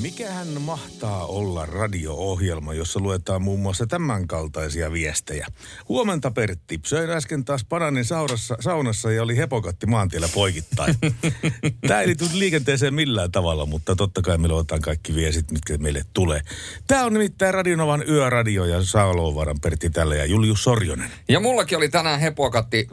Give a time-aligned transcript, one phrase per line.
[0.00, 5.46] Mikähän mahtaa olla radio-ohjelma, jossa luetaan muun muassa tämän kaltaisia viestejä?
[5.88, 6.80] Huomenta Pertti.
[6.86, 10.94] Söin äsken taas bananin saunassa, saunassa ja oli hepokatti maantiellä poikittain.
[11.88, 16.02] Tämä ei liity liikenteeseen millään tavalla, mutta totta kai me luetaan kaikki viestit, mitkä meille
[16.14, 16.40] tulee.
[16.86, 21.10] Tämä on nimittäin Radionovan yöradio ja Saalovaran Pertti tällä ja Julius Sorjonen.
[21.28, 22.88] Ja mullakin oli tänään hepokatti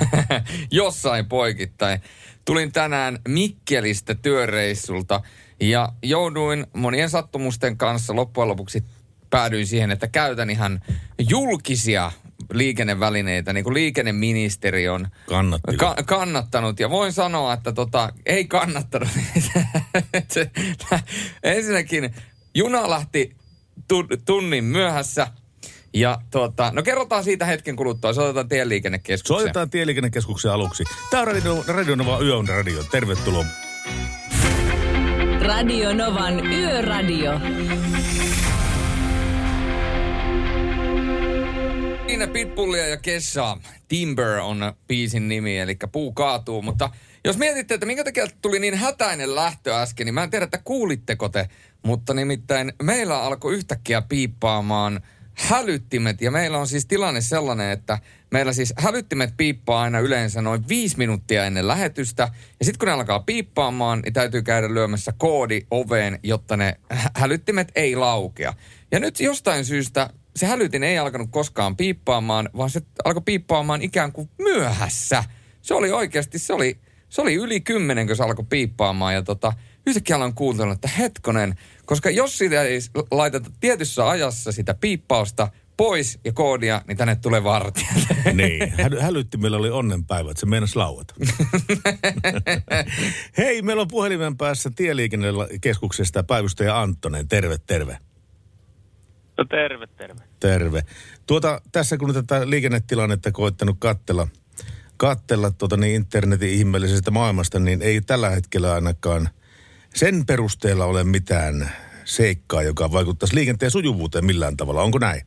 [0.70, 2.00] jossain poikittain.
[2.44, 5.20] Tulin tänään Mikkelistä työreissulta
[5.60, 8.84] ja jouduin monien sattumusten kanssa loppujen lopuksi
[9.30, 10.80] päädyin siihen, että käytän ihan
[11.28, 12.12] julkisia
[12.52, 15.76] liikennevälineitä, niin kuin liikenneministeri on Kannatti.
[15.76, 16.80] ka- kannattanut.
[16.80, 19.08] Ja voin sanoa, että tota, ei kannattanut.
[20.32, 20.50] Se-
[21.42, 22.14] Ensinnäkin
[22.54, 23.36] juna lähti
[23.88, 25.26] tu- tunnin myöhässä.
[25.94, 28.12] Ja tuota, no kerrotaan siitä hetken kuluttua.
[28.12, 29.38] Soitetaan tieliikennekeskukseen.
[29.40, 30.84] Soitetaan Tieliikennekeskuksen aluksi.
[31.10, 32.82] Tämä on Radio, Radionova Yön radio.
[32.84, 33.44] Tervetuloa.
[35.40, 37.40] Radio Novan Yöradio.
[42.06, 43.60] Siinä Pitbullia ja Kessaa.
[43.88, 46.62] Timber on biisin nimi, eli puu kaatuu.
[46.62, 46.90] Mutta
[47.24, 50.60] jos mietitte, että minkä takia tuli niin hätäinen lähtö äsken, niin mä en tiedä, että
[50.64, 51.48] kuulitteko te.
[51.82, 55.00] Mutta nimittäin meillä alkoi yhtäkkiä piippaamaan
[55.34, 56.20] hälyttimet.
[56.20, 57.98] Ja meillä on siis tilanne sellainen, että
[58.30, 62.22] meillä siis hälyttimet piippaa aina yleensä noin viisi minuuttia ennen lähetystä.
[62.58, 67.10] Ja sitten kun ne alkaa piippaamaan, niin täytyy käydä lyömässä koodi oveen, jotta ne hä-
[67.16, 68.54] hälyttimet ei laukea.
[68.92, 74.12] Ja nyt jostain syystä se hälytin ei alkanut koskaan piippaamaan, vaan se alkoi piippaamaan ikään
[74.12, 75.24] kuin myöhässä.
[75.62, 76.78] Se oli oikeasti, se oli,
[77.08, 79.14] se oli yli kymmenen, kun se alkoi piippaamaan.
[79.14, 79.52] Ja tota,
[79.86, 81.54] yhtäkkiä aloin kuuntella, että hetkonen,
[81.90, 82.78] koska jos sitä ei
[83.10, 87.90] laiteta tietyssä ajassa sitä piippausta pois ja koodia, niin tänne tulee vartijat.
[88.32, 91.14] Niin, Hä- hälyttimellä oli onnenpäivä, että se meinasi lauata.
[93.38, 97.28] Hei, meillä on puhelimen päässä Tieliikennekeskuksesta päivystäjä Anttonen.
[97.28, 97.98] Terve, terve.
[99.38, 100.22] No terve, terve.
[100.40, 100.82] Terve.
[101.26, 104.28] Tuota, tässä kun tätä liikennetilannetta koittanut kattella,
[104.96, 109.28] kattella tuota niin internetin ihmeellisestä maailmasta, niin ei tällä hetkellä ainakaan
[109.94, 111.70] sen perusteella ole mitään
[112.04, 114.82] seikkaa, joka vaikuttaisi liikenteen sujuvuuteen millään tavalla.
[114.82, 115.22] Onko näin?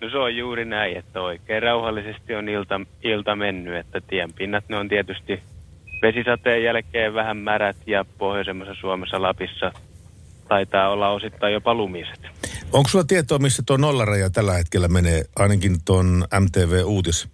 [0.00, 4.76] No se on juuri näin, että oikein rauhallisesti on ilta, ilta mennyt, että tienpinnat ne
[4.76, 5.42] on tietysti
[6.02, 9.72] vesisateen jälkeen vähän märät ja pohjoisemmassa Suomessa Lapissa
[10.48, 12.20] taitaa olla osittain jopa lumiset.
[12.72, 17.28] Onko sulla tietoa, missä tuo nollaraja tällä hetkellä menee, ainakin tuon MTV-uutis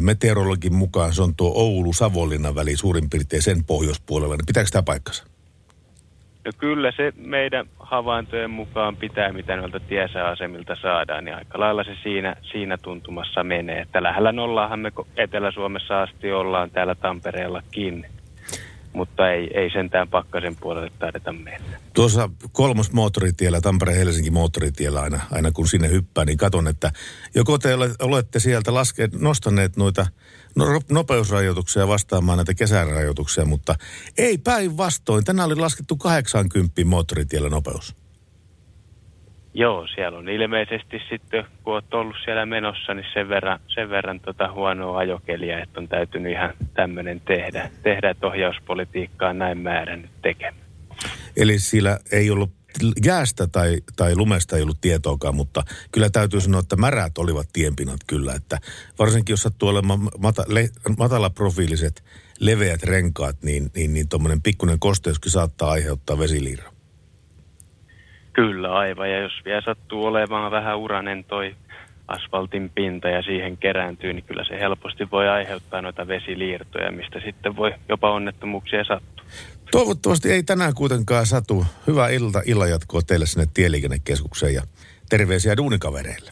[0.00, 5.24] meteorologin mukaan, se on tuo Oulu-Savonlinnan väli suurin piirtein sen pohjoispuolella, niin pitääkö tämä paikkansa?
[6.44, 11.96] No kyllä se meidän havaintojen mukaan pitää, mitä noilta tiesääasemilta saadaan, niin aika lailla se
[12.02, 13.80] siinä, siinä tuntumassa menee.
[13.80, 18.06] Että lähellä nollaahan me Etelä-Suomessa asti ollaan täällä Tampereellakin,
[18.92, 21.78] mutta ei, ei sentään pakkasen puolelle taideta mennä.
[21.94, 26.92] Tuossa kolmos moottoritiellä, Tampere-Helsinki moottoritiellä aina, aina kun sinne hyppää, niin katon, että
[27.34, 30.06] joko te ole- olette sieltä laske, nostaneet noita
[30.56, 33.74] no, nopeusrajoituksia vastaamaan näitä kesärajoituksia, mutta
[34.18, 35.24] ei päinvastoin.
[35.24, 38.01] Tänään oli laskettu 80 moottoritiellä nopeus.
[39.54, 44.20] Joo, siellä on ilmeisesti sitten, kun olet ollut siellä menossa, niin sen verran, sen verran
[44.20, 50.62] tota huonoa ajokeliä, että on täytynyt ihan tämmöinen tehdä, tehdä että ohjauspolitiikkaa näin määrännyt tekemään.
[51.36, 52.50] Eli siellä ei ollut
[53.04, 58.00] jäästä tai, tai lumesta ei ollut tietoakaan, mutta kyllä täytyy sanoa, että märät olivat tienpinnat
[58.06, 58.34] kyllä.
[58.34, 58.58] Että
[58.98, 62.04] varsinkin jos sattuu olemaan mata, le, matalaprofiiliset,
[62.40, 66.71] leveät renkaat, niin, niin, niin tuommoinen pikkuinen kosteuskin saattaa aiheuttaa vesiliirron.
[68.32, 71.54] Kyllä aivan, ja jos vielä sattuu olemaan vähän uranen toi
[72.08, 77.56] asfaltin pinta ja siihen kerääntyy, niin kyllä se helposti voi aiheuttaa noita vesiliirtoja, mistä sitten
[77.56, 79.24] voi jopa onnettomuuksia sattua.
[79.70, 81.66] Toivottavasti ei tänään kuitenkaan satu.
[81.86, 84.62] Hyvää ilta, illanjatkoa teille sinne Tieliikennekeskukseen ja
[85.08, 86.30] terveisiä duunikavereille.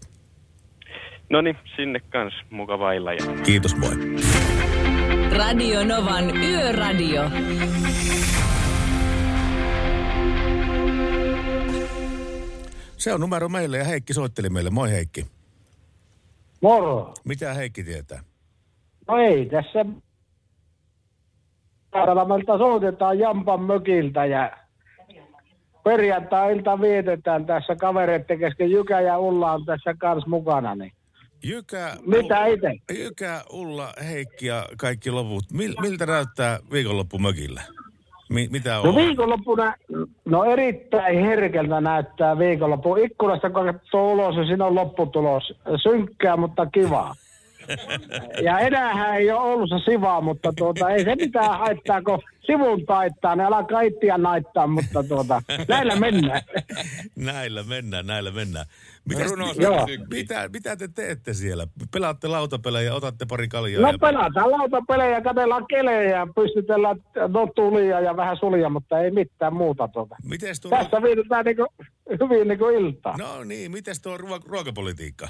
[1.30, 3.92] No niin, sinne kans mukava illan ja Kiitos, moi.
[5.36, 7.30] Radio Novan Yöradio.
[13.00, 14.70] Se on numero meille ja Heikki soitteli meille.
[14.70, 15.26] Moi Heikki.
[16.60, 17.14] Moro.
[17.24, 18.20] Mitä Heikki tietää?
[19.08, 19.84] No ei tässä
[22.28, 24.56] meiltä soitetaan Jampan mökiltä ja
[25.84, 28.70] perjantai-ilta vietetään tässä kavereiden kesken.
[28.70, 30.74] Jykä ja Ulla on tässä kanssa mukana.
[30.74, 30.92] Niin.
[31.42, 32.72] Jykä, Mitä itse?
[32.98, 35.44] Jykä, Ulla, Heikki ja kaikki loput.
[35.52, 37.62] Mil, miltä näyttää viikonloppu mökillä?
[38.30, 38.86] Mi, mitä on?
[38.86, 39.74] No viikonloppuna,
[40.24, 42.96] no erittäin herkeltä näyttää viikonloppu.
[42.96, 45.54] Ikkunasta kun katsoo ulos ja siinä on lopputulos.
[45.82, 47.14] Synkkää, mutta kivaa.
[48.46, 52.86] Ja enäähän ei ole ollut se siva, mutta tuota, ei se mitään haittaa, kun sivun
[52.86, 56.42] taittaa, ne alkaa ittiä naittaa, mutta tuota, näillä mennään.
[57.16, 58.66] Näillä mennään, näillä mennään.
[59.08, 59.86] Mitä, Runo Joo.
[60.10, 61.66] mitä, mitä te teette siellä?
[61.92, 63.82] Pelaatte lautapelejä, otatte pari kaljaa.
[63.82, 63.98] No ja...
[63.98, 66.96] pelataan lautapelejä, katsellaan kelejä, pystytellään
[67.28, 70.16] no tulia ja vähän sulia, mutta ei mitään muuta tuota.
[70.24, 70.70] Mites tuo...
[70.70, 71.66] Tässä vietetään niinku,
[72.10, 73.16] hyvin niinku iltaa.
[73.18, 75.28] No niin, mites tuo ruo- ruokapolitiikka?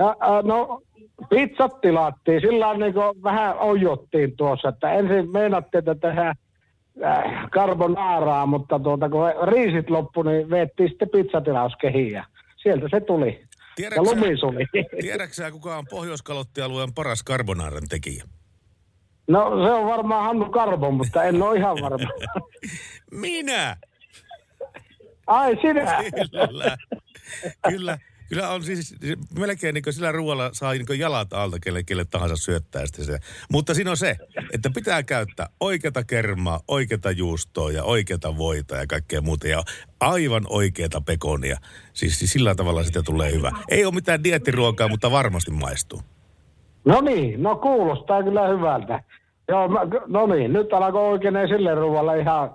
[0.00, 0.82] Ja, äh, no,
[1.30, 6.34] pizzat tilattiin, sillä niin vähän ojottiin tuossa, että ensin meinattiin, että tehdään
[7.04, 12.24] äh, carbonaaraa, mutta tuota, kun riisit loppu, niin veettiin sitten pizzatilauskehiin ja
[12.56, 13.44] sieltä se tuli.
[13.78, 14.66] Ja lumi suli.
[15.00, 18.24] tiedätkö kuka on Pohjois-Kalottialueen paras carbonaaran tekijä?
[19.28, 22.10] No se on varmaan Hannu Karbo, mutta en ole ihan varma.
[23.20, 23.76] Minä!
[25.26, 26.04] Ai sinä?
[26.36, 26.76] Kyllä.
[27.68, 27.98] Kyllä.
[28.30, 28.94] Kyllä on siis
[29.38, 33.18] melkein niin sillä ruoalla saa niin jalat alta kelle, kelle tahansa syöttää sitten se.
[33.52, 34.16] Mutta siinä on se,
[34.54, 39.48] että pitää käyttää oikeata kermaa, oikeata juustoa ja oikeata voita ja kaikkea muuta.
[39.48, 39.62] Ja
[40.00, 41.56] aivan oikeata pekonia.
[41.92, 43.50] Siis, siis sillä tavalla sitä tulee hyvä.
[43.70, 46.00] Ei ole mitään diettiruokaa, mutta varmasti maistuu.
[46.84, 49.02] No niin, no kuulostaa kyllä hyvältä.
[49.48, 52.54] Joo, mä, no niin, nyt alkoi oikein sille ruoalla ihan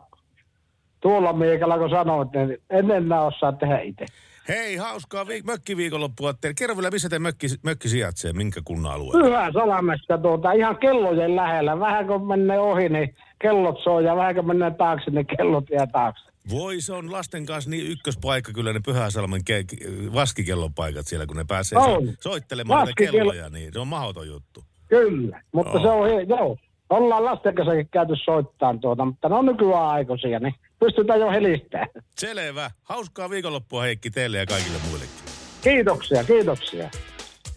[1.00, 4.06] tuolla miekalla, kun sanoit, niin en enää osaa tehdä itse.
[4.50, 6.53] Hei, hauskaa viik- mökkiviikonloppua teille.
[6.57, 9.24] Kerro vielä, missä te mökki, mökki sijaitsee, minkä kunnan alueella?
[9.30, 11.80] Pyhä Salamesta tuota, ihan kellojen lähellä.
[11.80, 15.88] Vähän kun menee ohi, niin kellot soi ja vähän kun menee taakse, niin kellot jää
[15.88, 16.25] taakse.
[16.50, 21.45] Voi, se on lasten kanssa niin ykköspaikka kyllä ne Pyhäsalmen ke- vaskikellopaikat siellä, kun ne
[21.47, 22.06] pääsee On.
[22.07, 24.63] so- soittelemaan niitä Vaskikello- kelloja, niin se on mahdoton juttu.
[24.88, 25.81] Kyllä, mutta Joo.
[25.83, 26.57] se on, joo.
[26.89, 31.87] Ollaan lasten kanssa käyty soittaa tuota, mutta ne on nykyään aikuisia, niin pystytään jo helistämään.
[32.17, 32.71] Selvä.
[32.83, 35.15] Hauskaa viikonloppua Heikki teille ja kaikille muillekin.
[35.61, 36.89] Kiitoksia, kiitoksia.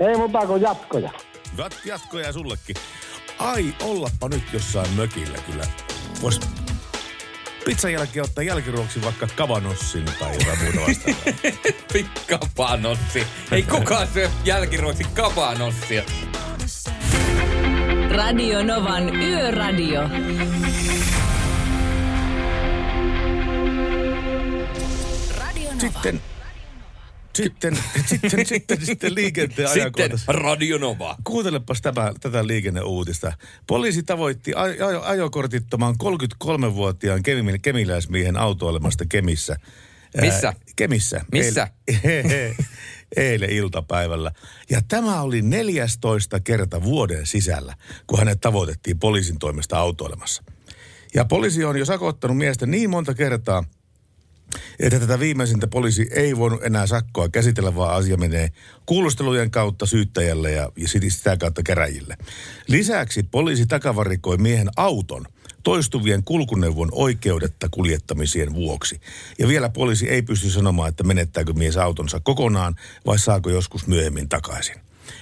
[0.00, 1.10] Ei muuta kuin jatkoja.
[1.56, 2.76] Jat- jatkoja sullekin.
[3.38, 5.64] Ai, ollappa nyt jossain mökillä kyllä.
[6.22, 6.40] Vois
[7.64, 12.08] pizzan jälkeen ottaa jälkiruoksi vaikka kavanossin tai jotain muuta vastaavaa.
[12.38, 13.26] Kapanossi.
[13.52, 16.02] Ei kukaan syö jälkiruoksi kapanossia.
[18.10, 20.00] Radio Novan Yöradio.
[25.80, 26.20] Sitten,
[27.36, 30.32] sitten, sitten, sitten, sitten liikenteen Sitten ajankohtaisessa.
[30.32, 31.16] Radio Nova.
[31.25, 33.32] Kuuntelepas tämä, tätä liikenneuutista.
[33.66, 39.56] Poliisi tavoitti aj- aj- ajokortittoman 33-vuotiaan kemi- kemiläismiehen autoilemasta Kemissä.
[40.16, 40.52] Ää, Missä?
[40.76, 41.25] Kemissä.
[41.32, 41.69] Missä?
[42.04, 42.56] Eilen,
[43.16, 44.32] eilen iltapäivällä.
[44.70, 47.75] Ja tämä oli 14 kerta vuoden sisällä,
[48.06, 50.42] kun hänet tavoitettiin poliisin toimesta autoilemassa.
[51.14, 53.64] Ja poliisi on jo sakottanut miestä niin monta kertaa,
[54.81, 58.49] että tätä viimeisintä poliisi ei voinut enää sakkoa käsitellä, vaan asia menee
[58.87, 62.17] kuulustelujen kautta syyttäjälle ja, ja sit- sitä kautta käräjille.
[62.67, 65.25] Lisäksi poliisi takavarikoi miehen auton
[65.62, 69.00] toistuvien kulkuneuvon oikeudetta kuljettamisien vuoksi.
[69.38, 72.75] Ja vielä poliisi ei pysty sanomaan, että menettääkö mies autonsa kokonaan
[73.07, 74.76] vai saako joskus myöhemmin takaisin.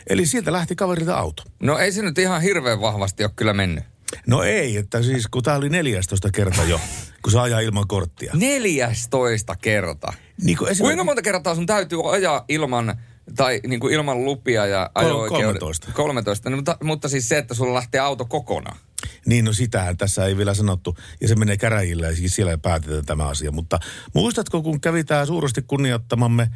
[0.07, 1.43] Eli sieltä lähti kaverilta auto.
[1.61, 3.85] No ei se nyt ihan hirveän vahvasti ole kyllä mennyt.
[4.27, 6.81] No ei, että siis kun tämä oli 14 kerta jo,
[7.23, 8.33] kun saa ajaa ilman korttia.
[8.35, 10.13] 14 kerta.
[10.43, 12.97] Niin kuin Kuinka monta kertaa sun täytyy ajaa ilman,
[13.37, 15.93] tai niin kuin ilman lupia ja ajo 13.
[15.93, 16.51] 13.
[16.51, 18.77] No, mutta, mutta siis se, että sulla lähtee auto kokonaan.
[19.27, 20.97] Niin, no sitähän tässä ei vielä sanottu.
[21.21, 23.53] Ja se menee käräjille ja siis siellä päätetään tämä asia.
[23.53, 23.79] Mutta
[24.15, 26.51] muistatko, kun kävi tämä suuresti kunnioittamamme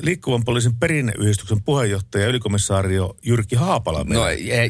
[0.00, 4.04] liikkuvan poliisin perinneyhdistyksen puheenjohtaja ylikomissaario Jyrki Haapala?
[4.04, 4.22] No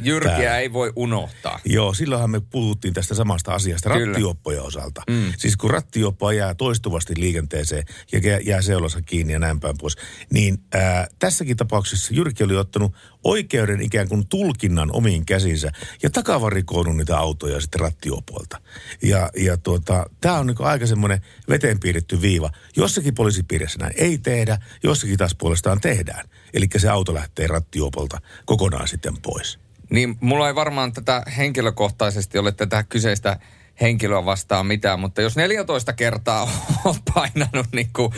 [0.02, 0.58] Jyrkiä täällä?
[0.58, 1.60] ei voi unohtaa.
[1.64, 4.06] Joo, silloinhan me puhuttiin tästä samasta asiasta Kyllä.
[4.06, 5.02] rattijuoppojen osalta.
[5.10, 5.32] Mm.
[5.38, 9.96] Siis kun rattijuoppo jää toistuvasti liikenteeseen ja jää- seulassa kiinni ja näin päin pois,
[10.32, 16.96] niin ää, tässäkin tapauksessa Jyrki oli ottanut oikeuden ikään kuin tulkinnan omiin käsinsä ja takavarikoinut
[16.96, 18.60] niitä autoja sitten rattijuopuolta.
[19.02, 22.50] Ja, ja tuota, tämä on niin aika semmoinen veteen piirretty viiva.
[22.76, 26.28] Jossakin poliisipiirissä näin ei tehdä, jossakin taas puolestaan tehdään.
[26.54, 29.58] Eli se auto lähtee rattijuopolta kokonaan sitten pois.
[29.90, 33.38] Niin mulla ei varmaan tätä henkilökohtaisesti ole tätä kyseistä
[33.80, 36.50] henkilöä vastaan mitään, mutta jos 14 kertaa
[36.84, 38.12] on painanut niin kuin,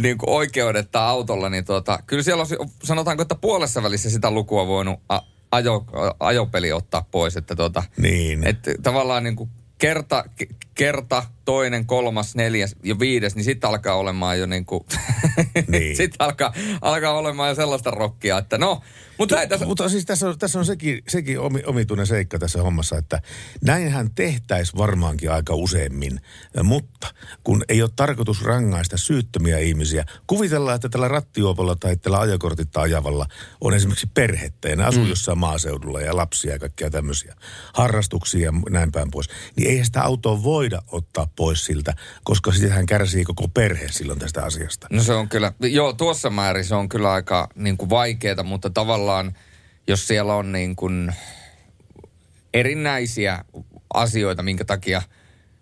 [0.00, 4.66] niin kuin oikeudetta autolla, niin tuota, kyllä siellä olisi, sanotaanko, että puolessa välissä sitä lukua
[4.66, 5.20] voinut a,
[5.50, 5.84] ajo,
[6.20, 7.36] ajopeli ottaa pois.
[7.36, 8.46] Että tota, Niin.
[8.46, 13.94] että tavallaan niin kuin kerta, ke- kerta, toinen, kolmas, neljäs ja viides, niin sitten alkaa
[13.94, 14.84] olemaan jo niin kuin,
[15.68, 15.96] Niin.
[15.96, 18.82] sitten alkaa, alkaa olemaan jo sellaista rokkia, että no,
[19.18, 22.62] mutta näin tässä, Mutta siis tässä on, tässä on sekin, sekin omi, omituinen seikka tässä
[22.62, 23.22] hommassa, että
[23.64, 26.20] näinhän tehtäisiin varmaankin aika useammin.
[26.62, 32.80] Mutta kun ei ole tarkoitus rangaista syyttömiä ihmisiä, kuvitellaan, että tällä rattijuopalla tai tällä ajokortitta
[32.80, 33.26] ajavalla
[33.60, 35.08] on esimerkiksi perhettä ja ne asuu mm.
[35.08, 37.34] jossain maaseudulla ja lapsia ja kaikkia tämmöisiä
[37.74, 39.28] harrastuksia ja näin päin pois.
[39.56, 44.44] Niin eihän sitä autoa voida ottaa pois siltä, koska sitähän kärsii koko perhe silloin tästä
[44.44, 44.86] asiasta.
[44.90, 48.70] No se on kyllä, joo tuossa määrin se on kyllä aika niin kuin vaikeaa, mutta
[48.70, 49.36] tavallaan
[49.88, 51.12] jos siellä on niin kuin
[52.54, 53.44] erinäisiä
[53.94, 55.02] asioita, minkä takia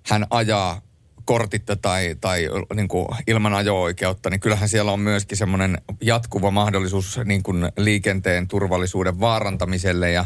[0.07, 0.83] hän ajaa
[1.25, 7.21] kortitta tai, tai niin kuin ilman ajo-oikeutta, niin kyllähän siellä on myöskin semmoinen jatkuva mahdollisuus
[7.25, 10.25] niin kuin liikenteen turvallisuuden vaarantamiselle ja,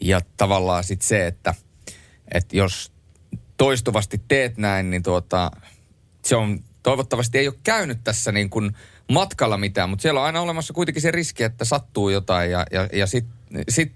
[0.00, 1.54] ja tavallaan sitten se, että,
[2.34, 2.93] että jos
[3.56, 5.50] toistuvasti teet näin, niin tuota,
[6.24, 8.76] se on toivottavasti ei ole käynyt tässä niin kuin
[9.12, 12.88] matkalla mitään, mutta siellä on aina olemassa kuitenkin se riski, että sattuu jotain ja, ja,
[12.92, 13.92] ja sitten sit,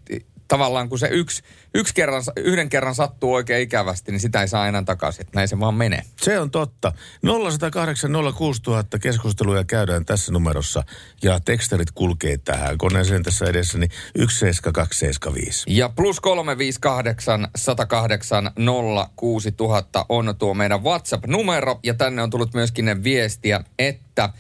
[0.49, 1.43] tavallaan kun se yksi,
[1.75, 5.21] yksi kerran, yhden kerran sattuu oikein ikävästi, niin sitä ei saa enää takaisin.
[5.21, 6.03] Että näin se vaan menee.
[6.21, 6.93] Se on totta.
[7.23, 10.83] 0108 06000 keskusteluja käydään tässä numerossa
[11.23, 15.65] ja tekstarit kulkee tähän koneeseen tässä edessä, niin 17275.
[15.69, 18.51] Ja plus 358 108
[19.17, 24.31] 06000 on tuo meidän WhatsApp-numero ja tänne on tullut myöskin ne viestiä, että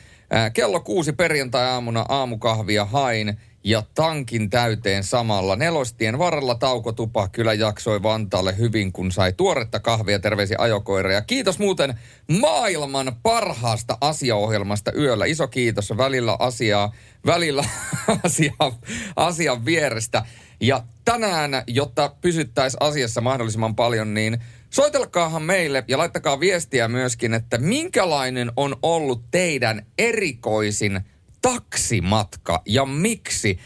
[0.53, 5.57] kello kuusi perjantai-aamuna aamukahvia hain ja tankin täyteen samalla.
[5.57, 11.12] Nelostien varrella taukotupa kyllä jaksoi Vantaalle hyvin, kun sai tuoretta kahvia terveisi ajokoira.
[11.12, 11.99] Ja kiitos muuten
[12.41, 15.25] maailman parhaasta asiaohjelmasta yöllä.
[15.25, 16.93] Iso kiitos välillä asiaa,
[17.27, 17.65] välillä
[18.25, 18.79] asiaa,
[19.17, 20.25] asian vierestä.
[20.61, 24.38] Ja tänään, jotta pysyttäisiin asiassa mahdollisimman paljon, niin
[24.71, 31.00] soitelkaahan meille ja laittakaa viestiä myöskin, että minkälainen on ollut teidän erikoisin
[31.42, 33.59] taksimatka ja miksi?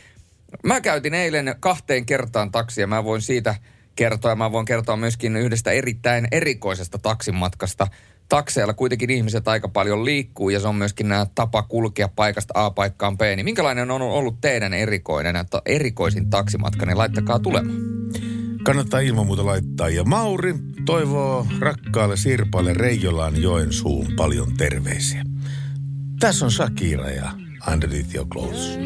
[0.65, 2.87] Mä käytin eilen kahteen kertaan taksia.
[2.87, 3.55] Mä voin siitä
[3.97, 7.87] kertoa mä voin kertoa myöskin yhdestä erittäin erikoisesta taksimatkasta.
[8.29, 12.71] Takseilla kuitenkin ihmiset aika paljon liikkuu ja se on myöskin nämä tapa kulkea paikasta A
[12.71, 13.21] paikkaan B.
[13.37, 17.79] Niin minkälainen on ollut teidän erikoinen, että erikoisin taksimatka, niin laittakaa tulemaan.
[18.65, 19.89] Kannattaa ilman muuta laittaa.
[19.89, 20.55] Ja Mauri
[20.87, 25.25] toivoo rakkaalle Sirpalle Reijolaan Joensuun paljon terveisiä.
[26.21, 28.79] Tässä on Shakira ja Underneath Your Clothes.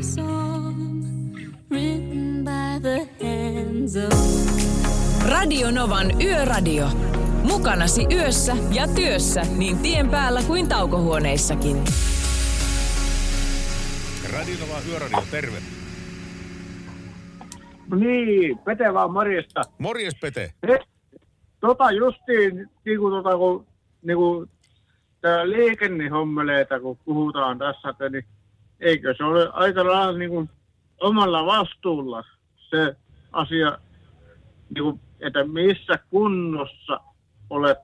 [5.28, 6.88] Radio Novan Yöradio.
[7.42, 11.76] Mukanasi yössä ja työssä niin tien päällä kuin taukohuoneissakin.
[14.32, 15.56] Radionova Yöradio, terve.
[17.94, 19.62] Niin, Pete vaan morjesta.
[19.78, 20.52] Morjes Pete.
[20.68, 20.78] He,
[21.60, 23.66] tota justiin, niin kuin, tota, kun,
[24.02, 24.50] niin kuin
[25.20, 28.24] tää liikennehommeleita, kun puhutaan tässä, että niin
[28.80, 30.50] eikö se ole aika lailla niin kuin
[31.00, 32.24] omalla vastuulla
[32.70, 32.96] se
[33.32, 33.78] asia,
[34.74, 37.00] niin kuin, että missä kunnossa
[37.50, 37.78] olet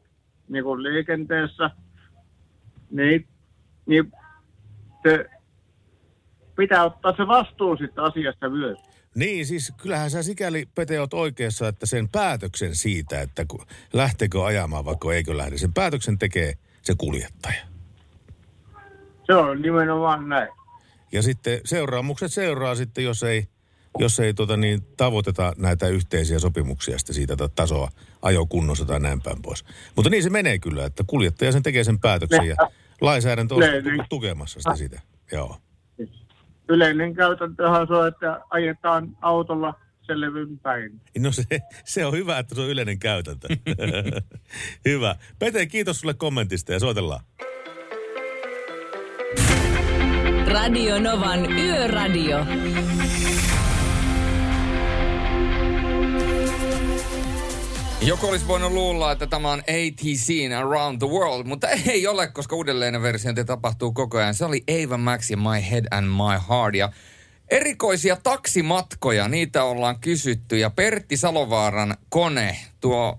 [0.49, 1.71] niin kuin liikenteessä,
[2.91, 3.29] niin,
[3.87, 4.13] niin
[5.03, 5.27] se
[6.57, 8.79] pitää ottaa se vastuu siitä asiasta myös.
[9.15, 13.47] Niin, siis kyllähän sä sikäli, Pete, oot oikeassa, että sen päätöksen siitä, että
[13.93, 17.61] lähteekö ajamaan vaikka eikö lähde, sen päätöksen tekee se kuljettaja.
[19.27, 20.49] Se on nimenomaan näin.
[21.13, 23.45] Ja sitten seuraamukset seuraa sitten, jos ei,
[23.99, 27.89] jos ei tota niin, tavoiteta näitä yhteisiä sopimuksia sitten siitä ta- tasoa
[28.23, 29.65] ajokunnossa tai näin päin pois.
[29.97, 32.57] Mutta niin se menee kyllä, että kuljettaja sen tekee sen päätöksen ja
[33.01, 35.01] lainsäädäntö on ne- tukemassa sitä, sitä.
[35.33, 35.57] Joo.
[36.69, 41.01] Yleinen käytäntöhän se on, että ajetaan autolla selvyn päin.
[41.19, 41.43] No se,
[41.85, 43.49] se on hyvä, että se on yleinen käytäntö.
[44.89, 45.17] hyvä.
[45.39, 47.25] Pete, kiitos sulle kommentista ja soitellaan.
[50.53, 52.39] Radio Novan Yöradio.
[58.03, 62.57] Joku olisi voinut luulla, että tämä on ATC Around the World, mutta ei ole, koska
[62.57, 64.35] uudelleen versiointi tapahtuu koko ajan.
[64.35, 66.75] Se oli Ava Max ja My Head and My Heart.
[66.75, 66.93] Ja
[67.53, 70.59] erikoisia taksimatkoja, niitä ollaan kysytty.
[70.59, 73.19] Ja Pertti Salovaaran kone tuo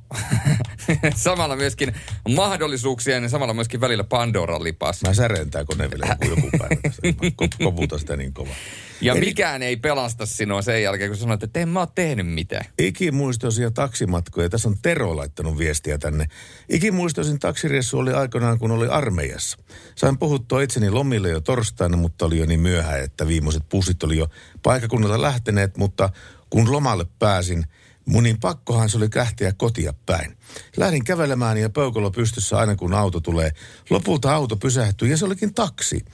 [1.15, 1.95] samalla myöskin
[2.35, 5.01] mahdollisuuksia ja samalla myöskin välillä Pandoran lipas.
[5.07, 7.01] Mä säreen tää kone vielä joku, joku päivä tässä.
[7.05, 8.55] Mä ko- koputan sitä niin kovaa.
[9.01, 12.65] Ja mikään ei pelasta sinua sen jälkeen, kun sanoit, että en mä oo tehnyt mitään.
[12.79, 14.49] Ikimuistoisia taksimatkoja.
[14.49, 16.25] Tässä on Tero laittanut viestiä tänne.
[16.69, 19.57] Ikimuistoisin taksireissu oli aikanaan, kun oli armeijassa.
[19.95, 24.17] Sain puhuttua itseni lomille jo torstaina, mutta oli jo niin myöhään, että viimeiset pussit oli
[24.17, 24.27] jo
[24.63, 26.09] paikakunnalta lähteneet, mutta
[26.49, 27.65] kun lomalle pääsin,
[28.05, 30.37] mun niin pakkohan se oli kähtiä kotia päin.
[30.77, 33.51] Lähdin kävelemään ja peukalo pystyssä aina kun auto tulee.
[33.89, 36.05] Lopulta auto pysähtyi ja se olikin taksi.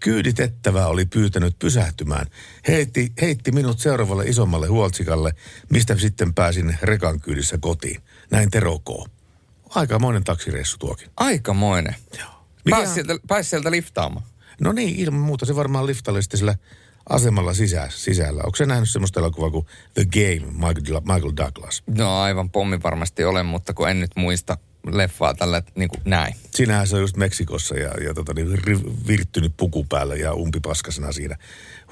[0.00, 2.26] Kyyditettävä oli pyytänyt pysähtymään.
[2.68, 5.32] Heitti, heitti minut seuraavalle isommalle huoltsikalle,
[5.70, 8.02] mistä sitten pääsin rekan kyydissä kotiin.
[8.30, 9.10] Näin Tero K.
[9.68, 11.08] Aikamoinen taksireissu tuokin.
[11.16, 11.96] Aikamoinen.
[12.18, 12.28] Joo.
[12.70, 14.26] Pääsi sieltä, pääsi sieltä liftaamaan.
[14.60, 16.54] No niin, ilman muuta se varmaan liftalla sitten sillä
[17.08, 18.42] asemalla sisä, sisällä.
[18.44, 21.82] Onko se nähnyt semmoista elokuvaa kuin The Game, Michael, Michael Douglas?
[21.86, 24.58] No aivan pommi varmasti olen, mutta kun en nyt muista
[24.92, 26.34] leffaa tällä niin kuin näin.
[26.54, 28.48] Siinähän se on just Meksikossa ja, ja tota, niin,
[29.06, 31.36] virttynyt puku päällä ja umpipaskasena siinä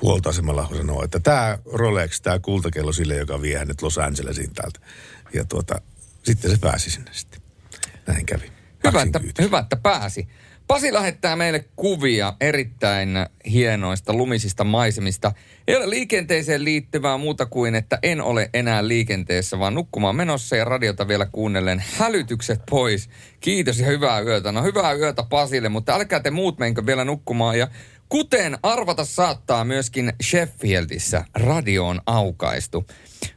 [0.02, 4.80] huoltoasemalla sanoo, että tämä Rolex, tämä kultakello sille, joka vie hänet Los Angelesiin täältä.
[5.34, 5.80] Ja tuota,
[6.22, 7.40] sitten se pääsi sinne sitten.
[8.06, 8.52] Näin kävi.
[8.86, 10.28] Hyvä että, hyvä, että pääsi.
[10.68, 13.10] Pasi lähettää meille kuvia erittäin
[13.50, 15.32] hienoista lumisista maisemista.
[15.68, 20.64] Ei ole liikenteeseen liittyvää muuta kuin, että en ole enää liikenteessä, vaan nukkumaan menossa ja
[20.64, 23.10] radiota vielä kuunnellen hälytykset pois.
[23.40, 24.52] Kiitos ja hyvää yötä.
[24.52, 27.58] No hyvää yötä Pasille, mutta älkää te muut menkö vielä nukkumaan.
[27.58, 27.68] Ja
[28.08, 32.86] kuten arvata saattaa myöskin Sheffieldissä radio on aukaistu.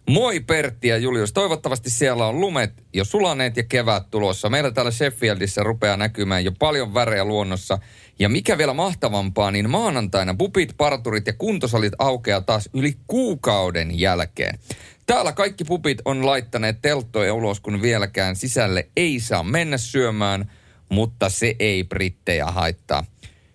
[0.09, 1.33] Moi Pertti ja Julius.
[1.33, 4.49] Toivottavasti siellä on lumet jo sulaneet ja kevät tulossa.
[4.49, 7.79] Meillä täällä Sheffieldissä rupeaa näkymään jo paljon värejä luonnossa.
[8.19, 14.59] Ja mikä vielä mahtavampaa, niin maanantaina pupit, parturit ja kuntosalit aukeaa taas yli kuukauden jälkeen.
[15.05, 20.51] Täällä kaikki pupit on laittaneet telttoja ulos, kun vieläkään sisälle ei saa mennä syömään,
[20.89, 23.05] mutta se ei brittejä haittaa.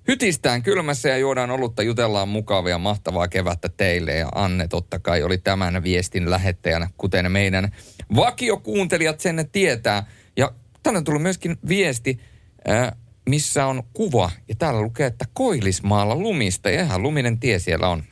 [0.09, 4.15] Hytistään kylmässä ja juodaan olutta, jutellaan mukavia, mahtavaa kevättä teille.
[4.15, 7.73] Ja Anne totta kai oli tämän viestin lähettäjänä, kuten meidän
[8.17, 10.07] vakiokuuntelijat sen tietää.
[10.37, 12.21] Ja tänne tullut myöskin viesti,
[12.69, 12.97] ää,
[13.29, 14.31] missä on kuva.
[14.49, 16.71] Ja täällä lukee, että Koilismaalla lumista.
[16.71, 18.03] Ja ihan luminen tie siellä on.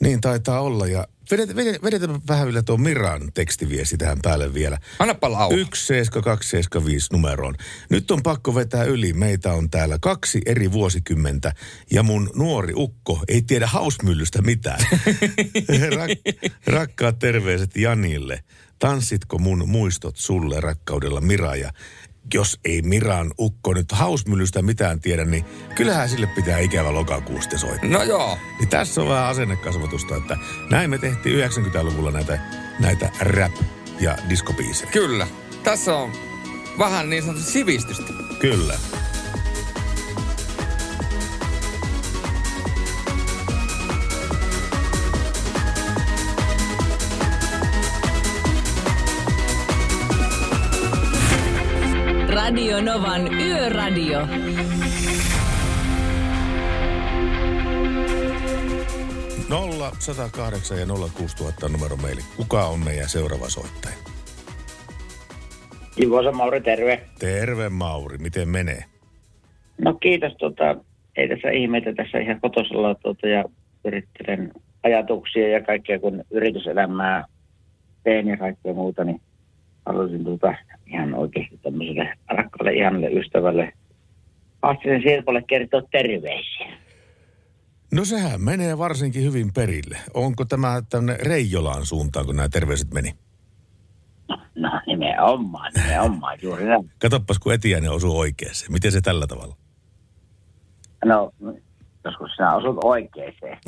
[0.00, 4.78] Niin taitaa olla ja vedet, vedet, vedetään vähän vielä tuon Miran tekstiviesti tähän päälle vielä.
[4.98, 5.56] Annapa laulu.
[5.56, 7.54] 17275 numeroon.
[7.90, 9.12] Nyt on pakko vetää yli.
[9.12, 11.52] Meitä on täällä kaksi eri vuosikymmentä
[11.90, 14.80] ja mun nuori ukko ei tiedä hausmyllystä mitään.
[15.96, 16.10] Rak,
[16.66, 18.44] rakkaat terveiset Janille.
[18.78, 21.72] Tanssitko mun muistot sulle rakkaudella Mira ja
[22.34, 27.90] jos ei Miran ukko nyt hausmyllystä mitään tiedä, niin kyllähän sille pitää ikävä lokakuusta soittaa.
[27.90, 28.38] No joo.
[28.58, 30.36] Niin tässä on vähän asennekasvatusta, että
[30.70, 32.38] näin me tehtiin 90-luvulla näitä,
[32.80, 33.64] näitä rap-
[34.00, 34.90] ja diskobiisejä.
[34.90, 35.26] Kyllä.
[35.62, 36.12] Tässä on
[36.78, 38.12] vähän niin sanotusti sivistystä.
[38.40, 38.74] Kyllä.
[52.48, 54.18] Radio Novan Yöradio.
[59.50, 62.20] Nolla 108 ja 06000 on numero meille.
[62.36, 63.94] Kuka on meidän seuraava soittaja?
[66.02, 67.00] Juvosa Mauri, terve.
[67.18, 68.84] Terve Mauri, miten menee?
[69.78, 70.76] No kiitos, tota,
[71.16, 73.44] ei tässä ihmeitä tässä ihan kotosalla tuota, ja
[73.84, 77.24] yrittelen ajatuksia ja kaikkea, kun yrityselämää
[78.04, 79.20] teen ja kaikkea muuta, niin
[79.86, 80.54] haluaisin tuota,
[80.92, 83.72] ihan oikeasti tämmöiselle rakkaalle ihanille ystävälle
[84.62, 86.78] Astisen Sirpolle kertoa terveisiä.
[87.92, 89.98] No sehän menee varsinkin hyvin perille.
[90.14, 93.14] Onko tämä tänne Reijolaan suuntaan, kun nämä terveiset meni?
[94.28, 96.90] No, no nimenomaan, nimenomaan, juuri näin.
[96.98, 98.72] Katoppas, kun Etiäinen osuu oikeeseen.
[98.72, 99.56] Miten se tällä tavalla?
[101.04, 101.32] No,
[102.04, 103.58] joskus sinä osut oikeeseen.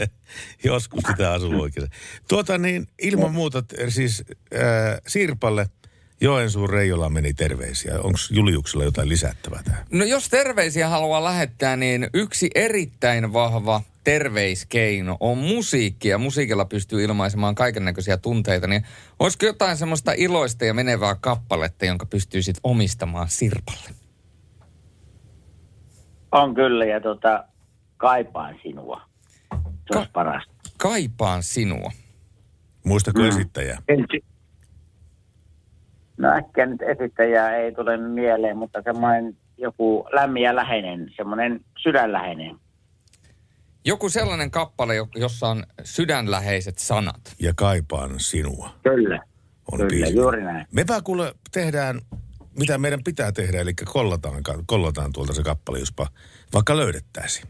[0.64, 1.88] Joskus sitä asuu oikein.
[2.28, 5.66] Tuota niin, ilman muuta, siis äh, Sirpalle
[6.20, 7.94] Joensuun Reijola meni terveisiä.
[7.94, 9.86] Onko Juliuksella jotain lisättävää tähän?
[9.92, 16.08] No jos terveisiä haluaa lähettää, niin yksi erittäin vahva terveiskeino on musiikki.
[16.08, 18.66] Ja musiikilla pystyy ilmaisemaan kaiken näköisiä tunteita.
[18.66, 18.84] Niin
[19.18, 23.90] olisiko jotain semmoista iloista ja menevää kappaletta, jonka pystyy sitten omistamaan Sirpalle?
[26.32, 27.44] On kyllä, ja tota,
[27.96, 29.00] kaipaan sinua.
[29.52, 30.52] Se Ka- parasta.
[30.78, 31.90] Kaipaan sinua.
[32.84, 33.28] Muistako Mm.
[33.28, 33.78] esittäjää?
[36.18, 42.56] No äkkiä nyt esittäjää ei tule mieleen, mutta semmoinen joku lämmin ja läheinen, semmoinen sydänläheinen.
[43.84, 47.20] Joku sellainen kappale, jo- jossa on sydänläheiset sanat.
[47.40, 48.70] Ja kaipaan sinua.
[48.82, 49.20] Kyllä.
[49.72, 50.16] On Kyllä, biisi.
[50.16, 50.66] juuri näin.
[50.72, 52.00] Mepä kuule tehdään,
[52.58, 56.06] mitä meidän pitää tehdä, eli kollataan, kollataan tuolta se kappale, jospa
[56.54, 57.48] vaikka löydettäisiin.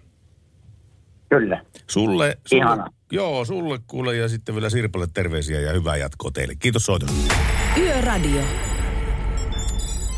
[1.31, 1.65] Kyllä.
[1.87, 2.87] Sulle, sulle Ihana.
[3.13, 6.55] joo, sulle kuule ja sitten vielä Sirpalle terveisiä ja hyvää jatkoa teille.
[6.55, 7.35] Kiitos soitosta.
[7.79, 8.43] Yöradio.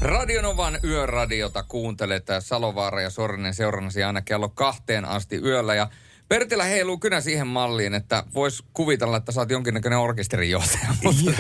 [0.00, 5.74] Radionovan yöradiota kuuntelet Salovaara ja Sorinen seurannasi aina kello kahteen asti yöllä.
[5.74, 5.88] Ja
[6.28, 10.94] Pertilä heiluu kynä siihen malliin, että vois kuvitella, että sä oot jonkinnäköinen orkesterijohtaja.
[11.02, 11.32] Mutta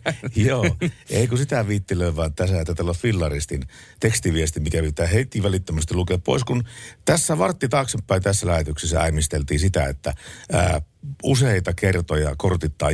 [0.36, 0.76] Joo,
[1.10, 3.62] ei kun sitä viittilöä vaan tässä, että tällä on fillaristin
[4.00, 6.64] tekstiviesti, mikä pitää heti välittömästi lukea pois, kun
[7.04, 10.14] tässä vartti taaksepäin tässä lähetyksessä äimisteltiin sitä, että
[10.52, 10.80] ää,
[11.22, 12.86] useita kertoja kortitta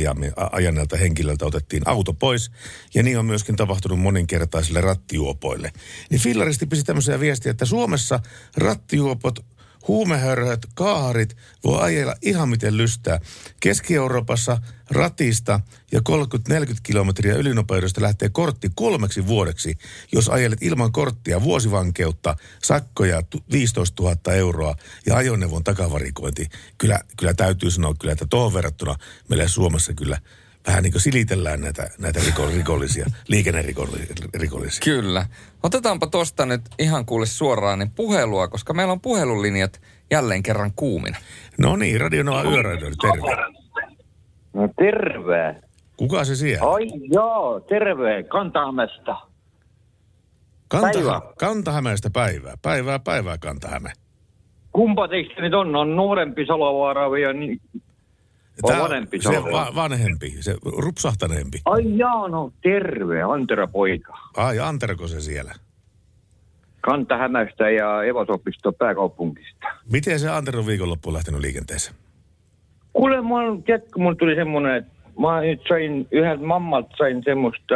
[0.51, 2.51] ajaneelta henkilöltä otettiin auto pois,
[2.93, 5.71] ja niin on myöskin tapahtunut moninkertaisille rattijuopoille.
[6.09, 8.19] Niin fillaristi pisi tämmöisiä viestiä, että Suomessa
[8.57, 9.45] rattijuopot
[9.87, 13.19] huumehörhöt, kaarit voi ajella ihan miten lystää.
[13.59, 14.57] Keski-Euroopassa
[14.89, 15.59] ratista
[15.91, 16.01] ja
[16.49, 19.77] 30-40 kilometriä ylinopeudesta lähtee kortti kolmeksi vuodeksi,
[20.11, 26.49] jos ajelet ilman korttia vuosivankeutta, sakkoja 15 000 euroa ja ajoneuvon takavarikointi.
[26.77, 28.95] Kyllä, kyllä täytyy sanoa kyllä, että tuohon verrattuna
[29.29, 30.19] meillä Suomessa kyllä
[30.67, 32.19] vähän niin kuin silitellään näitä, näitä
[32.55, 34.83] rikollisia, liikennerikollisia.
[34.83, 35.25] Kyllä.
[35.63, 41.17] Otetaanpa tuosta nyt ihan kuule suoraan niin puhelua, koska meillä on puhelulinjat jälleen kerran kuumina.
[41.57, 43.35] No niin, Radio Nova Yöradio, terve.
[44.53, 45.61] No terve.
[45.97, 46.67] Kuka se siellä?
[46.67, 48.23] Oi joo, terve.
[48.23, 49.15] Kantahämestä.
[50.67, 51.21] Kanta, Päivää.
[51.39, 52.53] Kantahämeestä päivää.
[52.61, 53.91] Päivää, päivää Kantahäme.
[54.71, 55.75] Kumpa teistä nyt on?
[55.75, 57.09] On nuorempi Salovaara
[58.63, 58.71] vai?
[58.71, 61.61] On Tää vanhempi se va- vanhempi, se rupsahtaneempi.
[61.65, 63.21] Ai jaa, no terve.
[63.21, 64.17] Antero poika.
[64.37, 65.53] Ai, Anterko se siellä?
[66.81, 69.67] Kantahämästä ja Evasopisto pääkaupungista.
[69.91, 71.95] Miten se Antero viikonloppu on lähtenyt liikenteeseen?
[72.93, 77.75] Kuule, mä oon, tiedätkö, tuli semmonen, että mä nyt sain, yhdeltä mammalta sain semmoista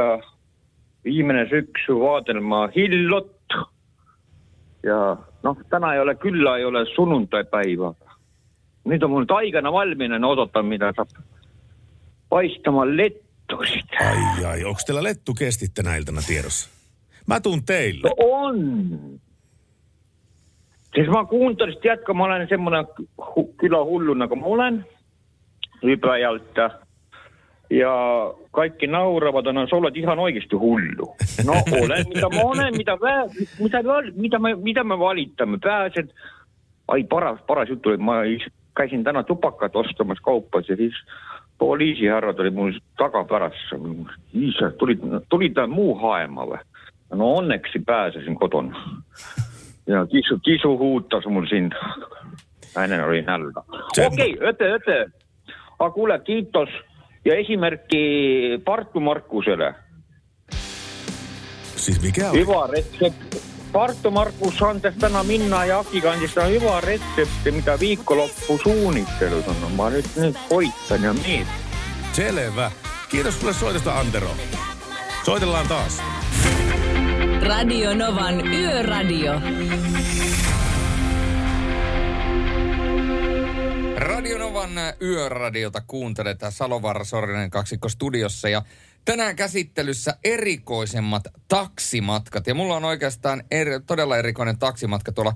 [1.04, 3.38] viimeinen syksy vaatelmaa hillot.
[4.84, 7.94] Ja no, tänään ei ole, kyllä ei ole sunnuntai-päivä.
[8.88, 11.06] Nyt on mun nyt aikana valmiina, ne odottaa, mitä saa
[12.30, 13.86] paistamaan lettusit.
[14.00, 16.70] Ai ai, onko teillä lettu kestit tänä iltana tiedossa?
[17.28, 18.10] Mä tuun teille.
[18.10, 18.60] No on.
[20.96, 22.86] Siis mä kuuntelin, tiedätkö, mä olen semmoinen
[23.22, 24.86] hu- kyllä hulluna kuin mä olen.
[25.84, 26.70] Ypäjältä.
[27.70, 27.94] Ja
[28.52, 31.16] kaikki nauravat, no sä olet ihan oikeasti hullu.
[31.46, 33.24] No olen, mitä mä olen, mitä, vä,
[33.60, 33.78] mitä,
[34.16, 35.58] mitä, me, mitä me valittamme.
[35.64, 36.16] Pääset,
[36.88, 40.94] ai paras, paras juttu, että mä is- käisin täna tupakat ostamas kaupas ja siis
[41.58, 43.74] poliisihärra tuli mul taga pärast,
[44.34, 46.60] issand, tulid, tulid muu haema või?
[47.16, 49.02] no õnneks pääsesin koduna.
[49.88, 51.72] ja kisu, kisu huutas mul siin.
[52.76, 53.64] naine oli nälga.
[54.06, 55.12] okei okay,, öte, öte.
[55.80, 56.70] aga kuule, kiitos
[57.26, 59.74] ja esimärki Tartu Markusele.
[61.76, 62.38] siis mikä on?
[62.38, 69.44] Hyvä resepti, Parttu Markkus antes tänä Minna ja Aki kandista hyvä retsepti, mitä viikonloppu suunnittelu
[69.48, 69.72] on.
[69.72, 71.48] Mä nyt, nyt koittan ja mietin.
[72.14, 72.72] Selvä.
[73.10, 74.30] Kiitos sulle soitosta Antero.
[75.26, 76.02] Soitellaan taas.
[77.42, 79.34] Radio Novan Yöradio.
[83.96, 88.62] Radio Novan yöradiota kuuntelet Salovaara Sorinen kaksikko studiossa ja
[89.08, 92.48] tänään käsittelyssä erikoisemmat taksimatkat.
[92.48, 95.34] Ja mulla on oikeastaan eri, todella erikoinen taksimatka tuolla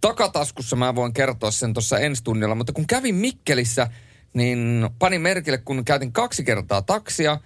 [0.00, 0.76] takataskussa.
[0.76, 3.88] Mä voin kertoa sen tuossa ensi tunnilla, mutta kun kävin Mikkelissä,
[4.34, 7.38] niin panin merkille, kun käytin kaksi kertaa taksia.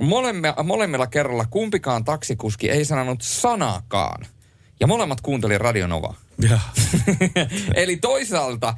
[0.00, 4.26] Molemme, molemmilla kerralla kumpikaan taksikuski ei sanonut sanaakaan.
[4.80, 6.14] Ja molemmat kuunteli Radio Novaa.
[6.50, 6.58] Ja.
[7.82, 8.74] Eli toisaalta,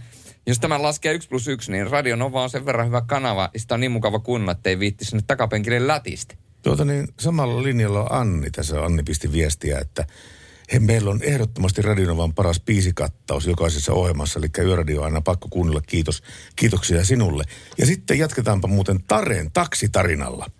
[0.46, 3.74] jos tämän laskee 1 plus 1, niin Radio Nova on sen verran hyvä kanava, sitä
[3.74, 6.35] on niin mukava kuunnella, että ei viitti sinne takapenkille lätistä.
[6.62, 8.50] Tuota niin, samalla linjalla on Anni.
[8.50, 10.06] Tässä Anni pisti viestiä, että
[10.72, 15.80] he, meillä on ehdottomasti Radionovan paras biisikattaus jokaisessa ohjelmassa, eli Yöradio aina pakko kuunnella.
[15.87, 16.22] Kiitos.
[16.56, 17.44] Kiitoksia sinulle.
[17.78, 20.50] Ja sitten jatketaanpa muuten Taren taksitarinalla.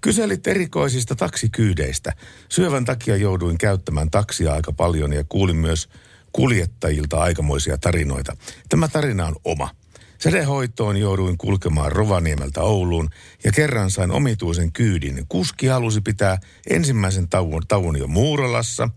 [0.00, 2.12] Kyselit erikoisista taksikyydeistä.
[2.48, 5.88] Syövän takia jouduin käyttämään taksia aika paljon ja kuulin myös
[6.32, 8.36] kuljettajilta aikamoisia tarinoita.
[8.68, 9.70] Tämä tarina on oma.
[10.18, 13.10] Sädehoitoon jouduin kulkemaan Rovaniemeltä Ouluun
[13.44, 15.26] ja kerran sain omituisen kyydin.
[15.28, 16.38] Kuski halusi pitää
[16.70, 18.88] ensimmäisen tauon, tauon jo Muurolassa.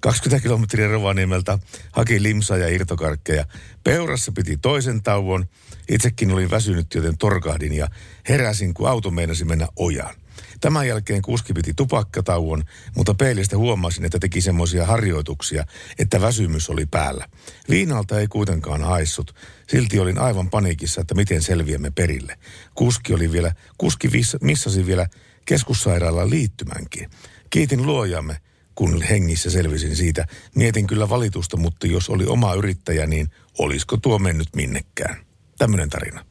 [0.00, 1.58] 20 kilometriä Rovaniemeltä
[1.92, 3.44] haki limsaa ja irtokarkkeja.
[3.84, 5.46] Peurassa piti toisen tauon.
[5.88, 7.88] Itsekin olin väsynyt, joten torkahdin ja
[8.28, 10.14] heräsin, kun auto meinasi mennä ojaan.
[10.60, 12.64] Tämän jälkeen kuski piti tupakkatauon,
[12.96, 15.64] mutta peilistä huomasin, että teki semmoisia harjoituksia,
[15.98, 17.28] että väsymys oli päällä.
[17.70, 19.34] Viinalta ei kuitenkaan haissut.
[19.68, 22.38] Silti olin aivan paniikissa, että miten selviämme perille.
[22.74, 25.06] Kuski oli vielä, kuski missasi vielä
[25.44, 27.10] keskussairaalaan liittymänkin.
[27.50, 28.40] Kiitin luojamme,
[28.74, 30.26] kun hengissä selvisin siitä.
[30.54, 35.16] Mietin kyllä valitusta, mutta jos oli oma yrittäjä, niin olisiko tuo mennyt minnekään?
[35.58, 36.24] Tämmöinen tarina.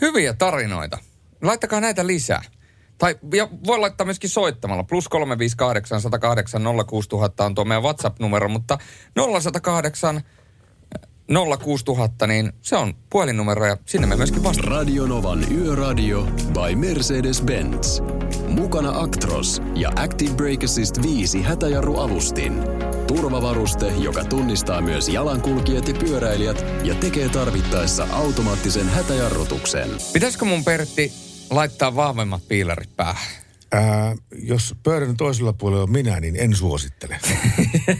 [0.00, 0.98] Hyviä tarinoita.
[1.42, 2.42] Laittakaa näitä lisää.
[2.98, 4.84] Tai ja voi laittaa myöskin soittamalla.
[4.84, 8.78] Plus 358 108 06000 on tuo meidän WhatsApp-numero, mutta
[9.14, 10.22] 0108
[11.62, 14.76] 06000, niin se on puhelinnumero ja sinne me myöskin vastaamme.
[14.76, 18.02] Radionovan Yöradio by Mercedes-Benz.
[18.48, 22.62] Mukana Actros ja Active Brake Assist 5 hätäjarruavustin.
[23.06, 29.90] Turvavaruste, joka tunnistaa myös jalankulkijat ja pyöräilijät ja tekee tarvittaessa automaattisen hätäjarrutuksen.
[30.12, 31.12] Pitäisikö mun Pertti
[31.50, 33.44] laittaa vahvemmat piilarit päähän?
[33.72, 37.18] Ää, jos pöydän toisella puolella on minä, niin en suosittele.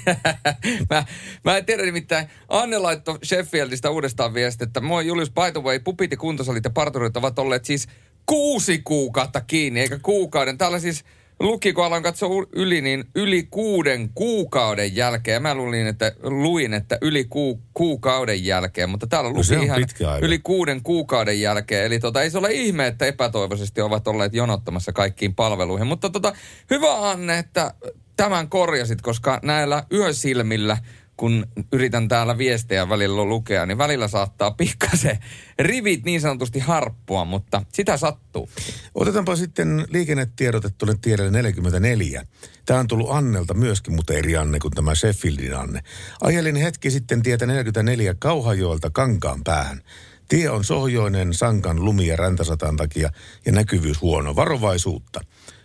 [0.90, 1.04] mä,
[1.44, 2.26] mä en tiedä nimittäin.
[2.48, 6.70] Anne laittoi Sheffieldistä uudestaan viesti, että moi Julius, by the way, pupit ja kuntosalit ja
[6.70, 7.88] parturit ovat olleet siis
[8.26, 10.58] kuusi kuukautta kiinni, eikä kuukauden.
[10.58, 11.04] Täällä siis
[11.40, 15.42] luki, kun aloin katsoa yli, niin yli kuuden kuukauden jälkeen.
[15.42, 19.84] Mä luulin, että, luin, että yli ku, kuukauden jälkeen, mutta täällä No luki on ihan
[20.22, 21.84] yli kuuden kuukauden jälkeen.
[21.84, 25.86] Eli tota, ei se ole ihme, että epätoivoisesti ovat olleet jonottamassa kaikkiin palveluihin.
[25.86, 26.32] Mutta tota,
[26.70, 27.74] hyvä Anne, että
[28.16, 30.76] tämän korjasit, koska näillä yösilmillä
[31.16, 35.18] kun yritän täällä viestejä välillä lukea, niin välillä saattaa pikkasen
[35.58, 38.48] rivit niin sanotusti harppua, mutta sitä sattuu.
[38.94, 42.26] Otetaanpa sitten liikennetiedote tuonne tiedelle 44.
[42.66, 45.80] Tämä on tullut Annelta myöskin, mutta eri Anne kuin tämä Sheffieldin Anne.
[46.22, 49.80] Ajelin hetki sitten tietä 44 Kauhajoelta Kankaan päähän.
[50.28, 53.10] Tie on sohjoinen sankan lumi- ja räntäsataan takia
[53.46, 54.36] ja näkyvyys huono.
[54.36, 55.20] Varovaisuutta.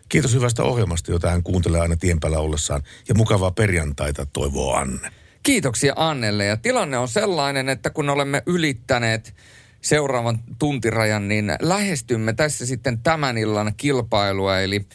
[0.09, 2.83] Kiitos hyvästä ohjelmasta, jota hän kuuntelee aina tien päällä ollessaan.
[3.07, 5.12] Ja mukavaa perjantaita, toivoo Anne.
[5.43, 6.45] Kiitoksia Annelle.
[6.45, 9.36] Ja tilanne on sellainen, että kun olemme ylittäneet
[9.82, 14.86] seuraavan tuntirajan, niin lähestymme tässä sitten tämän illan kilpailua, eli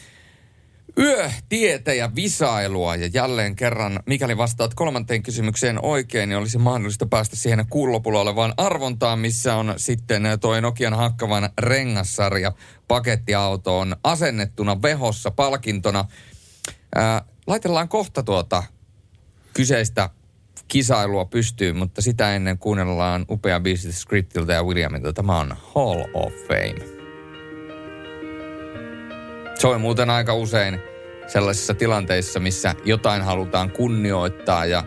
[0.97, 2.95] yötietä ja visailua.
[2.95, 8.21] Ja jälleen kerran, mikäli vastaat kolmanteen kysymykseen oikein, niin olisi mahdollista päästä siihen kuun lopulla
[8.21, 12.51] olevaan arvontaan, missä on sitten toi Nokian hakkavan rengassarja
[12.87, 16.05] pakettiautoon asennettuna vehossa palkintona.
[16.95, 18.63] Ää, laitellaan kohta tuota
[19.53, 20.09] kyseistä
[20.67, 25.13] kisailua pystyyn, mutta sitä ennen kuunnellaan upea biisi Scriptiltä ja Williamilta.
[25.13, 26.95] Tämä on Hall of Fame.
[29.59, 30.79] Soi muuten aika usein
[31.27, 34.83] sellaisissa tilanteissa, missä jotain halutaan kunnioittaa ja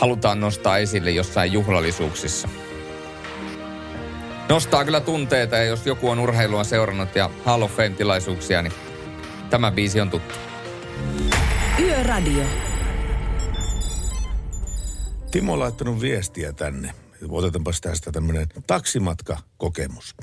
[0.00, 2.48] halutaan nostaa esille jossain juhlallisuuksissa.
[4.48, 8.72] Nostaa kyllä tunteita ja jos joku on urheilua seurannut ja Hall of Fame-tilaisuuksia, niin
[9.50, 10.34] tämä biisi on tuttu.
[11.80, 12.44] Yöradio.
[15.36, 16.94] Timo on laittanut viestiä tänne.
[17.28, 20.14] Otetaanpa tästä tämmöinen taksimatkakokemus.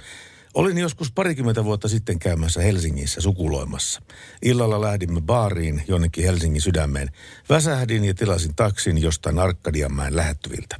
[0.54, 4.02] Olin joskus parikymmentä vuotta sitten käymässä Helsingissä sukuloimassa.
[4.42, 7.10] Illalla lähdimme baariin jonnekin Helsingin sydämeen.
[7.50, 10.78] Väsähdin ja tilasin taksin jostain Arkkadianmäen lähettyviltä.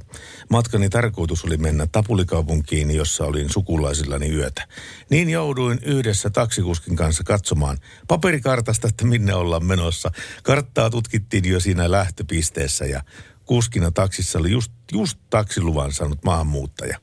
[0.50, 4.68] Matkani tarkoitus oli mennä Tapulikaupunkiin, jossa olin sukulaisillani yötä.
[5.10, 10.10] Niin jouduin yhdessä taksikuskin kanssa katsomaan paperikartasta, että minne ollaan menossa.
[10.42, 13.02] Karttaa tutkittiin jo siinä lähtöpisteessä ja
[13.44, 16.98] kuskina taksissa oli just, just taksiluvan saanut maahanmuuttaja.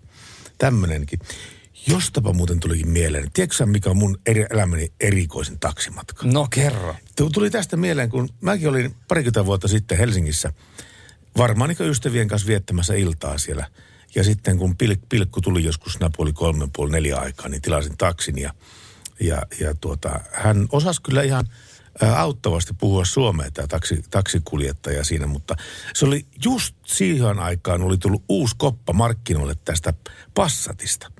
[0.57, 1.19] Tämmönenkin.
[1.87, 3.31] Jostapa muuten tulikin mieleen.
[3.33, 6.27] Tiedätkö sä, mikä on mun eri, elämäni erikoisin taksimatka?
[6.27, 6.95] No kerro.
[7.15, 10.53] Tu- Tuli tästä mieleen, kun mäkin olin parikymmentä vuotta sitten Helsingissä
[11.37, 13.67] varmaan ystävien kanssa viettämässä iltaa siellä.
[14.15, 18.37] Ja sitten kun pilk, pilkku tuli joskus puoli kolme, puoli neljä aikaa, niin tilasin taksin
[18.37, 18.53] ja,
[19.19, 21.45] ja, ja tuota, hän osasi kyllä ihan
[22.15, 25.55] auttavasti puhua suomea tämä taksi, taksikuljettaja siinä, mutta
[25.93, 29.93] se oli just siihen aikaan oli tullut uusi koppa markkinoille tästä
[30.33, 31.11] Passatista.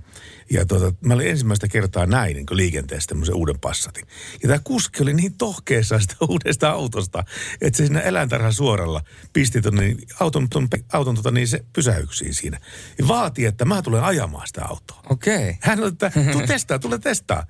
[0.52, 4.08] Ja tuota, mä olin ensimmäistä kertaa näin niin liikenteessä tämmöisen uuden passatin.
[4.44, 7.24] Ja tämä kuski oli niin tohkeessa sitä uudesta autosta,
[7.62, 9.02] että se siinä eläintarhan suoralla
[9.34, 12.60] pisti tonne niin auton, ton, auton tota, niin se pysähyksiin siinä.
[12.98, 15.02] Ja vaati, että mä tulen ajamaan sitä autoa.
[15.10, 15.36] Okei.
[15.36, 15.54] Okay.
[15.62, 17.46] Hän oli, että tuu testaa, tule testaa.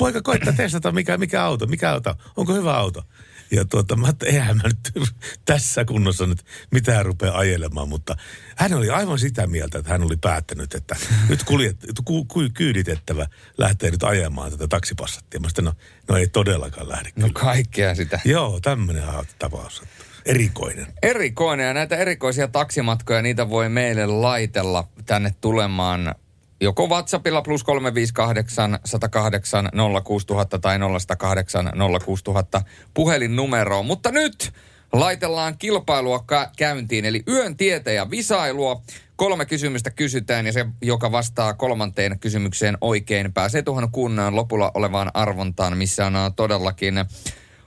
[0.00, 3.02] Poika koittaa testata, mikä, mikä auto, mikä auto, onko hyvä auto.
[3.50, 5.10] Ja tuota, mä että eihän mä nyt
[5.44, 8.16] tässä kunnossa nyt mitään rupea ajelemaan, mutta
[8.56, 10.96] hän oli aivan sitä mieltä, että hän oli päättänyt, että
[11.28, 13.26] nyt kuljet, ku, ku, kyyditettävä
[13.58, 15.40] lähtee nyt ajamaan tätä taksipassattia.
[15.40, 15.72] Mä sitten, no,
[16.08, 17.10] no ei todellakaan lähde.
[17.16, 18.20] No kaikkea sitä.
[18.24, 19.04] Joo, tämmöinen
[19.38, 19.82] tapaus.
[20.26, 20.86] Erikoinen.
[21.02, 26.14] Erikoinen ja näitä erikoisia taksimatkoja, niitä voi meille laitella tänne tulemaan
[26.60, 29.68] joko WhatsAppilla plus 358 108
[30.04, 31.72] 06000 tai 0108
[32.04, 32.62] 06000
[32.94, 33.86] puhelinnumeroon.
[33.86, 34.52] Mutta nyt
[34.92, 38.82] laitellaan kilpailua ka- käyntiin, eli yön tietä ja visailua.
[39.16, 45.10] Kolme kysymystä kysytään ja se, joka vastaa kolmanteen kysymykseen oikein, pääsee tuohon kunnan lopulla olevaan
[45.14, 46.94] arvontaan, missä on äh, todellakin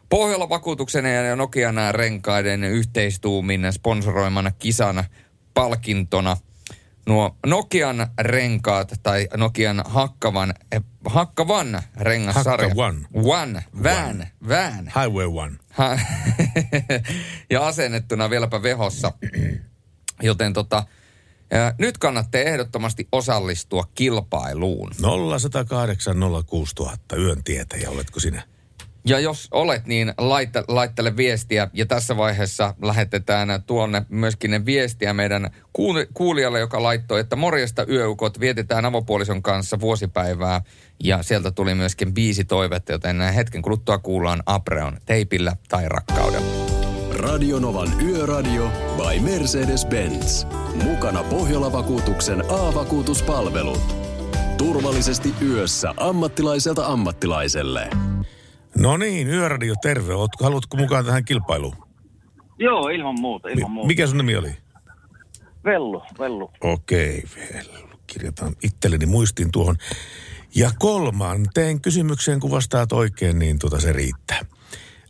[0.10, 5.04] Pohjola vakuutuksen ja Nokian renkaiden yhteistuumin sponsoroimana kisana
[5.54, 6.38] palkintona
[7.06, 12.68] nuo Nokian renkaat tai Nokian hakkavan, eh, hakkavan rengassarja.
[12.68, 13.00] Hakka One.
[13.14, 13.64] One.
[13.84, 14.10] Van.
[14.10, 14.32] One.
[14.48, 14.86] Van.
[14.86, 15.56] Highway One.
[15.70, 16.00] Ha-
[17.50, 19.12] ja asennettuna vieläpä vehossa.
[20.22, 20.84] Joten tota,
[21.54, 24.92] Ja nyt kannatte ehdottomasti osallistua kilpailuun.
[25.02, 28.44] 0108 06000 yön tietäjä, oletko sinä?
[29.06, 31.70] Ja jos olet, niin laita, laittele viestiä.
[31.74, 37.86] Ja tässä vaiheessa lähetetään tuonne myöskin ne viestiä meidän kuul- kuulijalle, joka laittoi, että morjesta
[37.90, 40.62] yöukot, vietetään avopuolison kanssa vuosipäivää.
[41.04, 46.74] Ja sieltä tuli myöskin viisi toivetta, joten hetken kuluttua kuullaan Apreon teipillä tai rakkaudella.
[47.18, 50.46] Radionovan Yöradio by Mercedes-Benz.
[50.84, 53.96] Mukana Pohjola-vakuutuksen A-vakuutuspalvelut.
[54.58, 57.90] Turvallisesti yössä ammattilaiselta ammattilaiselle.
[58.78, 60.14] No niin, Yöradio, terve.
[60.16, 61.76] Ootko, haluatko mukaan tähän kilpailuun?
[62.60, 63.88] Joo, ilman muuta, ilman muuta.
[63.88, 64.58] mikä sun nimi oli?
[65.66, 66.52] Vellu, vellu.
[66.62, 67.88] Okei, Vellu.
[68.08, 69.76] Kirjataan itselleni muistiin tuohon.
[70.56, 74.40] Ja kolman, teen kysymykseen, kun vastaat oikein, niin tota se riittää.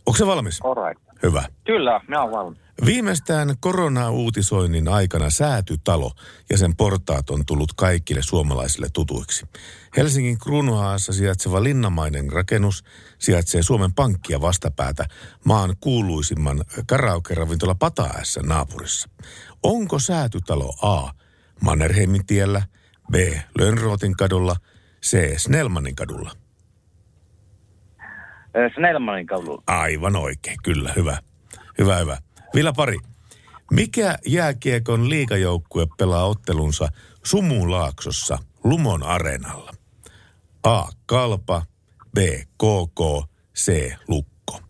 [0.06, 0.60] Onko se valmis?
[0.64, 1.04] Alright.
[1.22, 1.42] Hyvä.
[1.64, 2.58] Kyllä, mä oon valmis.
[2.84, 6.12] Viimeistään korona-uutisoinnin aikana säätytalo
[6.50, 9.46] ja sen portaat on tullut kaikille suomalaisille tutuiksi.
[9.96, 12.84] Helsingin Kruunuhaassa sijaitseva linnamainen rakennus
[13.18, 15.06] sijaitsee Suomen pankkia vastapäätä
[15.44, 19.08] maan kuuluisimman karaoke-ravintola Pataässä naapurissa.
[19.62, 21.10] Onko säätytalo A.
[21.60, 22.62] Mannerheimin tiellä,
[23.10, 23.14] B.
[23.58, 24.56] Lönnrootin kadulla,
[25.04, 25.38] C.
[25.38, 26.43] Snellmanin kadulla?
[28.56, 29.62] Äh, Snellmanin kaulu.
[29.66, 31.18] Aivan oikein, kyllä, hyvä.
[31.78, 32.18] Hyvä, hyvä.
[32.54, 32.96] Vielä pari.
[33.70, 36.88] Mikä jääkiekon liigajoukkue pelaa ottelunsa
[37.24, 39.72] Sumulaaksossa Lumon areenalla?
[40.62, 40.84] A.
[41.06, 41.62] Kalpa,
[42.14, 42.18] B.
[42.58, 43.92] KK, C.
[44.08, 44.60] Lukko.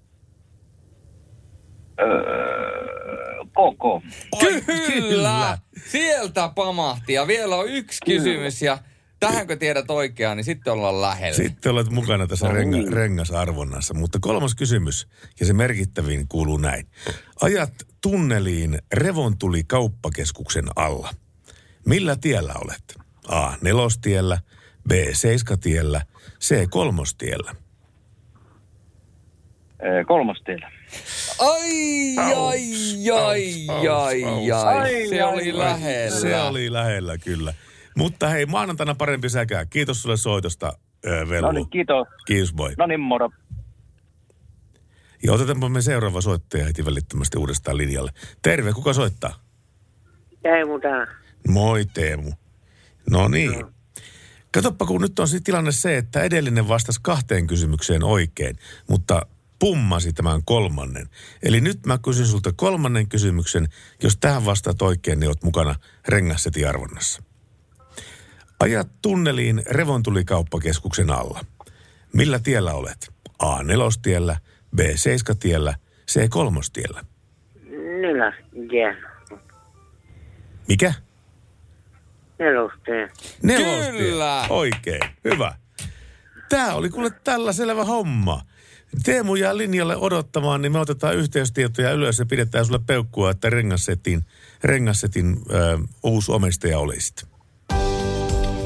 [3.46, 4.02] KK.
[4.86, 5.58] Kyllä!
[5.86, 7.12] Sieltä pamahti.
[7.12, 8.78] Ja vielä on yksi kysymys ja
[9.20, 11.36] tähänkö tiedät oikeaa, niin sitten ollaan lähellä.
[11.36, 13.94] Sitten olet mukana tässä renga, rengasarvonnassa.
[13.94, 15.08] Mutta kolmas kysymys,
[15.40, 16.86] ja se merkittävin kuuluu näin.
[17.42, 17.72] Ajat
[18.02, 21.10] tunneliin Revontuli kauppakeskuksen alla.
[21.86, 22.94] Millä tiellä olet?
[23.28, 23.52] A.
[23.60, 24.38] Nelostiellä,
[24.88, 24.92] B.
[25.12, 26.02] Seiskatiellä,
[26.40, 26.68] C.
[26.70, 27.50] Kolmostiellä.
[27.50, 27.56] Äh,
[30.06, 30.72] Kolmostiellä.
[31.38, 32.60] Ai, ai,
[33.12, 35.08] ai, ai, ai.
[35.08, 36.20] Se oli lähellä.
[36.20, 37.54] Se oli lähellä, kyllä.
[37.94, 39.66] Mutta hei, maanantaina parempi säkää.
[39.66, 40.72] Kiitos sulle soitosta,
[41.06, 41.46] ö, Vellu.
[41.46, 42.08] No niin, kiitos.
[42.26, 42.74] Kiitos, moi.
[42.78, 43.30] No niin, moro.
[45.22, 48.10] Ja otetaanpa me seuraava soittaja heti välittömästi uudestaan linjalle.
[48.42, 49.40] Terve, kuka soittaa?
[50.42, 51.06] Teemu täällä.
[51.48, 52.32] Moi Teemu.
[53.10, 53.64] No niin.
[54.50, 58.56] Katoppa, kun nyt on siis tilanne se, että edellinen vastasi kahteen kysymykseen oikein,
[58.88, 59.26] mutta
[59.58, 61.08] pummasi tämän kolmannen.
[61.42, 63.68] Eli nyt mä kysyn sulta kolmannen kysymyksen.
[64.02, 65.74] Jos tähän vastaat oikein, niin oot mukana
[66.08, 67.22] rengassetin arvonnassa.
[68.60, 71.40] Ajat tunneliin Revontulikauppakeskuksen alla.
[72.12, 73.12] Millä tiellä olet?
[73.38, 73.62] A.
[73.62, 74.36] Nelostiellä,
[74.76, 74.80] B.
[74.94, 75.74] Seiskatiellä,
[76.10, 76.28] C.
[76.28, 77.04] Kolmostiellä.
[78.00, 78.96] Nelastie.
[80.68, 80.94] Mikä?
[82.38, 83.10] Nelostie.
[83.42, 83.92] Nelostie.
[83.92, 84.46] Kyllä.
[84.48, 85.54] Oikein, hyvä.
[86.48, 88.42] Tämä oli kuule tällä selvä homma.
[89.04, 94.24] Teemu jää linjalle odottamaan, niin me otetaan yhteystietoja ylös ja pidetään sulle peukkua, että rengassetin,
[94.64, 97.33] rengassetin ö, uusi omistaja olisit.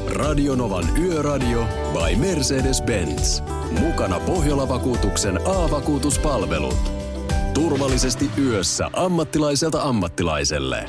[0.09, 3.41] Radionovan Yöradio by Mercedes-Benz.
[3.79, 6.91] Mukana Pohjola-vakuutuksen A-vakuutuspalvelut.
[7.53, 10.85] Turvallisesti yössä ammattilaiselta ammattilaiselle.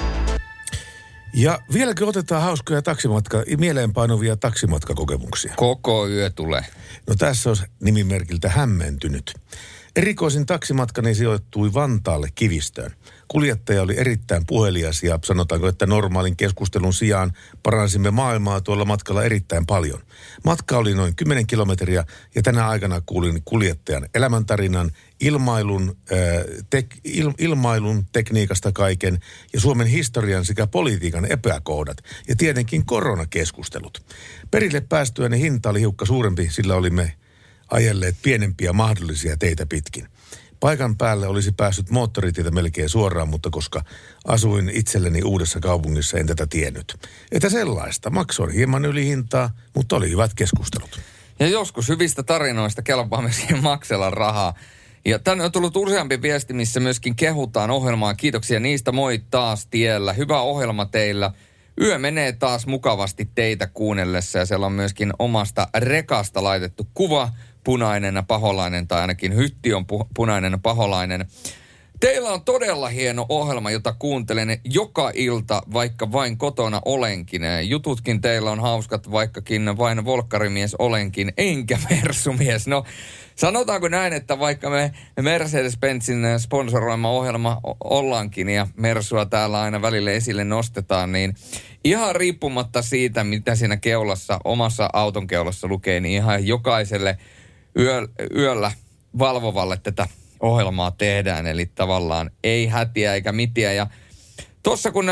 [1.35, 5.55] Ja vieläkö otetaan hauskoja taksimatka, mieleenpainuvia taksimatkakokemuksia?
[5.57, 6.65] Koko yö tulee.
[7.07, 9.35] No tässä olisi nimimerkiltä hämmentynyt.
[9.97, 12.93] Erikoisin taksimatkani sijoittui Vantaalle Kivistöön.
[13.31, 19.67] Kuljettaja oli erittäin puhelias ja sanotaanko, että normaalin keskustelun sijaan paransimme maailmaa tuolla matkalla erittäin
[19.67, 20.01] paljon.
[20.45, 24.91] Matka oli noin 10 kilometriä ja tänä aikana kuulin kuljettajan elämäntarinan,
[25.21, 25.97] ilmailun,
[26.71, 29.19] tek, il, ilmailun tekniikasta kaiken
[29.53, 31.97] ja Suomen historian sekä politiikan epäkohdat
[32.29, 34.05] ja tietenkin koronakeskustelut.
[34.51, 37.15] Perille päästyäni hinta oli hiukka suurempi, sillä olimme
[37.71, 40.09] ajelleet pienempiä mahdollisia teitä pitkin.
[40.61, 43.85] Paikan päälle olisi päässyt moottoritietä melkein suoraan, mutta koska
[44.25, 47.09] asuin itselleni uudessa kaupungissa, en tätä tiennyt.
[47.33, 48.11] Että sellaista.
[48.11, 51.01] Maksoin hieman yli hintaa, mutta oli hyvät keskustelut.
[51.41, 54.55] Ja joskus hyvistä tarinoista kelpaa myöskin maksella rahaa.
[55.05, 58.15] Ja tänne on tullut useampi viesti, missä myöskin kehutaan ohjelmaa.
[58.15, 58.93] Kiitoksia niistä.
[58.93, 60.13] Moi taas tiellä.
[60.13, 61.33] Hyvä ohjelma teillä.
[61.81, 67.33] Yö menee taas mukavasti teitä kuunnellessa ja siellä on myöskin omasta rekasta laitettu kuva
[67.65, 71.27] punainen ja paholainen tai ainakin hytti on pu- punainen paholainen.
[72.01, 77.43] Teillä on todella hieno ohjelma, jota kuuntelen joka ilta, vaikka vain kotona olenkin.
[77.63, 82.67] Jututkin teillä on hauskat, vaikkakin vain volkkarimies olenkin, enkä mersumies.
[82.67, 82.85] No,
[83.37, 90.45] sanotaanko näin, että vaikka me Mercedes-Benzin sponsoroima ohjelma ollaankin ja Mersua täällä aina välille esille
[90.45, 91.35] nostetaan, niin
[91.85, 97.19] ihan riippumatta siitä, mitä siinä keulassa, omassa auton keulassa lukee, niin ihan jokaiselle
[97.79, 98.73] yö, yöllä
[99.19, 100.09] valvovalle tätä
[100.41, 101.47] ohjelmaa tehdään.
[101.47, 103.73] Eli tavallaan ei hätiä eikä mitiä.
[103.73, 103.87] Ja
[104.63, 105.07] tuossa kun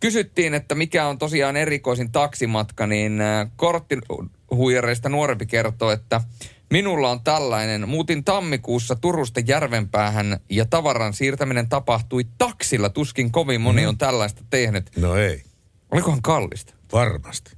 [0.00, 6.20] kysyttiin, että mikä on tosiaan erikoisin taksimatka, niin äh, korttihuijareista nuorempi kertoo, että
[6.70, 7.88] minulla on tällainen.
[7.88, 12.88] Muutin tammikuussa Turusta Järvenpäähän ja tavaran siirtäminen tapahtui taksilla.
[12.88, 13.88] Tuskin kovin moni Mhm.
[13.88, 14.90] on tällaista tehnyt.
[14.96, 15.42] No ei.
[15.90, 16.74] Olikohan kallista?
[16.92, 17.56] Varmasti.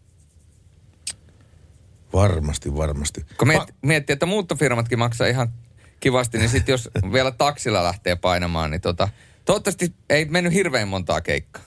[2.12, 3.26] Varmasti, varmasti.
[3.38, 5.52] Kun miet, miettii, että muuttofirmatkin maksaa ihan
[6.00, 9.08] kivasti, niin sitten jos vielä taksilla lähtee painamaan, niin tota,
[9.44, 11.62] toivottavasti ei mennyt hirveän montaa keikkaa.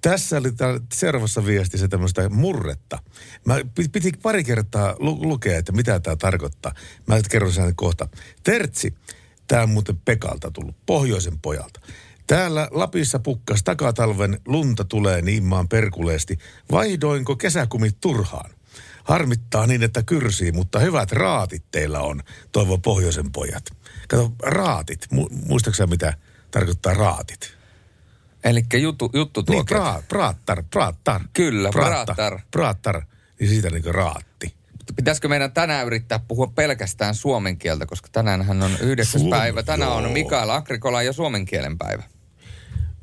[0.00, 0.52] Tässä oli
[0.92, 2.98] seuraavassa viestissä tämmöistä murretta.
[3.44, 6.72] Mä pi- piti pari kertaa lu- lukea, että mitä tämä tarkoittaa.
[7.06, 8.08] Mä kerron sen kohta.
[8.42, 8.94] Tertsi,
[9.48, 11.80] tämä on muuten Pekalta tullut, pohjoisen pojalta.
[12.26, 16.38] Täällä Lapissa pukkas takatalven, lunta tulee niin maan perkuleesti.
[16.72, 18.50] Vaihdoinko kesäkumit turhaan?
[19.06, 23.64] Harmittaa niin, että kyrsii, mutta hyvät raatit teillä on, toivo pohjoisen pojat.
[24.08, 25.06] Kato, raatit.
[25.14, 26.14] Mu- muistaaksä mitä
[26.50, 27.56] tarkoittaa raatit?
[28.44, 29.54] Eli juttu, juttu tuo.
[29.54, 31.20] Niin, pra, praattar, praattar.
[31.32, 32.40] Kyllä, Praatta, praattar.
[32.50, 33.02] Praattar,
[33.40, 34.54] niin siitä niin raatti.
[34.96, 39.62] Pitäisikö meidän tänään yrittää puhua pelkästään suomen kieltä, koska tänään on yhdeksäs päivä.
[39.62, 40.12] Tänään on joo.
[40.12, 42.02] Mikael Agrikola ja suomen kielen päivä.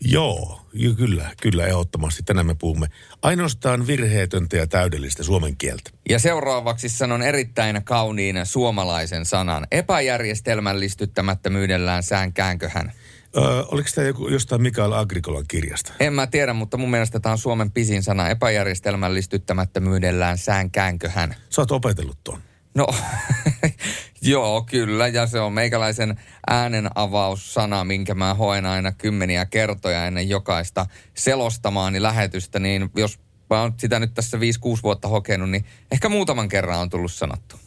[0.06, 2.24] Joo, jo, kyllä, kyllä ehdottomasti.
[2.24, 2.88] Tänään me puhumme
[3.22, 5.90] ainoastaan virheetöntä ja täydellistä suomen kieltä.
[6.10, 9.68] Ja seuraavaksi sanon erittäin kauniin suomalaisen sanan.
[9.72, 12.92] Epäjärjestelmällistyttämättömyydellään säänkäänköhän.
[13.38, 15.94] Öö, oliko tämä joku, jostain Mikael Agrikolan kirjasta?
[16.00, 18.30] En mä tiedä, mutta mun mielestä tämä on Suomen pisin sana.
[18.30, 21.36] Epäjärjestelmällistyttämättömyydellään säänkäänköhän.
[21.50, 22.40] Sä oot opetellut tuon.
[22.76, 22.88] No,
[24.22, 25.08] joo, kyllä.
[25.08, 32.60] Ja se on meikäläisen äänenavaussana, minkä mä hoen aina kymmeniä kertoja ennen jokaista selostamaani lähetystä.
[32.60, 33.20] Niin jos
[33.50, 34.40] mä oon sitä nyt tässä 5-6
[34.84, 37.60] vuotta hokenut, niin ehkä muutaman kerran on tullut sanottu.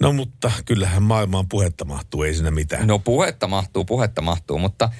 [0.00, 2.86] No mutta kyllähän maailmaan puhetta mahtuu, ei siinä mitään.
[2.86, 4.90] No puhetta mahtuu, puhetta mahtuu, mutta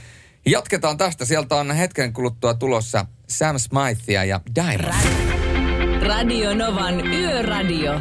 [0.47, 1.25] jatketaan tästä.
[1.25, 5.29] Sieltä on hetken kuluttua tulossa Sam Smithia ja Diamond.
[6.07, 8.01] Radio Novan Yöradio.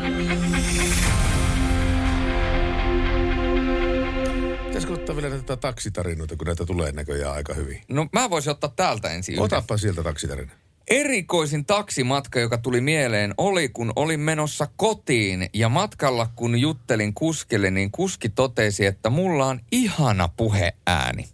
[4.78, 7.82] Pitäisikö ottaa vielä näitä taksitarinoita, kun näitä tulee näköjään aika hyvin?
[7.88, 9.44] No mä voisin ottaa täältä ensin yhden.
[9.46, 10.52] Otapa sieltä taksitarina.
[10.88, 17.72] Erikoisin taksimatka, joka tuli mieleen, oli kun olin menossa kotiin ja matkalla kun juttelin kuskille,
[17.72, 21.28] niin kuski totesi, että mulla on ihana puheääni.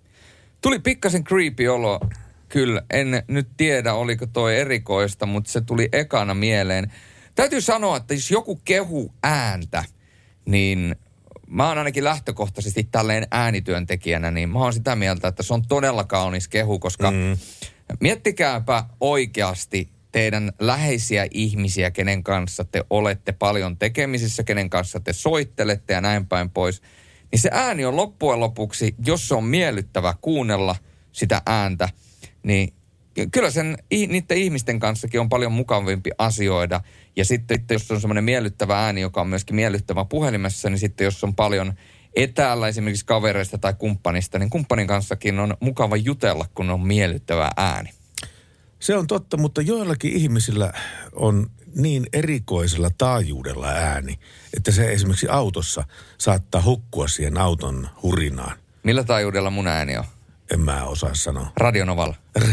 [0.61, 1.99] Tuli pikkasen creepy olo.
[2.49, 6.91] Kyllä, en nyt tiedä, oliko toi erikoista, mutta se tuli ekana mieleen.
[7.35, 9.83] Täytyy sanoa, että jos joku kehu ääntä,
[10.45, 10.95] niin
[11.54, 16.04] mä oon ainakin lähtökohtaisesti tälleen äänityöntekijänä, niin mä oon sitä mieltä, että se on todella
[16.04, 17.38] kaunis kehu, koska mm.
[17.99, 25.93] miettikääpä oikeasti teidän läheisiä ihmisiä, kenen kanssa te olette paljon tekemisissä, kenen kanssa te soittelette
[25.93, 26.82] ja näin päin pois.
[27.32, 30.76] Niin se ääni on loppujen lopuksi, jos se on miellyttävä kuunnella
[31.12, 31.89] sitä ääntä,
[32.43, 32.74] niin
[33.32, 36.82] kyllä sen niiden ihmisten kanssakin on paljon mukavampi asioida.
[37.16, 41.05] Ja sitten sitten jos on semmoinen miellyttävä ääni, joka on myöskin miellyttävä puhelimessa, niin sitten
[41.05, 41.74] jos on paljon
[42.16, 47.89] etäällä esimerkiksi kavereista tai kumppanista, niin kumppanin kanssakin on mukava jutella, kun on miellyttävä ääni.
[48.80, 50.74] Se on totta, mutta joillakin ihmisillä
[51.14, 54.20] on niin erikoisella taajuudella ääni,
[54.57, 55.84] että se esimerkiksi autossa
[56.18, 58.57] saattaa hukkua siihen auton hurinaan.
[58.84, 60.03] Millä taajuudella mun ääni on?
[60.54, 61.51] En mä osaa sanoa.
[61.58, 62.16] Radionovalla.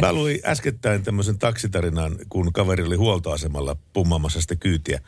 [0.00, 5.00] Mä luin äskettäin tämmöisen taksitarinan, kun kaveri oli huoltoasemalla pummaamassa sitä kyytiä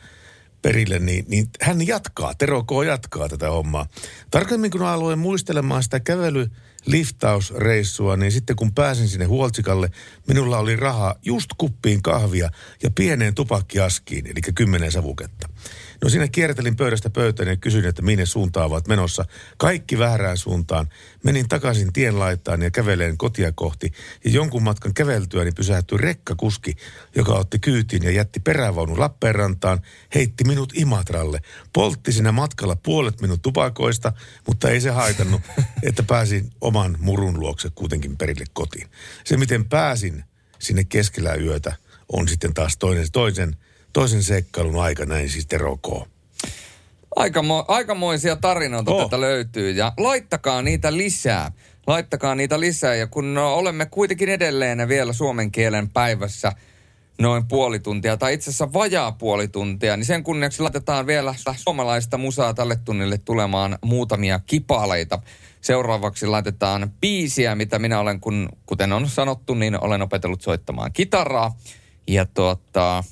[0.61, 2.69] perille, niin, niin hän jatkaa, Tero K.
[2.87, 3.87] jatkaa tätä hommaa.
[4.31, 6.49] Tarkemmin kun aloin muistelemaan sitä kävely
[6.85, 9.91] liftausreissua, niin sitten kun pääsin sinne Huoltsikalle,
[10.27, 12.49] minulla oli rahaa just kuppiin kahvia
[12.83, 15.49] ja pieneen tupakkiaskiin, eli kymmenen savuketta.
[16.05, 19.25] No siinä kiertelin pöydästä pöytään ja kysyin, että minne suuntaan ovat menossa.
[19.57, 20.89] Kaikki väärään suuntaan.
[21.23, 23.91] Menin takaisin tien laitaan ja käveleen kotia kohti.
[24.25, 26.75] Ja jonkun matkan käveltyäni pysähtyi rekkakuski,
[27.15, 29.79] joka otti kyytiin ja jätti perävaunun Lappeenrantaan,
[30.15, 31.41] heitti minut Imatralle.
[31.73, 34.13] Poltti siinä matkalla puolet minun tupakoista,
[34.47, 35.41] mutta ei se haitannut,
[35.87, 38.87] että pääsin oman murun luokse kuitenkin perille kotiin.
[39.23, 40.23] Se, miten pääsin
[40.59, 41.75] sinne keskellä yötä,
[42.11, 43.57] on sitten taas toinen, toisen,
[43.95, 45.87] toisen seikkailun aika, näin siis Tero K.
[47.15, 49.03] Aikamo, aikamoisia tarinoita oh.
[49.03, 51.51] tätä löytyy ja laittakaa niitä lisää.
[51.87, 56.51] Laittakaa niitä lisää ja kun no, olemme kuitenkin edelleen vielä suomen kielen päivässä
[57.21, 62.17] noin puoli tuntia tai itse asiassa vajaa puoli tuntia, niin sen kunniaksi laitetaan vielä suomalaista
[62.17, 65.19] musaa tälle tunnille tulemaan muutamia kipaleita.
[65.61, 71.55] Seuraavaksi laitetaan biisiä, mitä minä olen, kun, kuten on sanottu, niin olen opetellut soittamaan kitaraa.
[72.07, 73.03] Ja tuota,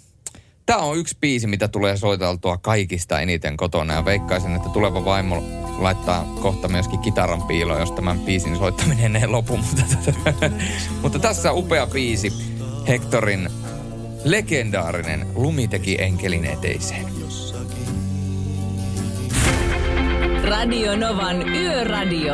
[0.66, 5.44] Tämä on yksi biisi, mitä tulee soiteltua kaikista eniten kotona ja veikkaisin, että tuleva vaimo
[5.78, 9.58] laittaa kohta myöskin kitaran piiloon, jos tämän biisin soittaminen ei lopu.
[9.64, 9.86] Mutta,
[11.02, 12.34] mutta tässä upea biisi,
[12.88, 13.50] Hectorin
[14.24, 17.06] legendaarinen Lumi teki enkelin eteiseen.
[20.44, 22.34] Radio Novan Yöradio.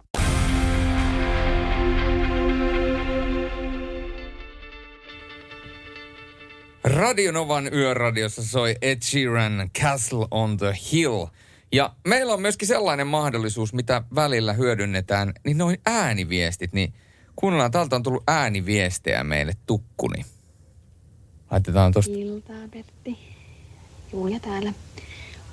[6.83, 11.25] Radionovan yöradiossa soi Ed Sheeran Castle on the Hill.
[11.71, 16.93] Ja meillä on myöskin sellainen mahdollisuus, mitä välillä hyödynnetään, niin noin ääniviestit, niin
[17.35, 20.25] kuunnellaan, täältä on tullut ääniviestejä meille tukkuni.
[21.51, 22.13] Laitetaan tosta.
[22.15, 23.17] Iltaa, Pertti.
[24.13, 24.73] Julia täällä.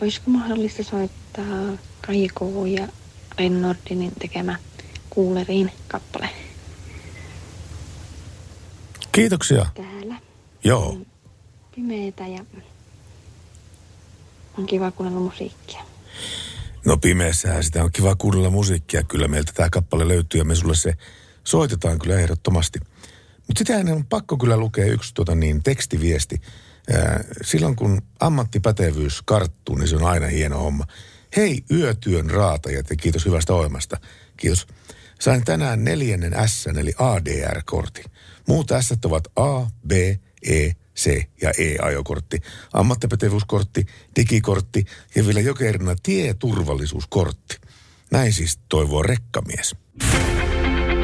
[0.03, 2.89] Olisiko mahdollista soittaa Kaiko ja
[3.39, 4.59] Rennordinin tekemä
[5.11, 6.29] Kuuleriin kappale?
[9.13, 9.67] Kiitoksia.
[9.75, 10.15] Täällä.
[10.65, 10.99] Joo.
[11.79, 12.45] Pimeetä ja
[14.59, 15.81] on kiva kuunnella musiikkia.
[16.87, 19.03] No pimeässähän sitä on kiva kuunnella musiikkia.
[19.03, 20.95] Kyllä meiltä tämä kappale löytyy ja me sulle se
[21.45, 22.79] soitetaan kyllä ehdottomasti.
[23.47, 26.41] Mutta sitä on pakko kyllä lukea yksi tuota niin, tekstiviesti.
[27.43, 30.85] Silloin kun ammattipätevyys karttuu, niin se on aina hieno homma.
[31.37, 33.97] Hei yötyön raatajat ja kiitos hyvästä ohjelmasta.
[34.37, 34.67] Kiitos.
[35.21, 38.05] Sain tänään neljännen S eli ADR-kortin.
[38.49, 39.93] Muut S ovat A, B,
[40.43, 42.41] E, C ja E-ajokortti,
[42.73, 43.87] ammattipätevyyskortti,
[44.17, 44.85] digikortti
[45.15, 47.57] ja vielä jokerina tieturvallisuuskortti.
[48.11, 49.77] Näin siis toivoo rekkamies.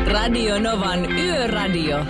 [0.07, 2.05] Radio Novan Yöradio.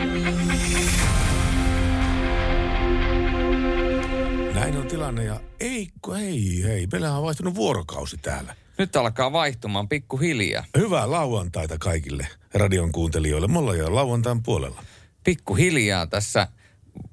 [4.54, 6.88] Näin on tilanne ja ei, ei, ei.
[6.92, 8.56] Meillähän on vaihtunut vuorokausi täällä.
[8.78, 10.64] Nyt alkaa vaihtumaan pikkuhiljaa.
[10.78, 13.48] Hyvää lauantaita kaikille radion kuuntelijoille.
[13.48, 14.82] Me ollaan jo lauantain puolella.
[15.24, 16.48] Pikkuhiljaa tässä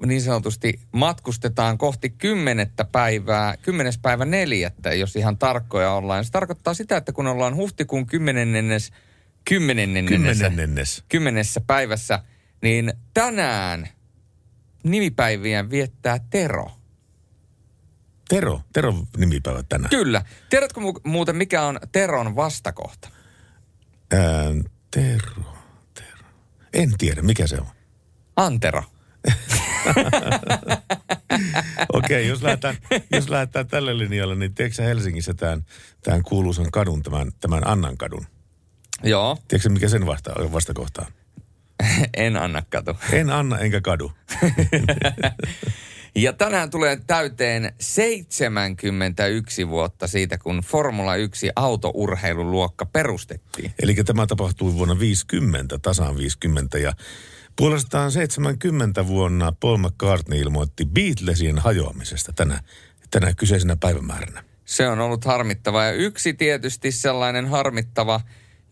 [0.06, 6.26] niin sanotusti matkustetaan kohti kymmenettä päivää, kymmenes päivä neljättä, jos ihan tarkkoja ollaan.
[6.26, 8.92] Se tarkoittaa sitä, että kun ollaan huhtikuun kymmenennes,
[9.46, 12.20] kymmenennes, kymmenessä päivässä,
[12.62, 13.88] niin tänään
[14.84, 16.72] nimipäiviä viettää Tero.
[18.30, 18.62] Tero?
[18.74, 19.90] Tero nimipäivä tänään?
[19.90, 20.26] Kyllä.
[20.50, 23.10] Tiedätkö mu- muuten, mikä on Teron vastakohta?
[24.12, 24.22] Ää,
[24.92, 25.44] tero,
[25.94, 26.28] Tero.
[26.74, 27.68] En tiedä, mikä se on.
[28.36, 28.84] Antero.
[31.94, 32.78] Okei, okay, jos lähdetään,
[33.12, 35.66] jos lähdetään tälle linjalle, niin tiedätkö Helsingissä tämän,
[36.04, 38.26] tämän kuuluisan kadun, tämän, tämän Annan kadun?
[39.04, 39.38] Joo.
[39.48, 41.08] Tiedätkö mikä sen vasta, vastakohta on?
[42.14, 42.98] en anna katu.
[43.12, 44.12] En anna enkä kadu.
[46.16, 53.72] ja tänään tulee täyteen 71 vuotta siitä, kun Formula 1 autourheiluluokka perustettiin.
[53.82, 56.94] Eli tämä tapahtui vuonna 50, tasaan 50 ja
[57.62, 62.60] Puolestaan 70 vuonna Paul McCartney ilmoitti Beatlesien hajoamisesta tänä,
[63.12, 64.44] tänä kyseisenä päivämääränä.
[64.66, 68.22] Se on ollut harmittava ja yksi tietysti sellainen harmittava,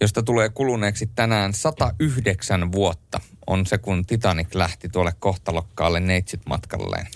[0.01, 7.07] josta tulee kuluneeksi tänään 109 vuotta, on se kun Titanic lähti tuolle kohtalokkaalle neitsit matkalleen.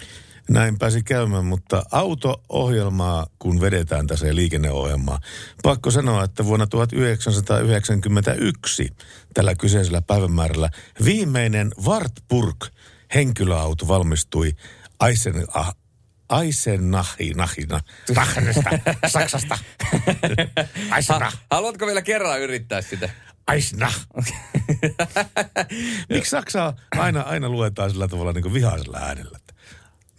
[0.50, 5.20] Näin pääsi käymään, mutta auto-ohjelmaa, kun vedetään tässä liikenneohjelmaa,
[5.64, 8.89] pakko sanoa, että vuonna 1991
[9.34, 10.70] tällä kyseisellä päivämäärällä
[11.06, 12.66] viimeinen Wartburg
[13.16, 14.56] henkilöauto valmistui
[15.08, 15.76] Eisen, ah,
[16.41, 17.80] Eisenachina,
[19.08, 19.58] Saksasta.
[20.96, 21.38] Eisenach.
[21.52, 23.10] Haluatko vielä kerran yrittää sitä?
[23.54, 24.00] Eisenach.
[26.10, 29.39] Miksi Saksaa aina, aina luetaan sillä tavalla niin kuin vihaisella äänellä?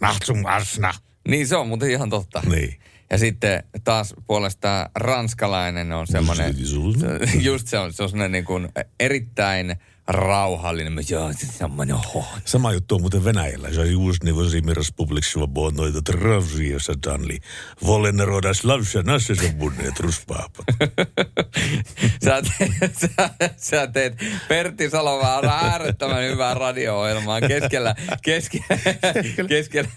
[0.01, 0.93] Nahtsum arsna.
[1.27, 2.41] Niin se on muuten ihan totta.
[2.49, 2.79] Niin.
[3.09, 6.55] Ja sitten taas puolestaan ranskalainen on semmoinen,
[7.39, 8.69] just se on, se on semmoinen niin kuin
[8.99, 9.75] erittäin
[10.07, 10.93] rauhallinen.
[10.93, 12.25] Mä, Joo, semmoinen oho.
[12.45, 13.73] Sama juttu on muuten Venäjällä.
[13.73, 17.39] Se on just niin Vladimir Republik Svobodnoita Travsiossa Danli.
[17.85, 20.65] Voleneroda slavsa nasse sabunneet ruspaapat.
[22.25, 24.13] Sä teet, sä, sä teet
[24.47, 28.65] Pertti Salomaan äärettömän hyvää radio-ohjelmaa keskellä, keskellä,
[29.49, 29.89] keskellä.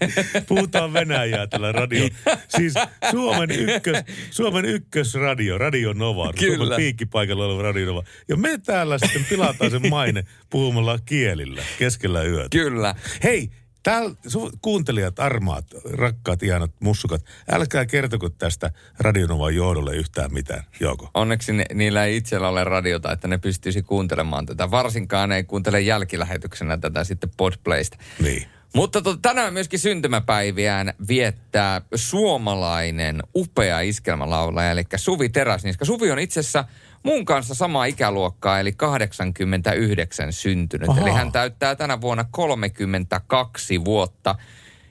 [0.47, 2.09] Puhutaan Venäjää tällä radio.
[2.47, 2.73] Siis
[3.11, 3.97] Suomen, ykkös,
[4.31, 6.33] Suomen ykkösradio, Radio Nova.
[6.39, 6.55] Kyllä.
[6.55, 8.03] Suomen piikkipaikalla oleva Radio Nova.
[8.27, 12.49] Ja me täällä sitten pilataan sen maine puhumalla kielillä keskellä yötä.
[12.51, 12.95] Kyllä.
[13.23, 13.49] Hei,
[13.83, 21.09] täällä su- kuuntelijat, armaat, rakkaat, ihanat mussukat, älkää kertoko tästä Radionovan johdolle yhtään mitään, Joko.
[21.13, 24.71] Onneksi ne, niillä ei itsellä ole radiota, että ne pystyisi kuuntelemaan tätä.
[24.71, 27.97] Varsinkaan ne ei kuuntele jälkilähetyksenä tätä sitten Podplaysta.
[28.23, 28.45] Niin.
[28.75, 35.85] Mutta to, tänään myöskin syntymäpäiviään viettää suomalainen upea iskelmälaulaja, eli Suvi Teräsniska.
[35.85, 36.65] Suvi on itse asiassa
[37.03, 40.89] mun kanssa samaa ikäluokkaa, eli 89 syntynyt.
[40.89, 41.03] Ahaa.
[41.03, 44.35] Eli hän täyttää tänä vuonna 32 vuotta.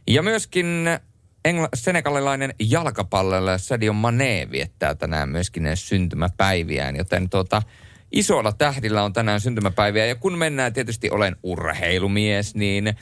[0.06, 0.88] Ja myöskin
[1.48, 7.62] engla- senegalilainen jalkapalloilija Sadio Mane viettää tänään myöskin ne syntymäpäiviään, joten tuota,
[8.12, 10.06] isoilla tähdillä on tänään syntymäpäiviä.
[10.06, 12.94] Ja kun mennään, tietysti olen urheilumies, niin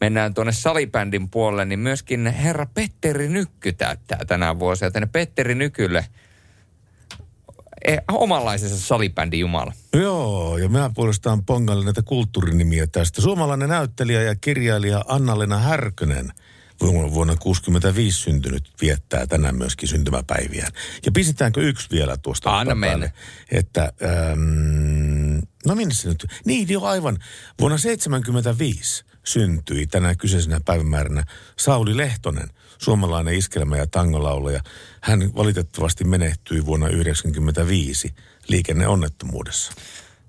[0.00, 4.86] mennään tuonne salibändin puolelle, niin myöskin herra Petteri Nykky täyttää tänään vuosia.
[4.86, 6.04] Joten Petteri Nykylle
[7.84, 9.72] eh, omanlaisensa salibändin jumala.
[9.92, 13.22] Joo, ja minä puolestaan pongalle näitä kulttuurinimiä tästä.
[13.22, 16.32] Suomalainen näyttelijä ja kirjailija Anna-Lena Härkönen,
[16.80, 20.72] vuonna vuonna 65 syntynyt, viettää tänään myöskin syntymäpäiviään.
[21.06, 22.58] Ja pistetäänkö yksi vielä tuosta?
[22.58, 23.10] Anna mennä.
[23.50, 26.26] Että, ähm, no minne se nyt?
[26.44, 27.18] Niin, jo aivan.
[27.60, 31.24] Vuonna 75 syntyi tänä kyseisenä päivämääränä
[31.58, 32.48] Sauli Lehtonen,
[32.84, 34.60] suomalainen iskelmä- ja tangolaulaja.
[35.00, 38.14] Hän valitettavasti menehtyi vuonna 1995
[38.48, 39.72] liikenneonnettomuudessa.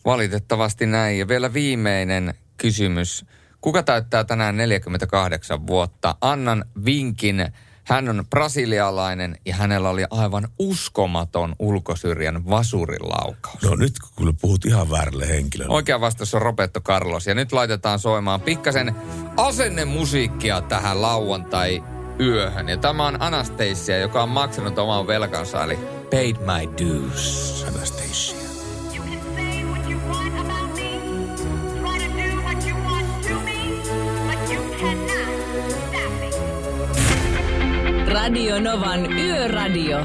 [0.05, 1.19] Valitettavasti näin.
[1.19, 3.25] Ja vielä viimeinen kysymys.
[3.61, 6.15] Kuka täyttää tänään 48 vuotta?
[6.21, 7.47] Annan vinkin.
[7.83, 13.61] Hän on brasilialainen ja hänellä oli aivan uskomaton ulkosyrjän vasurilaukaus.
[13.61, 15.73] No nyt kyllä puhut ihan väärälle henkilölle.
[15.73, 17.27] Oikea vastaus on Roberto Carlos.
[17.27, 18.95] Ja nyt laitetaan soimaan pikkasen
[19.37, 21.83] asennemusiikkia tähän lauantai
[22.19, 22.69] yöhön.
[22.69, 25.79] Ja tämä on Anastasia, joka on maksanut oman velkansa, eli
[26.11, 27.65] Paid My Dues.
[27.67, 28.45] Anastasia.
[38.07, 39.97] Radio Novan Yöradio.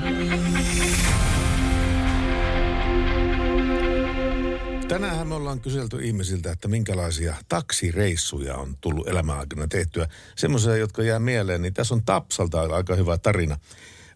[4.91, 10.09] Tänään me ollaan kyselty ihmisiltä, että minkälaisia taksireissuja on tullut elämän aikana tehtyä.
[10.36, 13.59] Semmoisia, jotka jää mieleen, niin tässä on Tapsalta aika hyvä tarina.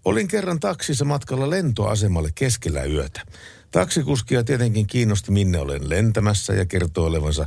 [0.05, 3.23] Olin kerran taksissa matkalla lentoasemalle keskellä yötä.
[3.71, 7.47] Taksikuskia tietenkin kiinnosti, minne olen lentämässä ja kertoo olevansa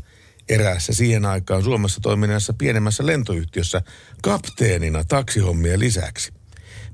[0.49, 3.81] eräässä siihen aikaan Suomessa toimineessa pienemmässä lentoyhtiössä
[4.21, 6.33] kapteenina taksihommia lisäksi.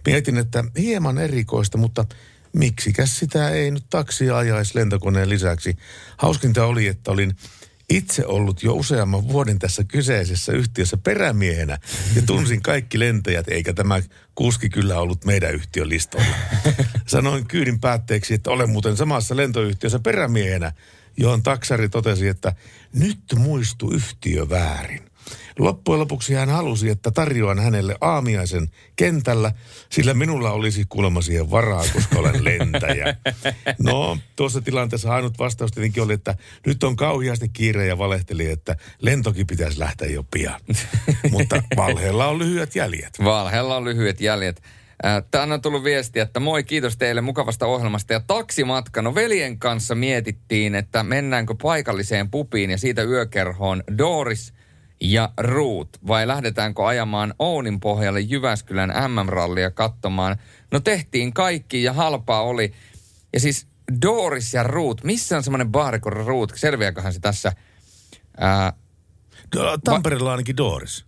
[0.06, 2.06] Mietin, että hieman erikoista, mutta
[2.54, 5.78] miksikäs sitä ei nyt taksia ajaisi lentokoneen lisäksi.
[6.18, 7.36] Hauskinta oli, että olin
[7.90, 11.78] itse ollut jo useamman vuoden tässä kyseisessä yhtiössä perämiehenä
[12.16, 14.02] ja tunsin kaikki lentäjät, eikä tämä
[14.36, 16.36] kuski kyllä ollut meidän yhtiön listoilla.
[17.06, 20.72] Sanoin kyydin päätteeksi, että olen muuten samassa lentoyhtiössä perämiehenä,
[21.18, 22.56] johon taksari totesi, että
[22.94, 25.13] nyt muistu yhtiö väärin.
[25.60, 29.52] Loppujen lopuksi hän halusi, että tarjoan hänelle aamiaisen kentällä,
[29.90, 33.16] sillä minulla olisi kuulemma siihen varaa, koska olen lentäjä.
[33.80, 36.36] No, tuossa tilanteessa ainut vastaus tietenkin oli, että
[36.66, 40.60] nyt on kauheasti kiire ja valehteli, että lentokin pitäisi lähteä jo pian.
[41.32, 43.20] Mutta valheella on lyhyet jäljet.
[43.24, 44.62] Valheella on lyhyet jäljet.
[45.06, 48.14] Äh, Tänne on tullut viesti, että moi, kiitos teille mukavasta ohjelmasta.
[48.14, 54.54] Ja taksimatka, no veljen kanssa mietittiin, että mennäänkö paikalliseen pupiin ja siitä yökerhoon Doris
[55.04, 55.90] ja Ruut.
[56.08, 60.38] Vai lähdetäänkö ajamaan Ounin pohjalle Jyväskylän MM-rallia katsomaan.
[60.72, 62.74] No tehtiin kaikki ja halpaa oli.
[63.34, 63.68] Ja siis
[64.02, 66.54] Doris ja Ruut, missä on semmoinen baari kuin Ruut?
[66.56, 67.52] Selviääköhän se tässä?
[68.38, 68.74] Ää,
[69.84, 71.06] Tampereella ainakin Doris.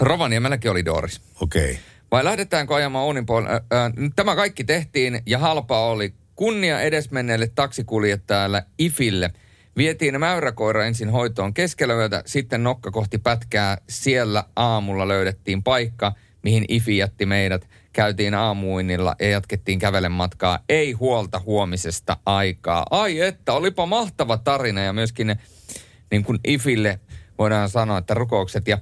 [0.00, 1.20] Rovaniemelläkin oli Doris.
[1.40, 1.70] Okei.
[1.70, 1.76] Okay.
[2.10, 3.52] Vai lähdetäänkö ajamaan Ounin puolelle?
[3.52, 6.14] Ää, ää, Tämä kaikki tehtiin ja halpa oli.
[6.34, 9.30] Kunnia edesmenneelle taksikuljettajalle Ifille.
[9.76, 13.78] Vietiin mäyräkoira ensin hoitoon keskellä yötä, sitten nokka kohti pätkää.
[13.88, 16.12] Siellä aamulla löydettiin paikka,
[16.42, 17.68] mihin Ifi jätti meidät.
[17.92, 20.58] Käytiin aamuinnilla ja jatkettiin kävelen matkaa.
[20.68, 22.86] Ei huolta huomisesta aikaa.
[22.90, 25.36] Ai että, olipa mahtava tarina ja myöskin
[26.10, 27.00] niin kuin Ifille
[27.38, 28.68] voidaan sanoa, että rukoukset.
[28.68, 28.78] Ja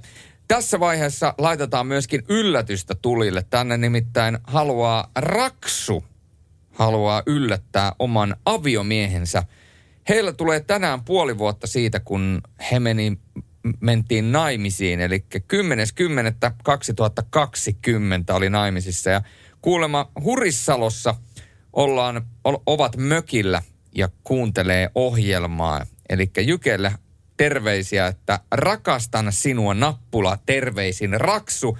[0.47, 3.45] tässä vaiheessa laitetaan myöskin yllätystä tulille.
[3.49, 6.03] Tänne nimittäin haluaa Raksu,
[6.71, 9.43] haluaa yllättää oman aviomiehensä.
[10.09, 12.41] Heillä tulee tänään puoli vuotta siitä, kun
[12.71, 13.17] he meni,
[13.79, 14.99] mentiin naimisiin.
[14.99, 15.39] Eli 10.10.2020
[18.33, 19.09] oli naimisissa.
[19.09, 19.21] Ja
[19.61, 21.15] kuulemma Hurissalossa
[21.73, 22.21] ollaan,
[22.65, 23.61] ovat mökillä
[23.95, 25.85] ja kuuntelee ohjelmaa.
[26.09, 26.91] Eli Jykelle
[27.37, 31.77] terveisiä, että rakastan sinua nappula, terveisin Raksu.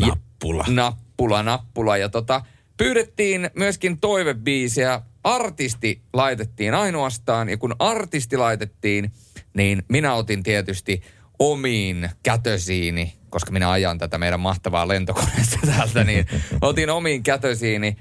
[0.00, 0.64] Nappula.
[0.66, 1.96] Ja, nappula, nappula.
[1.96, 2.42] Ja tota,
[2.76, 5.02] pyydettiin myöskin toivebiisiä.
[5.24, 9.12] Artisti laitettiin ainoastaan, ja kun artisti laitettiin,
[9.54, 11.02] niin minä otin tietysti
[11.38, 16.26] omiin kätösiini, koska minä ajan tätä meidän mahtavaa lentokoneesta täältä, niin
[16.60, 17.96] otin omiin kätösiini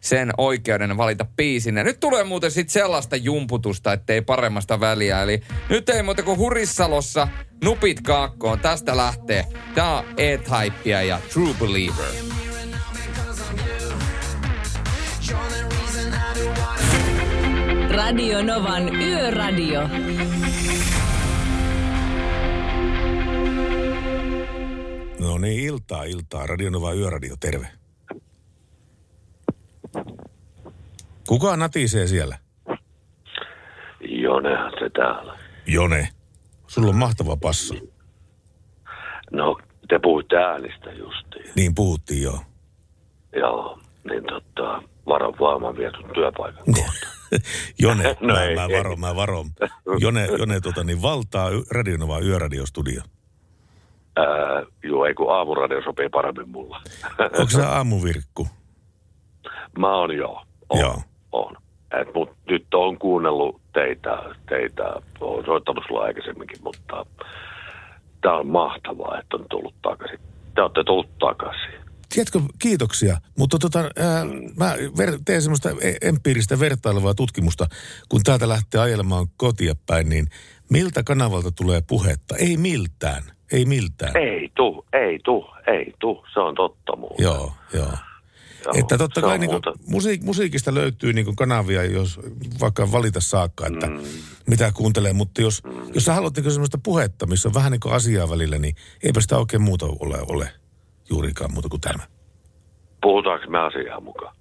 [0.00, 1.76] sen oikeuden valita biisin.
[1.76, 5.22] Ja nyt tulee muuten sitten sellaista jumputusta, ettei paremmasta väliä.
[5.22, 7.28] Eli nyt ei muuta kuin Hurissalossa
[7.64, 8.60] nupit kaakkoon.
[8.60, 9.44] Tästä lähtee.
[9.74, 12.47] Tää on E-Typea ja True Believer.
[17.98, 19.80] Radio Novan Yöradio.
[25.20, 26.46] No niin, iltaa, iltaa.
[26.46, 27.68] Radionova Yöradio, terve.
[31.28, 32.38] Kuka natisee siellä?
[34.00, 35.38] Jonehan se täällä.
[35.66, 36.08] Jone.
[36.66, 37.74] Sulla on mahtava passa.
[39.32, 41.52] No, te puhutte äänistä justiin.
[41.56, 42.40] Niin puhuttiin joo.
[43.36, 43.78] Joo,
[44.10, 47.17] niin tota, varo vaan, mä vien sun työpaikan kohta.
[47.82, 48.78] Jone, No mä, ei, mä ei.
[48.78, 49.46] varon, mä varon.
[49.98, 53.02] Jone, Jone tota, niin valtaa Radionova Yöradiostudio.
[54.82, 56.80] Joo, ei kun aamuradio sopii paremmin mulla.
[57.38, 58.48] Onko se aamuvirkku?
[59.78, 60.42] Mä oon joo.
[60.70, 61.02] On, Joo.
[61.32, 61.56] On.
[62.00, 64.18] Et, mut nyt on kuunnellut teitä,
[64.48, 67.06] teitä, oon soittanut sulla aikaisemminkin, mutta
[68.20, 70.18] tää on mahtavaa, että on tullut takaisin.
[70.54, 71.77] Te olette tullut takaisin.
[72.14, 74.24] Tiedätkö, kiitoksia, mutta tota, ää,
[74.56, 77.66] mä ver- teen semmoista e- empiiristä vertailevaa tutkimusta,
[78.08, 80.26] kun täältä lähtee ajelemaan kotia päin, niin
[80.70, 82.36] miltä kanavalta tulee puhetta?
[82.36, 84.16] Ei miltään, ei miltään.
[84.16, 86.24] Ei tu, ei tu, ei tu.
[86.34, 87.22] Se on totta muuta.
[87.22, 87.92] Joo, joo.
[88.64, 89.72] Joo, että totta kai niin muuta.
[89.86, 92.20] musiik- musiikista löytyy niin kanavia, jos
[92.60, 94.00] vaikka valita saakka, että mm.
[94.46, 95.12] mitä kuuntelee.
[95.12, 95.70] Mutta jos, mm.
[95.94, 99.38] jos sä haluat niin semmoista puhetta, missä on vähän niin asiaa välillä, niin eipä sitä
[99.38, 100.52] oikein muuta ole, ole
[101.10, 102.04] juurikaan muuta kuin tämä.
[103.02, 104.34] Puhutaanko me asiaa mukaan?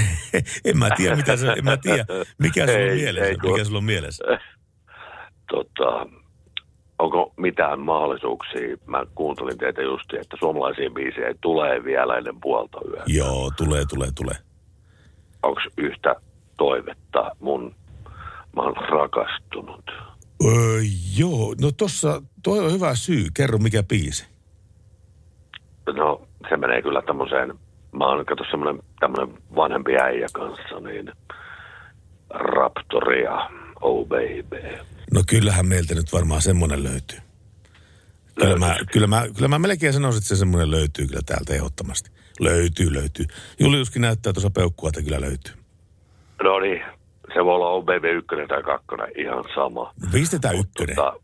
[0.64, 2.04] en mä tiedä, mitä se, en mä tiedä,
[2.38, 3.24] mikä sulla on mielessä.
[3.24, 4.24] ei, mikä sulla on mielessä.
[5.50, 6.06] Tota,
[6.98, 8.76] onko mitään mahdollisuuksia?
[8.86, 13.04] Mä kuuntelin teitä justi, että suomalaisia biisejä tulee vielä ennen puolta yötä.
[13.06, 14.36] Joo, tulee, tulee, tulee.
[15.42, 16.14] Onko yhtä
[16.56, 17.74] toivetta mun,
[18.56, 19.90] mä oon rakastunut.
[20.44, 20.80] Öö,
[21.18, 23.26] joo, no tossa, toi on hyvä syy.
[23.34, 24.31] Kerro mikä biisi.
[25.86, 27.54] No, se menee kyllä tämmöiseen,
[27.92, 31.12] mä oon kato semmoinen tämmöinen vanhempi äijä kanssa, niin
[32.30, 34.78] Raptoria, oh baby.
[35.14, 37.18] No kyllähän meiltä nyt varmaan semmoinen löytyy.
[38.34, 42.10] Kyllä mä, kyllä, mä, kyllä mä melkein sanoisin, että se semmoinen löytyy kyllä täältä ehdottomasti.
[42.40, 43.26] Löytyy, löytyy.
[43.60, 45.54] Juliuskin näyttää tuossa peukkua, että kyllä löytyy.
[46.42, 46.82] No niin,
[47.34, 49.92] se voi olla baby ykkönen tai kakkonen, ihan sama.
[50.02, 50.96] No Pistetään ykkönen.
[50.96, 51.16] Tota,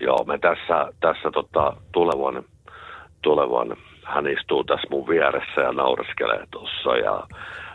[0.00, 2.44] joo, me tässä, tässä tota, tulevan,
[3.24, 7.26] tulevan, hän istuu tässä mun vieressä ja naureskelee tuossa ja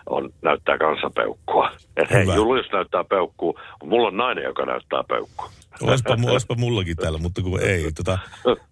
[0.09, 1.71] on, näyttää kanssa peukkua.
[1.97, 2.25] Et hei.
[2.35, 5.49] Julius näyttää peukkua, mulla on nainen, joka näyttää peukkua.
[5.81, 7.91] Olisipa, mu- olisipa mullakin täällä, mutta kun ei.
[7.91, 8.19] Tota,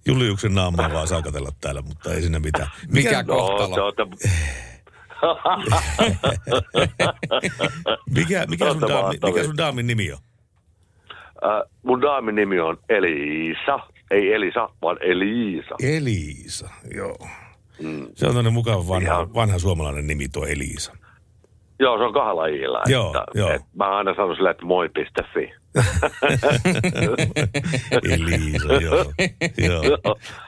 [0.05, 2.67] Juliuksen naamaa vaan saa katella täällä, mutta ei siinä mitään.
[2.91, 4.05] Mikä No, te ootte,
[8.15, 10.17] mikä, mikä, sun daami, mikä sun daamin nimi on?
[11.45, 13.79] Äh, mun daamin nimi on Elisa.
[14.11, 15.75] Ei Elisa, vaan Elisa.
[15.83, 17.27] Elisa, joo.
[17.79, 18.07] Mm.
[18.15, 20.93] Se on tämmöinen mukava vanha, vanha suomalainen nimi tuo Elisa.
[21.79, 22.81] Joo, se on kahdella iillä.
[22.85, 23.49] Joo, että, joo.
[23.49, 25.53] Et mä aina sanon silleen, että moi.fi.
[28.13, 29.13] Elisa, joo.
[29.57, 29.83] joo.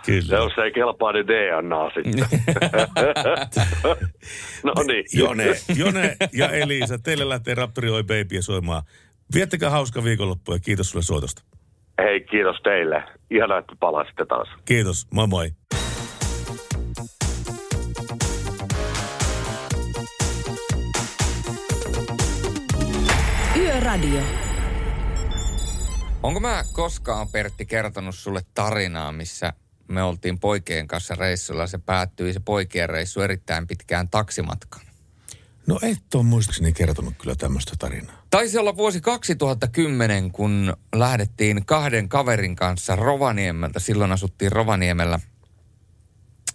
[0.05, 0.37] Kyllä.
[0.37, 2.23] Ja jos ei kelpaa, niin DNA sitten.
[4.63, 5.05] no niin.
[5.13, 8.83] Jone, Jone ja Elisa, teille lähtee Raptori Oi Baby soimaan.
[9.33, 11.43] Viettäkää hauska viikonloppu ja kiitos sulle soitosta.
[12.03, 13.03] Hei, kiitos teille.
[13.29, 14.47] Ihanaa, että palasitte taas.
[14.65, 15.51] Kiitos, moi moi.
[23.57, 24.21] Yöradio.
[26.23, 29.53] Onko mä koskaan, Pertti, kertonut sulle tarinaa, missä
[29.87, 31.67] me oltiin poikien kanssa reissulla.
[31.67, 34.88] Se päättyi se poikien reissu erittäin pitkään taksimatkaan.
[35.69, 38.23] No et ole muistaakseni kertonut kyllä tämmöistä tarinaa.
[38.29, 43.79] Taisi olla vuosi 2010, kun lähdettiin kahden kaverin kanssa Rovaniemeltä.
[43.79, 45.19] Silloin asuttiin Rovaniemellä.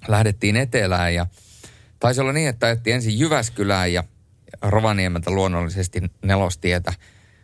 [0.09, 1.27] Lähdettiin etelään ja
[2.01, 4.05] taisi olla niin, että ajettiin ensin Jyväskylään ja
[4.63, 6.93] Rovaniemeltä luonnollisesti nelostietä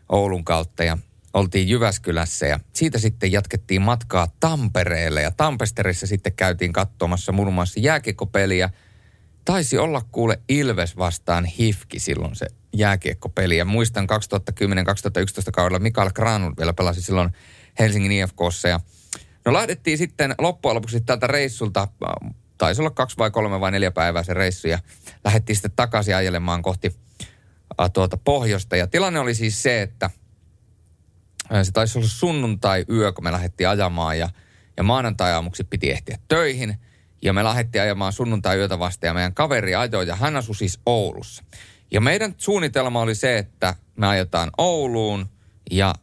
[0.09, 0.99] Oulun kautta ja
[1.35, 7.81] oltiin Jyväskylässä ja siitä sitten jatkettiin matkaa Tampereelle ja Tampesterissa sitten käytiin katsomassa muun muassa
[7.81, 8.71] jääkiekkopeliä.
[9.45, 13.57] Taisi olla kuule Ilves vastaan Hifki silloin se jääkiekkopeli.
[13.57, 17.30] Ja muistan 2010-2011 kaudella Mikael Granul vielä pelasi silloin
[17.78, 18.80] Helsingin IFKssa ja
[19.45, 21.88] no lähdettiin sitten loppujen lopuksi tältä reissulta,
[22.59, 24.68] taisi olla kaksi vai kolme vai neljä päivää se reissu.
[24.68, 24.78] Ja
[25.24, 26.97] lähdettiin sitten takaisin ajelemaan kohti
[27.93, 28.76] tuota pohjoista.
[28.76, 30.11] Ja tilanne oli siis se, että
[31.62, 34.18] se taisi olla sunnuntai-yö, kun me lähdettiin ajamaan.
[34.18, 34.28] Ja,
[34.76, 36.76] ja maanantai-aamuksi piti ehtiä töihin.
[37.23, 41.45] Ja me lähdettiin ajamaan sunnuntai-yötä vasta ja meidän kaveri ajoi ja hän asui siis Oulussa.
[41.91, 45.27] Ja meidän suunnitelma oli se, että me ajetaan Ouluun
[45.71, 45.95] ja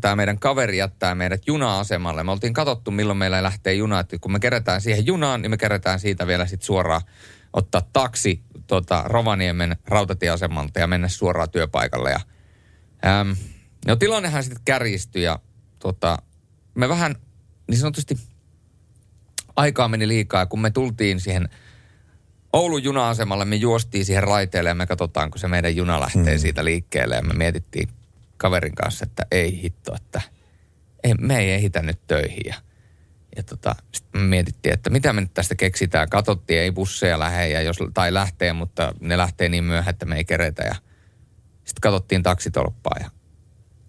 [0.00, 2.24] tämä meidän kaveri jättää meidät juna-asemalle.
[2.24, 4.00] Me oltiin katsottu, milloin meillä lähtee juna.
[4.00, 7.02] Että kun me kerätään siihen junaan, niin me kerätään siitä vielä sitten suoraan
[7.52, 12.10] ottaa taksi tota, Rovaniemen rautatieasemalta ja mennä suoraan työpaikalle.
[12.10, 12.20] Ja,
[13.20, 13.36] äm,
[13.86, 15.38] no tilannehan sitten kärjistyi ja
[15.78, 16.18] tota,
[16.74, 17.16] me vähän
[17.70, 18.18] niin sanotusti
[19.58, 20.46] aikaa meni liikaa.
[20.46, 21.48] Kun me tultiin siihen
[22.52, 26.38] Oulun juna-asemalle, me juostiin siihen raiteelle ja me katsotaan, kun se meidän juna lähtee hmm.
[26.38, 27.16] siitä liikkeelle.
[27.16, 27.88] Ja me mietittiin
[28.36, 30.20] kaverin kanssa, että ei hitto, että
[31.04, 32.42] ei, me ei ehitä nyt töihin.
[32.46, 32.54] Ja,
[33.36, 36.08] ja tota, sitten me mietittiin, että mitä me nyt tästä keksitään.
[36.08, 40.16] Katsottiin, ei busseja lähde, ja jos, tai lähtee, mutta ne lähtee niin myöhään, että me
[40.16, 40.62] ei keretä.
[40.62, 40.74] Ja
[41.64, 43.10] sitten katsottiin taksitolppaa ja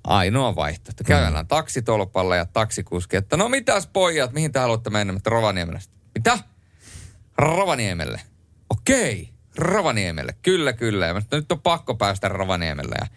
[0.03, 1.03] ainoa vaihtoehto.
[1.03, 1.47] Käydään mm.
[1.47, 5.13] taksitolpalla ja taksikuski, että no mitäs pojat, mihin te haluatte mennä?
[5.13, 5.79] Mutta Rovaniemelle.
[6.15, 6.39] Mitä?
[7.37, 8.21] Rovaniemelle.
[8.69, 10.35] Okei, Rovaniemelle.
[10.41, 11.07] Kyllä, kyllä.
[11.07, 12.95] Ja mä nyt on pakko päästä Rovaniemelle.
[13.01, 13.07] Ja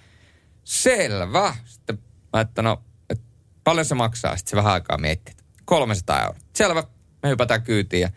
[0.65, 1.55] selvä.
[1.65, 1.99] Sitten
[2.33, 3.25] mä että no, että
[3.65, 4.37] paljon se maksaa.
[4.37, 6.41] Sitten se vähän aikaa mietti, että 300 euroa.
[6.55, 6.85] Selvä,
[7.23, 8.11] me hypätään kyytiin ja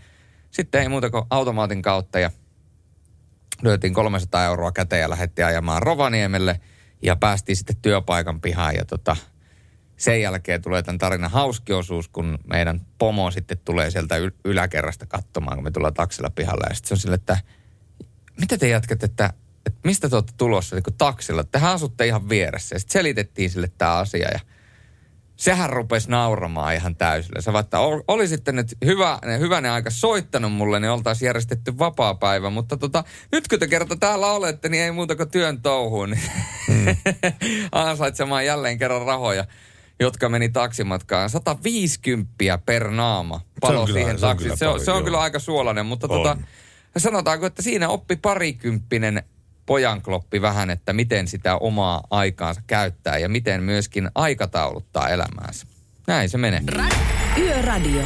[0.51, 2.31] sitten ei muuta kuin automaatin kautta ja
[3.61, 6.59] lyötiin 300 euroa käteen ja lähdettiin ajamaan Rovaniemelle
[7.05, 9.15] ja päästiin sitten työpaikan pihaan ja tota,
[9.97, 15.57] sen jälkeen tulee tämän tarinan hauskiosuus, kun meidän pomo sitten tulee sieltä yl- yläkerrasta katsomaan,
[15.57, 16.65] kun me tullaan taksilla pihalle.
[16.69, 17.37] Ja sitten se on sille, että
[18.39, 19.33] mitä te jatkatte, että,
[19.65, 21.43] että mistä te olette tulossa niin taksilla?
[21.43, 22.75] Tehän asutte ihan vieressä.
[22.75, 24.39] Ja sitten selitettiin sille tämä asia ja
[25.35, 27.41] sehän rupesi nauramaan ihan täysillä.
[27.41, 27.77] Se että
[28.07, 32.49] oli sitten nyt hyvä, hyvänen aika soittanut mulle, niin oltaisiin järjestetty vapaa päivä.
[32.49, 36.09] Mutta tota, nyt kun te kerta täällä olette, niin ei muuta kuin työn touhuun.
[36.09, 36.21] Niin
[36.67, 36.95] mm.
[37.71, 39.45] ansaitsemaan jälleen kerran rahoja
[39.99, 41.29] jotka meni taksimatkaan.
[41.29, 42.33] 150
[42.65, 44.57] per naama palo siihen taksiin.
[44.57, 46.37] Se, on, se on kyllä aika suolainen, mutta tota,
[46.97, 49.23] sanotaanko, että siinä oppi parikymppinen
[49.65, 55.67] pojankloppi vähän, että miten sitä omaa aikaansa käyttää ja miten myöskin aikatauluttaa elämäänsä.
[56.07, 56.61] Näin se menee.
[57.37, 58.01] Yöradio.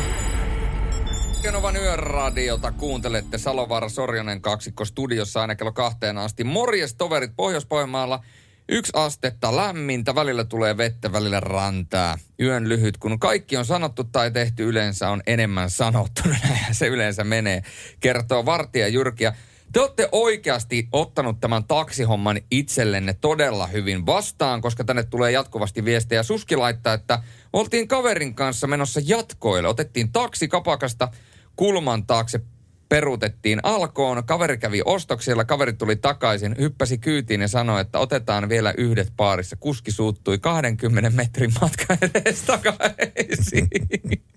[1.41, 6.43] Kenovan yöradiota kuuntelette Salovaara Sorjonen kaksikko studiossa aina kello kahteen asti.
[6.43, 8.23] Morjes toverit Pohjois-Pohjanmaalla.
[8.71, 12.17] Yksi astetta lämmintä, välillä tulee vettä, välillä rantaa.
[12.41, 16.21] Yön lyhyt, kun kaikki on sanottu tai tehty yleensä on enemmän sanottu.
[16.43, 17.63] Näinhän se yleensä menee,
[17.99, 19.33] kertoo Vartija Jyrkiä.
[19.73, 26.23] Te olette oikeasti ottanut tämän taksihomman itsellenne todella hyvin vastaan, koska tänne tulee jatkuvasti viestejä.
[26.23, 29.67] Suski laittaa, että oltiin kaverin kanssa menossa jatkoille.
[29.67, 31.07] Otettiin taksi kapakasta
[31.55, 32.41] kulman taakse
[32.89, 34.25] peruutettiin alkoon.
[34.25, 39.55] Kaveri kävi ostoksilla, kaveri tuli takaisin, hyppäsi kyytiin ja sanoi, että otetaan vielä yhdet paarissa.
[39.55, 43.67] Kuski suuttui 20 metrin matka edes takaisin.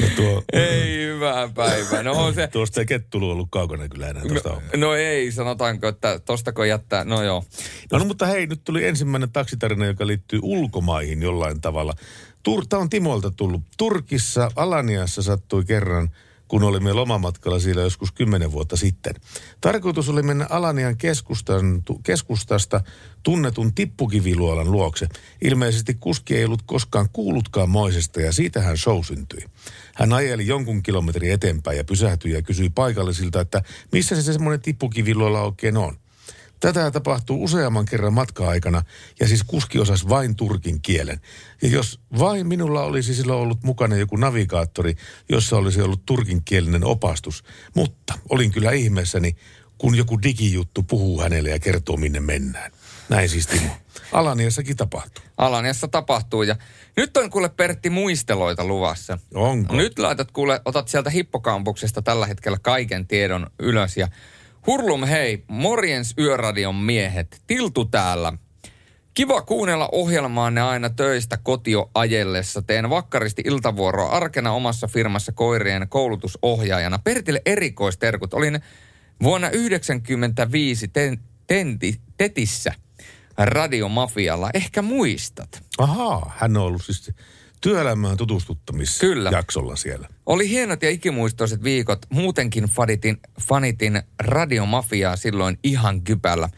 [0.00, 2.02] No tuo, ei hyvää päivää.
[2.02, 2.46] No on se...
[2.46, 6.68] Tuosta ei kettu ollut kaukana kyllä enää tuosta no, no, ei, sanotaanko, että tosta kun
[6.68, 7.44] jättää, no joo.
[7.92, 11.94] No, no mutta hei, nyt tuli ensimmäinen taksitarina, joka liittyy ulkomaihin jollain tavalla.
[12.42, 13.62] Turta on Timolta tullut.
[13.76, 16.10] Turkissa, Alaniassa sattui kerran
[16.48, 19.14] kun olimme lomamatkalla siellä joskus kymmenen vuotta sitten.
[19.60, 22.80] Tarkoitus oli mennä Alanian keskustan, keskustasta
[23.22, 25.08] tunnetun tippukiviluolan luokse.
[25.42, 29.44] Ilmeisesti kuski ei ollut koskaan kuullutkaan moisesta ja siitä hän show syntyi.
[29.94, 35.42] Hän ajeli jonkun kilometrin eteenpäin ja pysähtyi ja kysyi paikallisilta, että missä se semmoinen tippukiviluola
[35.42, 36.03] oikein on.
[36.64, 38.82] Tätä tapahtuu useamman kerran matka-aikana
[39.20, 41.20] ja siis kuski osasi vain turkin kielen.
[41.62, 44.94] Ja jos vain minulla olisi silloin ollut mukana joku navigaattori,
[45.28, 47.44] jossa olisi ollut turkinkielinen opastus.
[47.74, 49.36] Mutta olin kyllä ihmeessäni,
[49.78, 52.72] kun joku digijuttu puhuu hänelle ja kertoo minne mennään.
[53.08, 53.76] Näin siis Timo.
[54.12, 55.24] Alaniassakin tapahtuu.
[55.36, 56.56] Alaniassa tapahtuu ja
[56.96, 59.18] nyt on kuule Pertti muisteloita luvassa.
[59.34, 59.76] Onko?
[59.76, 64.08] Nyt laitat kuule, otat sieltä hippokampuksesta tällä hetkellä kaiken tiedon ylös ja
[64.66, 68.32] Hurlum hei, morjens yöradion miehet, Tiltu täällä.
[69.14, 72.62] Kiva kuunnella ohjelmaanne aina töistä kotio ajellessa.
[72.62, 76.98] Teen vakkaristi iltavuoroa arkena omassa firmassa koirien koulutusohjaajana.
[76.98, 78.34] Pertille erikoisterkut.
[78.34, 78.60] Olin
[79.22, 82.72] vuonna 1995 ten, tenti, Tetissä
[83.38, 84.50] radiomafialla.
[84.54, 85.62] Ehkä muistat.
[85.78, 87.10] Ahaa, hän on ollut siis
[87.60, 88.16] työelämään Kyllä.
[88.16, 90.08] tutustuttamisjaksolla siellä.
[90.26, 92.06] Oli hienot ja ikimuistoiset viikot.
[92.10, 96.48] Muutenkin fanitin, fanitin radiomafiaa silloin ihan kypällä.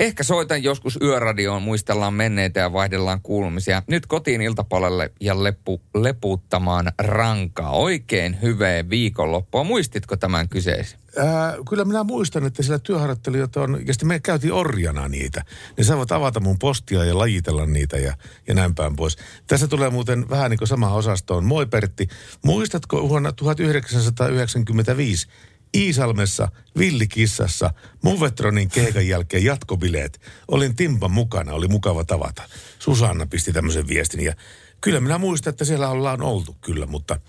[0.00, 3.82] Ehkä soitan joskus yöradioon, muistellaan menneitä ja vaihdellaan kuulumisia.
[3.86, 7.70] Nyt kotiin iltapalalle ja leppu, lepuuttamaan rankaa.
[7.70, 9.64] Oikein hyvää viikonloppua.
[9.64, 11.00] Muistitko tämän kyseisen?
[11.16, 15.44] Ää, kyllä minä muistan, että siellä työharjoittelijat on, ja sitten me käytiin orjana niitä.
[15.78, 18.14] Ne saavat avata mun postia ja lajitella niitä ja,
[18.46, 19.18] ja näin päin pois.
[19.46, 21.44] Tässä tulee muuten vähän niin kuin sama osastoon.
[21.44, 22.08] Moi Pertti,
[22.44, 25.28] muistatko vuonna 1995
[25.74, 26.48] Iisalmessa,
[26.78, 27.70] Villikissassa,
[28.04, 30.20] Movetronin keikan jälkeen jatkobileet.
[30.48, 32.42] Olin Timpan mukana, oli mukava tavata.
[32.78, 34.34] Susanna pisti tämmöisen viestin ja
[34.80, 37.20] kyllä minä muistan, että siellä ollaan oltu kyllä, mutta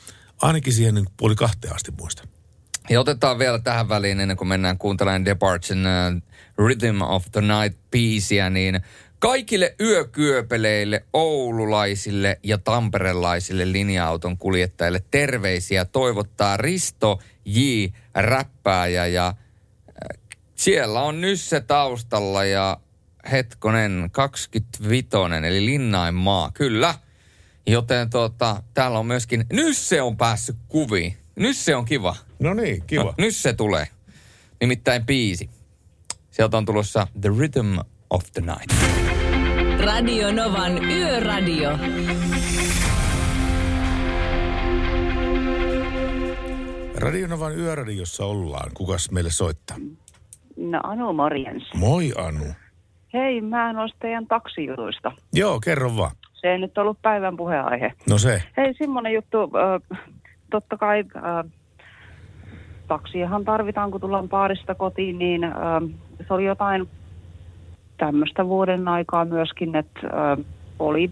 [0.42, 2.28] ainakin siihen niin puoli kahteen asti muistan.
[2.90, 6.22] Ja otetaan vielä tähän väliin, ennen kuin mennään kuuntelemaan Departsin uh,
[6.66, 8.82] Rhythm of the Night biisiä, niin
[9.20, 17.60] kaikille yökyöpeleille, oululaisille ja tamperelaisille linja-auton kuljettajille terveisiä toivottaa Risto J.
[18.16, 20.20] Räppääjä ja äh,
[20.56, 22.78] siellä on Nysse taustalla ja
[23.32, 25.08] hetkonen 25,
[25.48, 26.96] eli Linnainmaa, kyllä.
[27.68, 31.18] Joten tota, täällä on myöskin, Nysse on päässyt kuviin.
[31.36, 32.16] Nysse on kiva.
[32.40, 33.04] No niin, kiva.
[33.04, 33.88] No, Nysse tulee.
[34.62, 35.50] Nimittäin biisi.
[36.32, 37.78] Sieltä on tulossa The Rhythm
[38.10, 38.72] of the Night.
[39.86, 41.70] Radio Novan Yöradio.
[47.02, 48.72] Radionovan yöradiossa ollaan.
[48.74, 49.78] Kukas meille soittaa?
[50.58, 51.74] No Anu morjens.
[51.76, 52.46] Moi Anu.
[53.14, 55.12] Hei, mä en olisi teidän taksijutuista.
[55.34, 56.12] Joo, kerro vaan.
[56.34, 57.94] Se ei nyt ollut päivän puheenaihe.
[58.10, 58.44] No se.
[58.58, 60.00] Hei, semmoinen juttu, äh,
[60.52, 61.52] totta kai äh,
[62.88, 65.54] taksiahan tarvitaan, kun tullaan paarista kotiin, niin äh,
[66.28, 66.90] se oli jotain
[67.98, 70.46] tämmöistä vuoden aikaa myöskin, että äh,
[70.80, 71.12] oli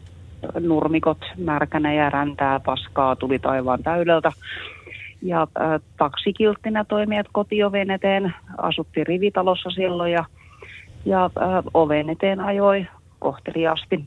[0.59, 4.31] nurmikot märkänä ja räntää paskaa tuli taivaan täydeltä.
[5.21, 10.25] Ja äh, taksikilttinä toimijat kotioven eteen, asuttiin rivitalossa silloin ja,
[11.05, 12.87] ja äh, oven eteen ajoi
[13.19, 14.05] kohteliaasti.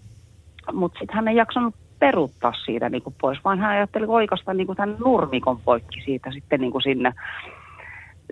[0.73, 4.67] Mutta sitten hän ei jaksanut peruuttaa siitä niin kuin pois, vaan hän ajatteli oikeastaan niin
[4.67, 7.13] kuin tämän nurmikon poikki siitä sitten niin kuin sinne,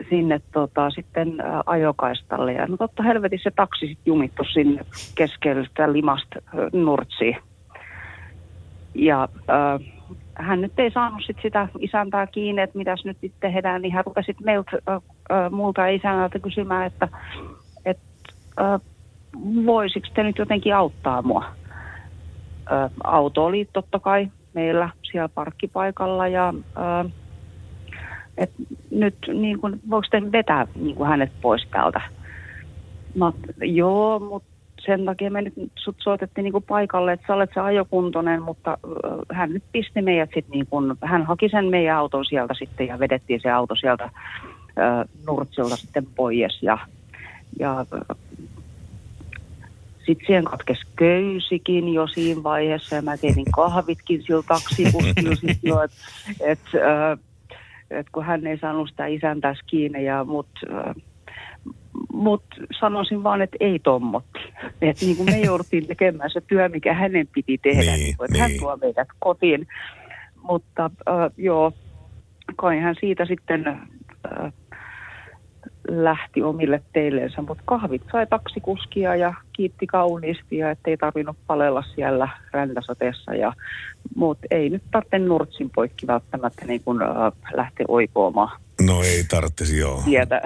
[0.08, 2.52] sinne tota, sitten ä, ajokaistalle.
[2.52, 7.36] Ja no totta helvetissä se taksi sitten jumittu sinne keskelle sitä limasta nurtsiin.
[8.94, 9.99] Ja äh,
[10.40, 14.36] hän nyt ei saanut sit sitä isäntää kiinni, että mitäs nyt tehdään, niin hän rupesi
[14.44, 17.08] meiltä, äh, multa isännältä kysymään, että
[17.84, 17.98] et,
[18.60, 18.80] äh,
[19.66, 21.44] voisiko te nyt jotenkin auttaa mua.
[22.72, 27.12] Äh, auto oli totta kai meillä siellä parkkipaikalla ja äh,
[28.38, 28.50] et
[28.90, 32.00] nyt niin kun, voiko te vetää niin hänet pois täältä?
[33.14, 33.32] Mä,
[33.62, 34.48] joo, mutta
[34.86, 38.78] sen takia me nyt sut soitettiin niin kuin paikalle, että sä olet se ajokuntoinen, mutta
[39.32, 42.98] hän nyt pisti meidät sitten niin kuin, hän haki sen meidän auton sieltä sitten ja
[42.98, 44.12] vedettiin se auto sieltä äh,
[45.26, 46.78] nurtsilta sitten pois ja,
[47.58, 47.86] ja
[50.06, 55.82] sitten siihen katkesi köysikin jo siinä vaiheessa ja mä tein kahvitkin sillä taksikuskilla sitten jo,
[55.82, 55.96] että
[56.40, 56.58] et,
[57.90, 60.48] et kun hän ei saanut sitä isäntäs kiinni ja mut
[62.12, 64.38] mutta sanoisin vaan, että ei tommotti.
[64.80, 68.38] Että niin kuin me jouduttiin tekemään se työ, mikä hänen piti tehdä, Niin, niin, että
[68.38, 68.60] hän niin.
[68.60, 69.66] tuo meidät kotiin.
[70.42, 71.72] Mutta äh, joo,
[72.56, 74.52] kai hän siitä sitten äh,
[75.88, 82.28] lähti omille teilleensä, mutta kahvit sai taksikuskia ja kiitti kauniisti ja ettei tarvinnut palella siellä
[82.52, 83.34] räntäsateessa.
[83.34, 83.52] Ja,
[84.16, 89.78] mutta ei nyt tarvitse nurtsin poikki välttämättä niin kuin, äh, lähteä oikoamaan No ei tarvitsisi,
[89.78, 90.02] joo.
[90.04, 90.40] tietä.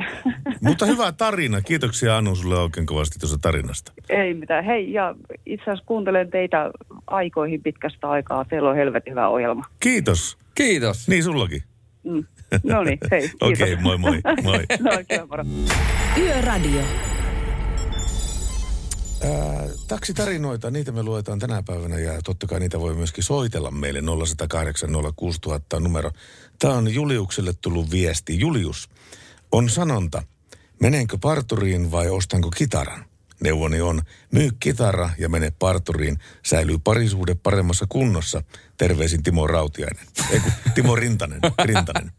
[0.60, 1.60] Mutta hyvä tarina.
[1.60, 3.92] Kiitoksia Anu sulle oikein kovasti tuosta tarinasta.
[4.08, 4.64] Ei mitään.
[4.64, 5.14] Hei, ja
[5.46, 6.70] itse asiassa kuuntelen teitä
[7.06, 8.44] aikoihin pitkästä aikaa.
[8.44, 9.64] Teillä on helvetin hyvä ohjelma.
[9.80, 10.38] Kiitos.
[10.54, 11.08] Kiitos.
[11.08, 11.62] Niin sullakin.
[12.04, 12.24] Mm.
[12.62, 13.20] No niin, hei.
[13.28, 13.50] kiitos.
[13.50, 14.20] Okei, okay, moi moi.
[14.42, 14.58] moi.
[14.84, 15.44] no.
[16.18, 16.82] Yöradio.
[19.24, 24.00] Ää, taksitarinoita, niitä me luetaan tänä päivänä ja totta kai niitä voi myöskin soitella meille
[24.26, 26.10] 0108 06000 numero.
[26.58, 28.40] Tämä on Juliukselle tullut viesti.
[28.40, 28.88] Julius,
[29.52, 30.22] on sanonta,
[30.80, 33.04] menenkö parturiin vai ostanko kitaran?
[33.40, 36.18] Neuvoni on, myy kitara ja mene parturiin.
[36.46, 38.42] Säilyy parisuhde paremmassa kunnossa.
[38.76, 40.06] Terveisin Timo Rautiainen.
[40.30, 41.40] Ei kun, Timo Rintanen.
[41.62, 42.12] Rintanen.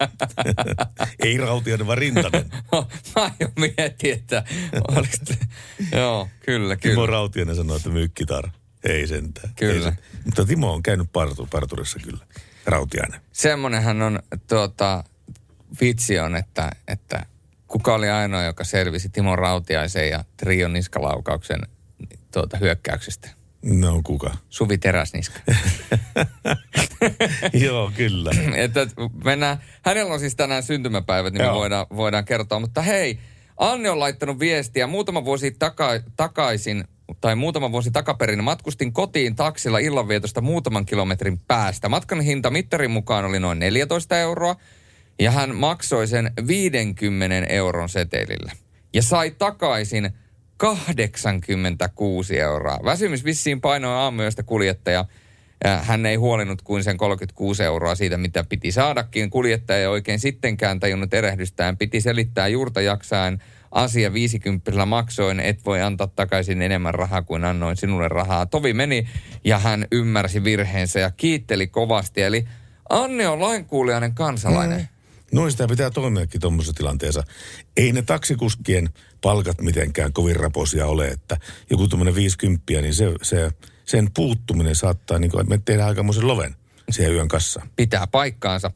[1.24, 2.46] Ei Rautiainen, vaan Rintanen.
[3.16, 4.44] Mä jo mietin, että
[4.88, 5.38] oliko te...
[5.98, 7.06] Joo, kyllä, Timo kyllä.
[7.06, 8.52] Rautiainen sanoi, että myy kitara.
[8.84, 9.54] Ei sentään.
[9.56, 9.74] Kyllä.
[9.74, 9.98] Ei sen.
[10.26, 12.26] Mutta Timo on käynyt partu, parturissa kyllä.
[12.66, 13.22] Rautiainen.
[13.32, 15.04] Semmonenhan on tuota,
[15.82, 17.26] vitsi on, että, että
[17.76, 21.62] kuka oli ainoa, joka selvisi Timo Rautiaisen ja Trion niskalaukauksen
[22.34, 23.30] tuota hyökkäyksestä?
[23.64, 24.38] No kuka?
[24.50, 25.40] Suvi Teräsniska.
[27.66, 28.32] Joo, kyllä.
[28.56, 28.88] että
[29.24, 31.56] mennään, hänellä on siis tänään syntymäpäivät, niin me Joo.
[31.56, 32.60] voidaan, voidaan kertoa.
[32.60, 33.20] Mutta hei,
[33.58, 34.88] Anne on laittanut viestiä.
[34.88, 36.84] Muutama vuosi taka, takaisin,
[37.22, 41.90] tai muutama vuosi takaperin matkustin kotiin taksilla illanvietosta muutaman kilometrin päästä.
[41.90, 44.56] Matkan hinta mittarin mukaan oli noin 14 euroa,
[45.20, 48.52] ja hän maksoi sen 50 euron setelillä.
[48.94, 50.10] Ja sai takaisin
[50.58, 52.80] 86 euroa.
[52.84, 55.06] Väsymys vissiin painoi aamuyöstä kuljettaja.
[55.64, 59.30] Ja hän ei huolinut kuin sen 36 euroa siitä, mitä piti saadakin.
[59.30, 61.78] Kuljettaja ei oikein sittenkään tajunnut erehdystään.
[61.78, 63.42] Piti selittää juurta jaksaen
[63.72, 68.46] asia 50 maksoin, et voi antaa takaisin enemmän rahaa kuin annoin sinulle rahaa.
[68.46, 69.08] Tovi meni
[69.44, 72.22] ja hän ymmärsi virheensä ja kiitteli kovasti.
[72.22, 72.48] Eli
[72.90, 74.80] Anne on lainkuulijainen kansalainen.
[74.80, 74.95] Mm.
[75.36, 77.24] Noin sitä pitää toimiakin tuommoisessa tilanteessa.
[77.78, 78.90] Ei ne taksikuskien
[79.22, 81.38] palkat mitenkään kovin raposia ole, että
[81.70, 83.52] joku tuommoinen 50, niin se, se,
[83.86, 86.56] sen puuttuminen saattaa, niin kuin, että me tehdään aikamoisen loven
[86.90, 87.70] siihen yön kassaan.
[87.76, 88.72] pitää paikkaansa.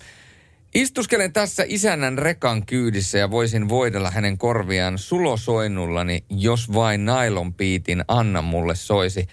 [0.75, 8.03] Istuskelen tässä isännän rekan kyydissä ja voisin voidella hänen korviaan sulosoinnullani, jos vain nailon piitin
[8.07, 9.27] Anna mulle soisi.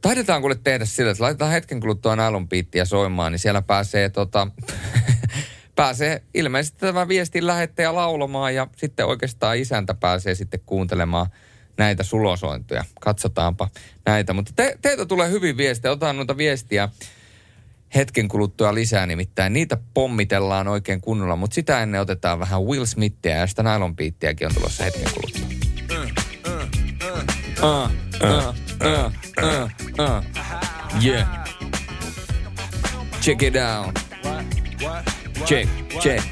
[0.00, 4.48] Taidetaan kuule tehdä sillä, että laitetaan hetken kuluttua nailon piittiä soimaan, niin siellä pääsee tota,
[5.78, 11.26] pääsee ilmeisesti tämä viestin lähettäjä laulamaan ja sitten oikeastaan isäntä pääsee sitten kuuntelemaan
[11.76, 12.84] näitä sulosointuja.
[13.00, 13.68] Katsotaanpa
[14.06, 15.92] näitä, mutta te, teiltä tulee hyvin viestejä.
[15.92, 16.88] Otetaan noita viestiä
[17.94, 23.36] hetken kuluttua lisää, nimittäin niitä pommitellaan oikein kunnolla, mutta sitä ennen otetaan vähän Will Smithia
[23.36, 23.96] ja sitä nylon on
[24.54, 25.48] tulossa hetken kuluttua.
[27.62, 27.90] Uh,
[28.22, 28.54] uh,
[29.98, 30.24] uh.
[31.04, 31.28] Yeah.
[33.20, 33.98] Check it out.
[35.44, 35.70] Check,
[36.00, 36.24] check.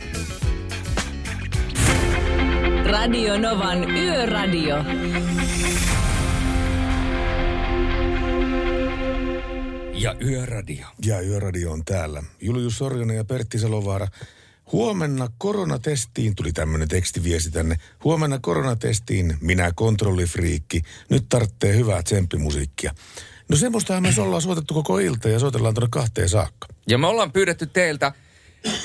[2.85, 4.77] Radio Novan Yöradio.
[9.95, 10.87] Ja Yöradio.
[11.05, 12.23] Ja Yöradio on täällä.
[12.41, 14.09] Julius Sorjonen ja Pertti Salovaara.
[14.73, 17.77] Huomenna koronatestiin, tuli tämmöinen tekstiviesti tänne.
[18.05, 20.83] Huomenna koronatestiin, minä kontrollifriikki.
[21.11, 22.95] Nyt tarvitsee hyvää tsemppimusiikkia.
[23.49, 26.69] No semmoistahan me ollaan soitettu koko ilta ja soitellaan tuonne kahteen saakka.
[26.89, 28.13] Ja me ollaan pyydetty teiltä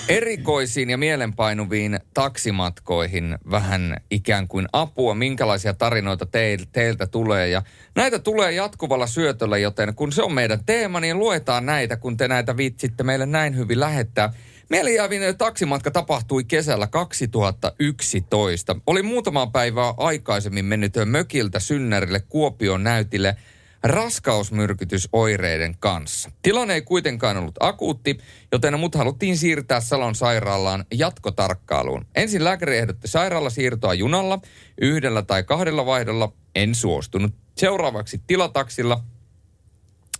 [0.07, 7.49] erikoisiin ja mielenpainuviin taksimatkoihin vähän ikään kuin apua, minkälaisia tarinoita teil, teiltä tulee.
[7.49, 7.61] Ja
[7.95, 12.27] näitä tulee jatkuvalla syötöllä, joten kun se on meidän teema, niin luetaan näitä, kun te
[12.27, 14.34] näitä viitsitte meille näin hyvin lähettää.
[14.69, 18.75] Mielenjäävin taksimatka tapahtui kesällä 2011.
[18.88, 23.36] Oli muutama päivää aikaisemmin mennyt mökiltä Synnärille Kuopion näytille
[23.84, 26.32] raskausmyrkytysoireiden kanssa.
[26.41, 28.17] Tilanne ei kuitenkaan ollut akuutti,
[28.51, 32.05] joten mut haluttiin siirtää Salon sairaalaan jatkotarkkailuun.
[32.15, 34.39] Ensin lääkäri ehdotti sairaala siirtoa junalla,
[34.82, 36.34] yhdellä tai kahdella vaihdolla.
[36.55, 37.34] En suostunut.
[37.57, 39.03] Seuraavaksi tilataksilla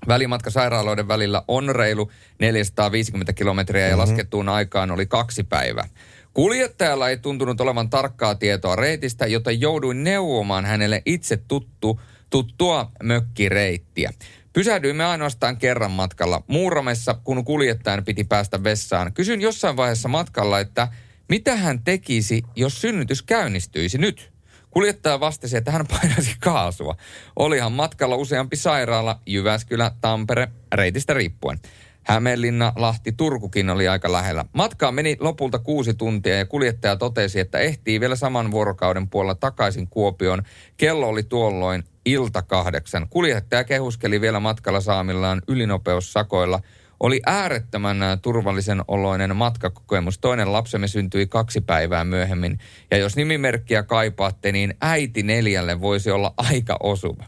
[0.08, 5.90] Välimatka sairaaloiden välillä on reilu 450 kilometriä ja laskettuun aikaan oli kaksi päivää.
[6.34, 12.00] Kuljettajalla ei tuntunut olevan tarkkaa tietoa reitistä, joten jouduin neuvomaan hänelle itse tuttu,
[12.32, 14.12] tuttua mökkireittiä.
[14.54, 19.14] Pysähdyimme ainoastaan kerran matkalla Muuramessa, kun kuljettajan piti päästä vessaan.
[19.14, 20.88] Kysyin jossain vaiheessa matkalla, että
[21.30, 24.32] mitä hän tekisi, jos synnytys käynnistyisi nyt?
[24.70, 26.96] Kuljettaja vastasi, että hän painaisi kaasua.
[27.36, 31.60] Olihan matkalla useampi sairaala, Jyväskylä, Tampere, reitistä riippuen.
[32.04, 34.46] Hämeenlinna, Lahti, Turkukin oli aika lähellä.
[34.54, 39.88] Matkaa meni lopulta kuusi tuntia ja kuljettaja totesi, että ehtii vielä saman vuorokauden puolella takaisin
[39.88, 40.44] Kuopioon.
[40.78, 43.08] Kello oli tuolloin ilta kahdeksan.
[43.10, 46.60] Kuljettaja kehuskeli vielä matkalla saamillaan ylinopeussakoilla.
[47.00, 50.20] Oli äärettömän ä, turvallisen oloinen matkakokemus.
[50.20, 52.60] Toinen lapsemme syntyi kaksi päivää myöhemmin.
[52.92, 57.24] Ja jos nimimerkkiä kaipaatte, niin äiti neljälle voisi olla aika osuva.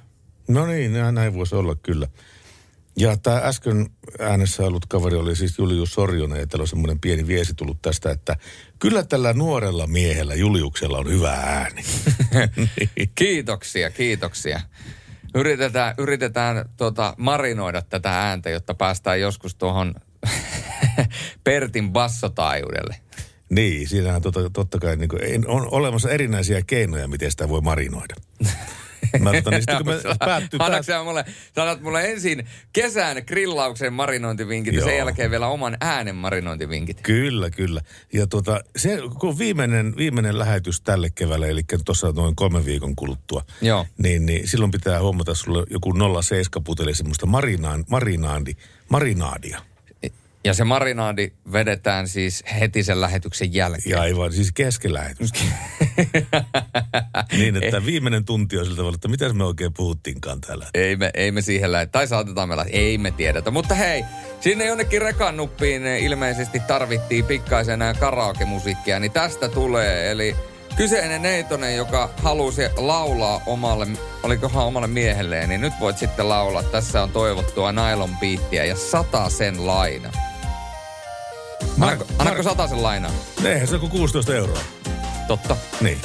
[0.47, 2.07] No niin, nä- näin voisi olla kyllä.
[2.97, 7.28] Ja tämä äsken äänessä ollut kaveri oli siis Julius Sorjonen, ja täällä on semmoinen pieni
[7.28, 8.36] viesi tullut tästä, että
[8.84, 11.84] kyllä tällä nuorella miehellä Juliuksella on hyvä ääni.
[13.16, 14.62] Kiitoksia, kiitoksia.
[15.36, 19.96] Yritetään, yritetään tota, marinoida tätä ääntä, jotta päästään joskus tuohon
[21.43, 22.96] Pertin bassotaajuudelle.
[23.50, 28.16] Niin, siinähän tota, totta kai niin kuin, on olemassa erinäisiä keinoja, miten sitä voi marinoida.
[29.19, 31.25] Mä, tota, niin sitten kun me päättyy, Annatko sä mulle,
[31.55, 34.87] sanot mulle ensin kesän grillauksen marinointivinkit ja Joo.
[34.89, 37.01] sen jälkeen vielä oman äänen marinointivinkit.
[37.01, 37.81] Kyllä, kyllä.
[38.13, 43.45] Ja tuota, se, kun viimeinen, viimeinen lähetys tälle keväälle, eli tuossa noin kolmen viikon kuluttua,
[43.61, 43.85] Joo.
[43.97, 48.53] niin, niin silloin pitää huomata sulle joku 07 puteli semmoista marinaan, marinaandi,
[48.89, 49.72] marinaadia.
[50.45, 53.91] Ja se marinaadi vedetään siis heti sen lähetyksen jälkeen.
[53.91, 55.39] Ja aivan, siis kesken lähetystä.
[57.37, 60.67] niin, että viimeinen tunti on sillä tavalla, että mitä me oikein puhuttiinkaan täällä.
[60.74, 61.86] Ei me, ei me siihen lähde.
[61.86, 62.79] Tai saatetaan me lähteä.
[62.79, 63.51] Ei me tiedetä.
[63.51, 64.03] Mutta hei,
[64.41, 70.11] sinne jonnekin rekannuppiin ilmeisesti tarvittiin pikkaisen karaokemusiikkia, niin tästä tulee.
[70.11, 70.36] Eli
[70.75, 73.87] kyseinen neitonen, joka halusi laulaa omalle,
[74.24, 76.63] olikohan omalle miehelleen, niin nyt voit sitten laulaa.
[76.63, 78.09] Tässä on toivottua nylon
[78.51, 80.33] ja sata sen laina.
[81.81, 83.11] Annako, annako sata sen lainaa?
[83.45, 84.59] Eihän se on kuin 16 euroa.
[85.27, 85.57] Totta.
[85.81, 85.97] Niin.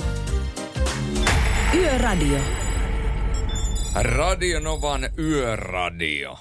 [1.74, 2.39] Yöradio.
[3.94, 6.39] Radio Novan yöradio.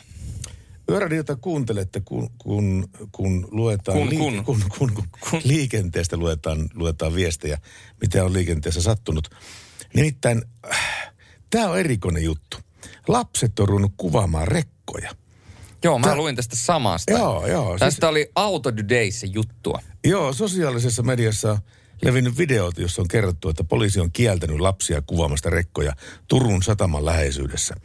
[0.91, 4.44] Yöradiota kuuntelette, kun, kun, kun luetaan Kun, liike- kun.
[4.44, 5.41] kun, kun, kun, kun.
[5.44, 7.57] liikenteestä luetaan, luetaan viestejä,
[8.02, 9.30] mitä on liikenteessä sattunut.
[9.94, 10.41] Nimittäin
[10.73, 11.11] äh,
[11.49, 12.57] tämä on erikoinen juttu.
[13.07, 15.11] Lapset on ruvennut kuvaamaan rekkoja.
[15.88, 17.12] Joo, mä Tää- luin tästä samasta.
[17.14, 17.78] Joo, joo.
[17.80, 19.80] Tästä Siis, oli Auto Todayssä juttua.
[20.06, 21.58] joo, sosiaalisessa mediassa
[22.02, 25.94] levinnyt videot, jossa on kerrottu, että poliisi on kieltänyt lapsia kuvaamasta rekkoja
[26.28, 27.76] Turun sataman läheisyydessä.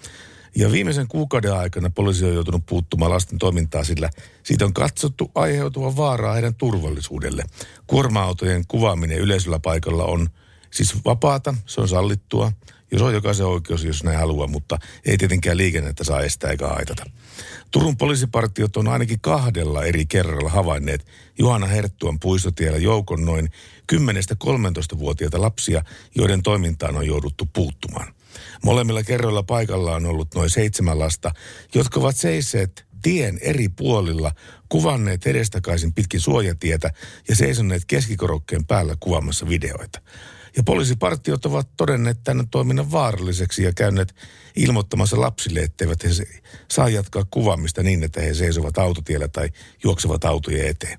[0.56, 4.10] Ja viimeisen kuukauden aikana poliisi on joutunut puuttumaan lasten toimintaa, sillä
[4.42, 7.44] siitä on katsottu aiheutuvan vaaraa heidän turvallisuudelle.
[7.86, 10.28] Kuorma-autojen kuvaaminen yleisöllä paikalla on
[10.70, 12.52] siis vapaata, se on sallittua,
[12.92, 17.04] jos on jokaisen oikeus, jos näin haluaa, mutta ei tietenkään liikennettä saa estää eikä haitata.
[17.70, 21.06] Turun poliisipartiot on ainakin kahdella eri kerralla havainneet
[21.38, 23.48] Juhana Herttuan puistotiellä joukon noin
[23.92, 28.14] 10-13-vuotiaita lapsia, joiden toimintaan on jouduttu puuttumaan.
[28.64, 31.32] Molemmilla kerroilla paikalla on ollut noin seitsemän lasta,
[31.74, 34.32] jotka ovat seisseet tien eri puolilla,
[34.68, 36.90] kuvanneet edestakaisin pitkin suojatietä
[37.28, 40.00] ja seisonneet keskikorokkeen päällä kuvaamassa videoita.
[40.56, 44.14] Ja poliisipartiot ovat todenneet tämän toiminnan vaaralliseksi ja käyneet
[44.56, 46.08] ilmoittamassa lapsille, etteivät he
[46.70, 49.48] saa jatkaa kuvaamista niin, että he seisovat autotiellä tai
[49.84, 50.98] juoksevat autojen eteen.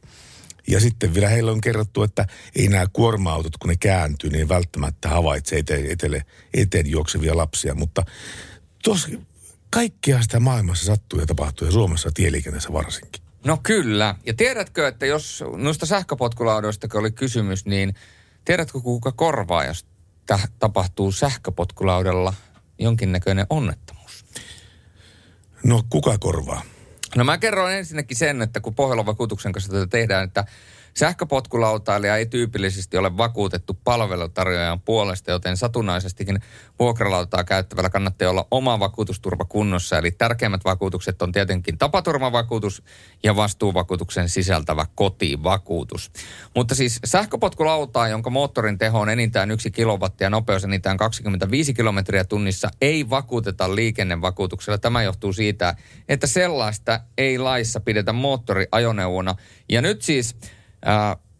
[0.67, 5.09] Ja sitten vielä heillä on kerrottu, että ei nämä kuorma-autot, kun ne kääntyy, niin välttämättä
[5.09, 7.75] havaitse eteen, etele, eteen juoksevia lapsia.
[7.75, 8.05] Mutta
[8.83, 9.09] tos,
[9.69, 13.23] kaikkea sitä maailmassa sattuu ja tapahtuu ja Suomessa tieliikenteessä varsinkin.
[13.45, 14.15] No kyllä.
[14.25, 17.95] Ja tiedätkö, että jos noista sähköpotkulaudoista oli kysymys, niin
[18.45, 19.85] tiedätkö kuka korvaa, jos
[20.25, 22.33] tä- tapahtuu sähköpotkulaudalla
[22.79, 24.25] jonkinnäköinen onnettomuus?
[25.63, 26.61] No kuka korvaa?
[27.15, 30.45] No mä kerron ensinnäkin sen, että kun Pohjolan vakuutuksen kanssa tätä tehdään, että
[30.97, 36.39] sähköpotkulautailija ei tyypillisesti ole vakuutettu palvelutarjoajan puolesta, joten satunnaisestikin
[36.79, 39.97] vuokralautaa käyttävällä kannattaa olla oma vakuutusturva kunnossa.
[39.97, 42.83] Eli tärkeimmät vakuutukset on tietenkin tapaturmavakuutus
[43.23, 46.11] ja vastuuvakuutuksen sisältävä kotivakuutus.
[46.55, 52.23] Mutta siis sähköpotkulautaa, jonka moottorin teho on enintään 1 kilowattia ja nopeus enintään 25 kilometriä
[52.23, 54.77] tunnissa, ei vakuuteta liikennevakuutuksella.
[54.77, 55.75] Tämä johtuu siitä,
[56.09, 59.35] että sellaista ei laissa pidetä moottoriajoneuvona.
[59.69, 60.35] Ja nyt siis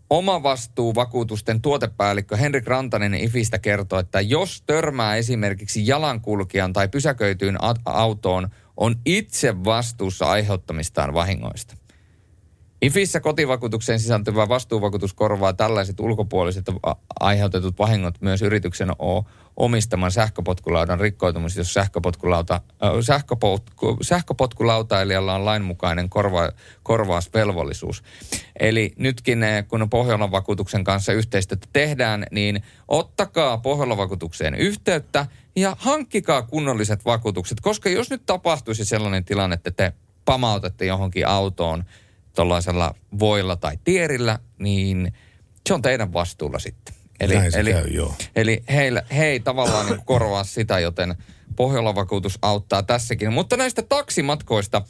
[0.09, 8.49] oma vastuuvakuutusten tuotepäällikkö Henrik Rantanen IFistä kertoo, että jos törmää esimerkiksi jalankulkijan tai pysäköityyn autoon,
[8.77, 11.75] on itse vastuussa aiheuttamistaan vahingoista.
[12.83, 16.65] IFissä kotivakuutukseen sisältyvä vastuuvakuutus korvaa tällaiset ulkopuoliset
[17.19, 19.25] aiheutetut vahingot myös yrityksen o-
[19.57, 26.51] omistaman sähköpotkulaudan rikkoitumus, jos sähköpotkulauta, äh, sähköpotku, sähköpotkulautailijalla on lainmukainen korva,
[26.83, 28.03] korvausvelvollisuus.
[28.59, 35.75] Eli nytkin eh, kun Pohjolan vakuutuksen kanssa yhteistyötä tehdään, niin ottakaa Pohjolan vakuutukseen yhteyttä ja
[35.79, 39.93] hankkikaa kunnolliset vakuutukset, koska jos nyt tapahtuisi sellainen tilanne, että te
[40.25, 41.83] pamautatte johonkin autoon
[42.35, 45.13] tuollaisella voilla tai tierillä, niin
[45.67, 46.95] se on teidän vastuulla sitten.
[47.19, 48.15] Eli, Näin se eli, käy, joo.
[48.35, 51.15] eli heillä, he ei tavallaan niin korvaa sitä, joten
[51.55, 53.33] Pohjolan vakuutus auttaa tässäkin.
[53.33, 54.81] Mutta näistä taksimatkoista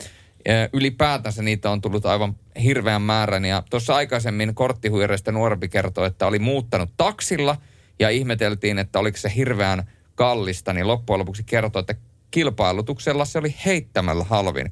[0.45, 3.45] eh, ylipäätänsä niitä on tullut aivan hirveän määrän.
[3.45, 7.57] Ja tuossa aikaisemmin korttihuijareista nuorempi kertoi, että oli muuttanut taksilla
[7.99, 11.95] ja ihmeteltiin, että oliko se hirveän kallista, niin loppujen lopuksi kertoi, että
[12.31, 14.71] kilpailutuksella se oli heittämällä halvin.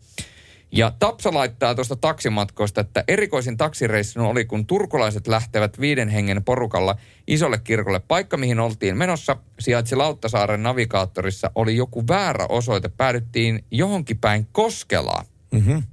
[0.72, 6.95] Ja Tapsa laittaa tuosta taksimatkoista, että erikoisin taksireissu oli, kun turkulaiset lähtevät viiden hengen porukalla
[7.27, 7.99] isolle kirkolle.
[7.99, 12.89] Paikka, mihin oltiin menossa, sijaitsi Lauttasaaren navigaattorissa, oli joku väärä osoite.
[12.89, 15.26] Päädyttiin johonkin päin Koskelaa.
[15.52, 15.84] Mm-hmm.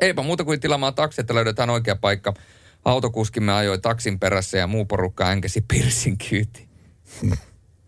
[0.00, 2.34] Eipä muuta kuin tilaamaan taksi, että löydetään oikea paikka.
[2.84, 6.68] Autokuskimme ajoi taksin perässä ja muu porukka änkäsi Pirsin kyyti.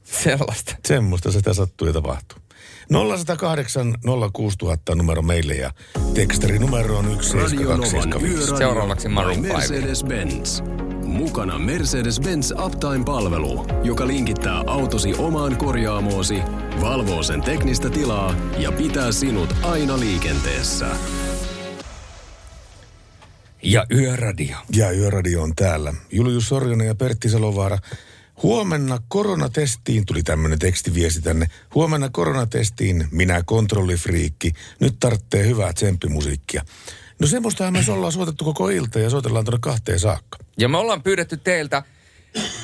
[0.02, 0.77] Sellaista.
[0.86, 2.39] Semmoista sitä sattuu ja tapahtuu.
[2.90, 3.94] 0108
[4.32, 5.70] 06000 numero meille ja
[6.14, 8.34] tekstari numero on Radio Novan 17275.
[8.34, 9.54] Yöradio Seuraavaksi Maroon by 5.
[9.54, 10.62] Mercedes-Benz.
[11.04, 16.38] Mukana Mercedes-Benz Uptime-palvelu, joka linkittää autosi omaan korjaamoosi,
[16.80, 20.86] valvoo sen teknistä tilaa ja pitää sinut aina liikenteessä.
[23.62, 24.56] Ja Yöradio.
[24.76, 25.94] Ja Yöradio on täällä.
[26.12, 27.78] Julius Sorjonen ja Pertti Salovaara.
[28.42, 31.46] Huomenna koronatestiin, tuli tämmöinen tekstiviesti tänne.
[31.74, 34.52] Huomenna koronatestiin, minä kontrollifriikki.
[34.80, 36.62] Nyt tarvitsee hyvää tsemppimusiikkia.
[37.18, 40.38] No semmoistahan me ollaan soitettu koko ilta ja soitellaan tuonne kahteen saakka.
[40.58, 41.82] Ja me ollaan pyydetty teiltä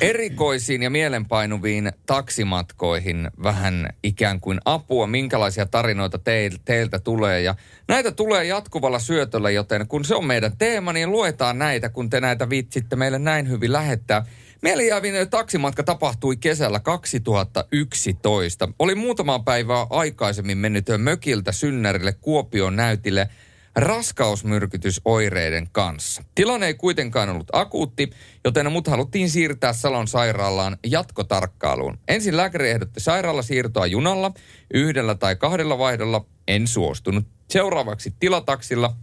[0.01, 7.41] erikoisiin ja mielenpainuviin taksimatkoihin vähän ikään kuin apua, minkälaisia tarinoita teil, teiltä tulee.
[7.41, 7.55] Ja
[7.87, 12.21] näitä tulee jatkuvalla syötöllä, joten kun se on meidän teema, niin luetaan näitä, kun te
[12.21, 14.25] näitä viitsitte meille näin hyvin lähettää.
[14.61, 18.69] Mielijäävin taksimatka tapahtui kesällä 2011.
[18.79, 23.29] Oli muutama päivää aikaisemmin mennyt mökiltä Synnärille Kuopion näytille
[23.75, 26.23] raskausmyrkytysoireiden kanssa.
[26.35, 28.09] Tilanne ei kuitenkaan ollut akuutti,
[28.45, 31.99] joten mut haluttiin siirtää Salon sairaalaan jatkotarkkailuun.
[32.07, 34.31] Ensin lääkäri ehdotti sairaala siirtoa junalla,
[34.73, 36.25] yhdellä tai kahdella vaihdolla.
[36.47, 37.25] En suostunut.
[37.49, 38.93] Seuraavaksi tilataksilla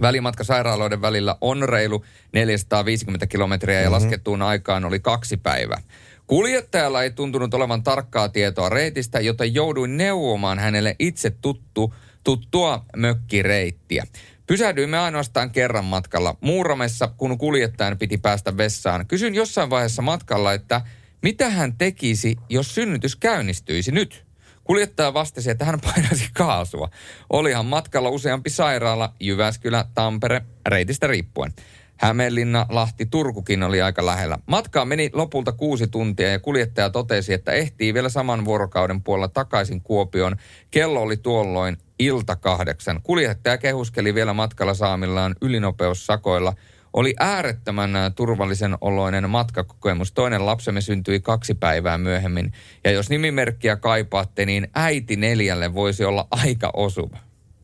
[0.00, 3.92] Välimatka sairaaloiden välillä on reilu 450 kilometriä ja mm-hmm.
[3.92, 5.82] laskettuun aikaan oli kaksi päivää.
[6.26, 11.94] Kuljettajalla ei tuntunut olevan tarkkaa tietoa reitistä, joten jouduin neuvomaan hänelle itse tuttu,
[12.24, 14.06] tuttua mökkireittiä.
[14.46, 19.06] Pysähdyimme ainoastaan kerran matkalla Muuramessa, kun kuljettajan piti päästä vessaan.
[19.06, 20.80] Kysyn jossain vaiheessa matkalla, että
[21.22, 24.27] mitä hän tekisi, jos synnytys käynnistyisi nyt?
[24.68, 26.88] Kuljettaja vastasi, että hän painaisi kaasua.
[27.30, 31.52] Olihan matkalla useampi sairaala, Jyväskylä, Tampere, reitistä riippuen.
[31.96, 34.38] Hämeenlinna, Lahti, Turkukin oli aika lähellä.
[34.46, 39.80] Matkaa meni lopulta kuusi tuntia ja kuljettaja totesi, että ehtii vielä saman vuorokauden puolella takaisin
[39.80, 40.36] Kuopioon.
[40.70, 43.00] Kello oli tuolloin ilta kahdeksan.
[43.02, 46.52] Kuljettaja kehuskeli vielä matkalla saamillaan ylinopeussakoilla–
[46.92, 50.12] oli äärettömän äh, turvallisen oloinen matkakokemus.
[50.12, 52.52] Toinen lapsemme syntyi kaksi päivää myöhemmin.
[52.84, 57.18] Ja jos nimimerkkiä kaipaatte, niin äiti neljälle voisi olla aika osuva.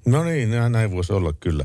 [0.07, 1.65] No niin, näin voisi olla kyllä.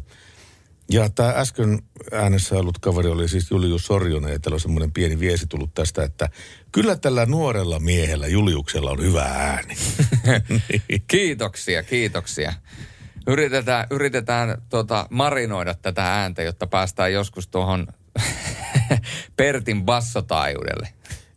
[0.92, 1.82] Ja tämä äsken
[2.12, 6.04] äänessä ollut kaveri oli siis Julius Sorjonen, ja täällä on semmoinen pieni viesi tullut tästä,
[6.04, 6.30] että
[6.72, 9.76] kyllä tällä nuorella miehellä Juliuksella on hyvä ääni.
[11.08, 12.54] kiitoksia, kiitoksia.
[13.28, 17.88] Yritetään, yritetään tota, marinoida tätä ääntä, jotta päästään joskus tuohon
[19.38, 20.90] Pertin bassotaajuudelle.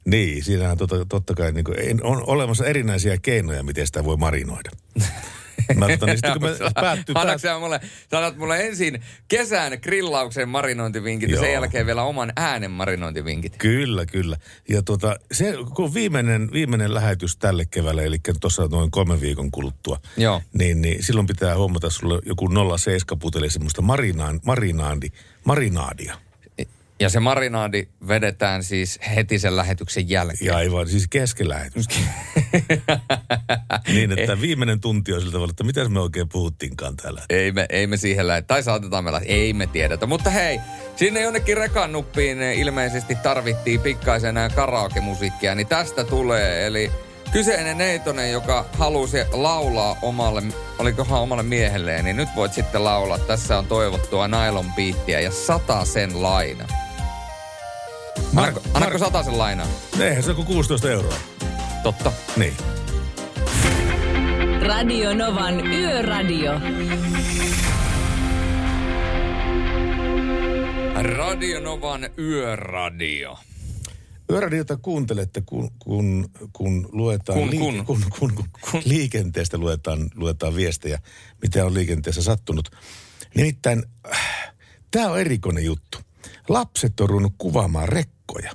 [0.04, 4.70] Niin, siinähän totta, totta kai niin kuin, on olemassa erinäisiä keinoja, miten sitä voi marinoida.
[5.74, 7.14] Mä otan, niin sitten kun me päättyy...
[7.14, 7.60] Päät...
[7.60, 7.80] mulle,
[8.10, 11.36] sanot mulle ensin kesän grillauksen marinointivinkit Joo.
[11.36, 13.56] ja sen jälkeen vielä oman äänen marinointivinkit.
[13.58, 14.36] Kyllä, kyllä.
[14.68, 20.00] Ja tota, se, kun viimeinen, viimeinen lähetys tälle keväälle, eli tuossa noin kolmen viikon kuluttua,
[20.16, 20.42] Joo.
[20.52, 22.48] Niin, niin silloin pitää huomata sulle joku
[22.78, 25.08] 07 puteli semmoista marinaan, marinaandi,
[25.44, 26.16] marinaadia.
[27.00, 30.46] Ja se marinaadi vedetään siis heti sen lähetyksen jälkeen.
[30.46, 32.02] Ja aivan, siis kesken lähetyksen.
[33.94, 37.22] niin, että viimeinen tunti on sillä tavalla, että mitä me oikein puhuttiinkaan täällä.
[37.30, 38.42] Ei me, ei me siihen lähde.
[38.42, 39.26] Tai saatetaan me lähde.
[39.26, 40.06] Ei me tiedetä.
[40.06, 40.60] Mutta hei,
[40.96, 46.66] sinne jonnekin rekannuppiin ilmeisesti tarvittiin pikkaisen karaoke-musiikkia, niin tästä tulee.
[46.66, 46.90] Eli
[47.32, 50.42] kyseinen neitonen, joka halusi laulaa omalle,
[50.78, 53.18] olikohan omalle miehelleen, niin nyt voit sitten laulaa.
[53.18, 56.64] Tässä on toivottua nylon biittiä ja sata sen laina.
[58.36, 59.66] Annatko, Mar- annatko sataisen lainaa?
[60.00, 61.14] Eihän se on kuin 16 euroa.
[61.82, 62.12] Totta.
[62.36, 62.56] Niin.
[64.66, 66.52] Radio Novan Yöradio.
[71.02, 73.38] Radio Novan Yöradio.
[74.30, 77.84] Yöradiota kuuntelette, kun, kun, kun luetaan kun, kun.
[77.86, 80.98] Kun, kun, kun, kun liikenteestä luetaan, luetaan viestejä,
[81.42, 82.70] mitä on liikenteessä sattunut.
[83.34, 83.82] Nimittäin
[84.12, 84.52] äh,
[84.90, 85.98] tämä on erikoinen juttu.
[86.48, 88.52] Lapset on ruvennut kuvaamaan rekkoja.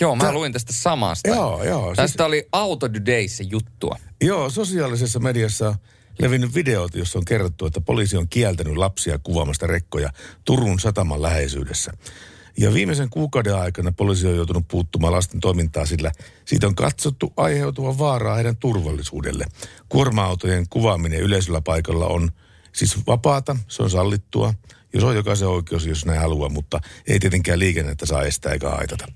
[0.00, 1.28] Joo, mä Tää, luin tästä samasta.
[1.28, 1.94] Joo, joo.
[1.94, 3.96] Tästä siis, oli Auto Todayssä juttua.
[4.20, 5.74] Joo, sosiaalisessa mediassa
[6.18, 10.10] levinnyt videot, jossa on kerrottu, että poliisi on kieltänyt lapsia kuvaamasta rekkoja
[10.44, 11.92] Turun sataman läheisyydessä.
[12.58, 16.12] Ja viimeisen kuukauden aikana poliisi on joutunut puuttumaan lasten toimintaa, sillä
[16.44, 19.44] siitä on katsottu aiheutuva vaaraa heidän turvallisuudelle.
[19.88, 22.30] Kuorma-autojen kuvaaminen yleisöllä paikalla on
[22.72, 24.54] siis vapaata, se on sallittua–
[24.92, 29.06] jos on jokaisen oikeus, jos näin haluaa, mutta ei tietenkään liikennettä saa estää eikä haitata.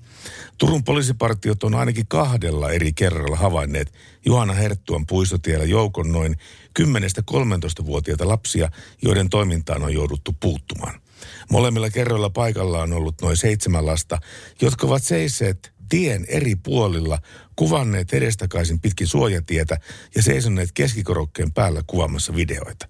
[0.57, 3.93] Turun poliisipartiot on ainakin kahdella eri kerralla havainneet
[4.25, 6.35] Juhana Herttuan puistotiellä joukon noin
[6.79, 8.69] 10-13-vuotiaita lapsia,
[9.01, 11.02] joiden toimintaan on jouduttu puuttumaan.
[11.51, 14.19] Molemmilla kerroilla paikalla on ollut noin seitsemän lasta,
[14.61, 17.19] jotka ovat seisseet tien eri puolilla,
[17.55, 19.77] kuvanneet edestakaisin pitkin suojatietä
[20.15, 22.87] ja seisonneet keskikorokkeen päällä kuvaamassa videoita.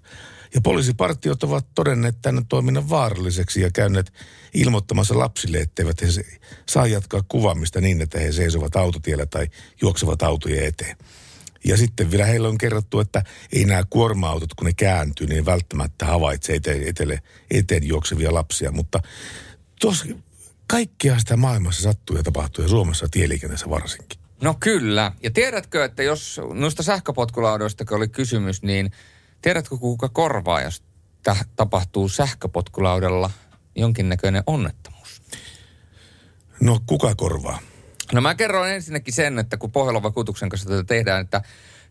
[0.54, 4.12] Ja poliisipartiot ovat todenneet tämän toiminnan vaaralliseksi ja käyneet
[4.54, 6.06] ilmoittamassa lapsille, etteivät he
[6.68, 9.46] saa jatkaa kuvaamista niin, että he seisovat autotiellä tai
[9.82, 10.96] juoksevat autojen eteen.
[11.64, 13.22] Ja sitten vielä heillä on kerrottu, että
[13.52, 17.18] ei nämä kuorma-autot, kun ne kääntyy, niin välttämättä havaitse eteen, eteen,
[17.50, 18.72] eteen juoksevia lapsia.
[18.72, 19.00] Mutta
[19.80, 20.04] tos,
[20.66, 24.20] Kaikkea sitä maailmassa sattuu ja tapahtuu ja Suomessa tieliikenteessä varsinkin.
[24.42, 25.12] No kyllä.
[25.22, 28.92] Ja tiedätkö, että jos noista sähköpotkulaudoista oli kysymys, niin
[29.42, 30.82] tiedätkö kuka korvaa, jos
[31.56, 33.30] tapahtuu sähköpotkulaudalla
[33.76, 35.22] jonkinnäköinen onnettomuus?
[36.60, 37.58] No kuka korvaa?
[38.12, 41.42] No mä kerron ensinnäkin sen, että kun Pohjolan vakuutuksen kanssa tätä tehdään, että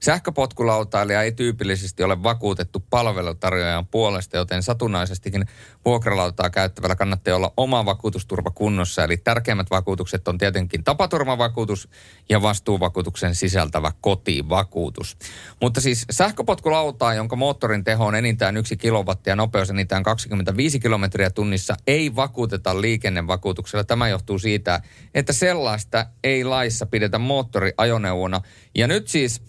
[0.04, 5.46] sähköpotkulautailija ei tyypillisesti ole vakuutettu palvelutarjoajan puolesta, joten satunnaisestikin
[5.86, 9.04] vuokralautaa käyttävällä kannattaa olla oma vakuutusturva kunnossa.
[9.04, 11.90] Eli tärkeimmät vakuutukset on tietenkin tapaturmavakuutus
[12.30, 15.18] ja vastuuvakuutuksen sisältävä kotivakuutus.
[15.62, 21.30] Mutta siis sähköpotkulautaa, jonka moottorin teho on enintään 1 kilowattia ja nopeus enintään 25 kilometriä
[21.30, 23.84] tunnissa, ei vakuuteta liikennevakuutuksella.
[23.84, 24.82] Tämä johtuu siitä,
[25.14, 28.42] että sellaista ei laissa pidetä moottoriajoneuvona.
[28.76, 29.42] Ja nyt siis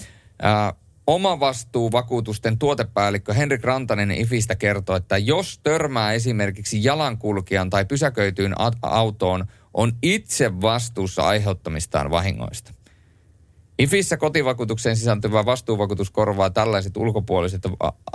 [1.07, 9.47] Oma vastuuvakuutusten tuotepäällikkö Henrik Rantanen IFistä kertoo, että jos törmää esimerkiksi jalankulkijan tai pysäköityyn autoon,
[9.75, 12.73] on itse vastuussa aiheuttamistaan vahingoista.
[13.79, 17.63] IFissä kotivakuutukseen sisältyvä vastuuvakuutus korvaa tällaiset ulkopuoliset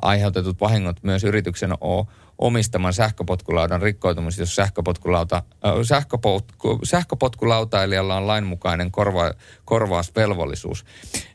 [0.02, 1.72] aiheutetut vahingot myös yrityksen
[2.38, 9.34] omistaman sähköpotkulaudan rikkoitumisesta, jos sähköpotkulauta, äh, sähköpotku, sähköpotkulautailijalla on lainmukainen korva,
[9.66, 10.86] korvausvelvollisuus.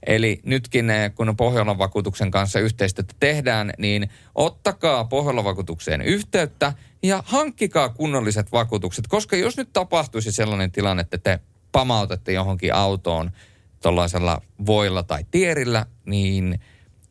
[0.06, 6.72] Eli nytkin kun Pohjolan vakuutuksen kanssa yhteistyötä tehdään, niin ottakaa Pohjolan vakuutukseen yhteyttä
[7.02, 11.40] ja hankkikaa kunnolliset vakuutukset, koska jos nyt tapahtuisi sellainen tilanne, että te
[11.72, 13.30] pamautatte johonkin autoon–
[13.85, 16.61] tuollaisella voilla tai tierillä, niin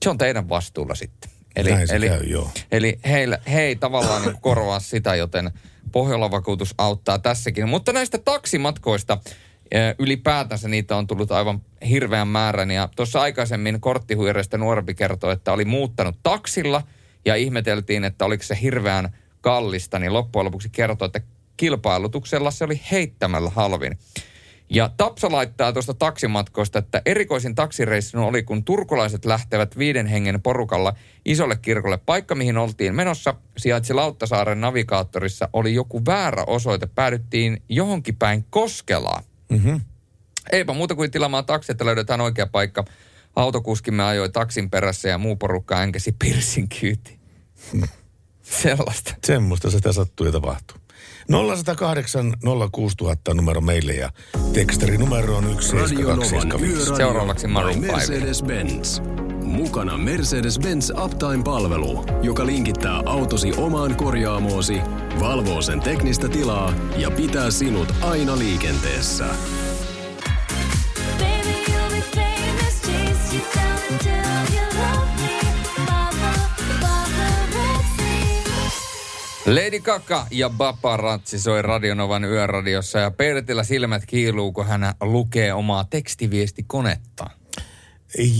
[0.04, 1.32] se on teidän vastuulla sitten.
[1.56, 2.52] Eli, eli, käy, joo.
[2.72, 5.52] eli heillä, he ei tavallaan niin korvaa sitä, joten
[5.92, 7.70] Pohjola-vakuutus auttaa tässäkin.
[7.70, 9.18] Mutta näistä taksimatkoista
[10.00, 12.72] ylipäätänsä niitä on tullut aivan hirveän määrän.
[12.72, 16.82] Ja tuossa aikaisemmin korttihuireista nuorempi kertoi, että oli muuttanut taksilla
[17.26, 21.22] ja ihmeteltiin, että oliko se hirveän kallista, niin loppujen lopuksi kertoi, että
[21.58, 23.98] kilpailutuksella se oli heittämällä halvin.
[24.70, 30.94] Ja Tapsa laittaa tuosta taksimatkoista, että erikoisin taksireissu oli, kun turkulaiset lähtevät viiden hengen porukalla
[31.26, 31.98] isolle kirkolle.
[31.98, 36.88] Paikka, mihin oltiin menossa, sijaitsi Lauttasaaren navigaattorissa, oli joku väärä osoite.
[36.88, 39.24] Päädyttiin johonkin päin Koskelaa.
[39.50, 39.82] Mm-hmm.
[40.52, 42.86] Eipä muuta kuin tilaamaan taksi, että löydetään oikea paikka.
[43.36, 47.20] Autokuskimme ajoi taksin perässä ja muu porukka änkesi pirsin kyyti.
[48.42, 49.16] Sellaista.
[49.26, 50.83] Semmoista sitä sattuu ja tapahtuu.
[51.32, 52.34] 0108
[52.72, 54.10] 06000 numero meille ja
[54.54, 56.96] tekstari numero on 17275.
[56.96, 57.94] Seuraavaksi Maroon 5.
[57.94, 59.02] Mercedes-Benz.
[59.44, 64.82] Mukana Mercedes-Benz Uptime-palvelu, joka linkittää autosi omaan korjaamoosi,
[65.20, 69.26] valvoo sen teknistä tilaa ja pitää sinut aina liikenteessä.
[79.46, 85.84] Lady Kaka ja Paparazzi soi Radionovan yöradiossa ja Pertillä silmät kiiluu, kun hän lukee omaa
[85.84, 87.30] tekstiviestikonetta.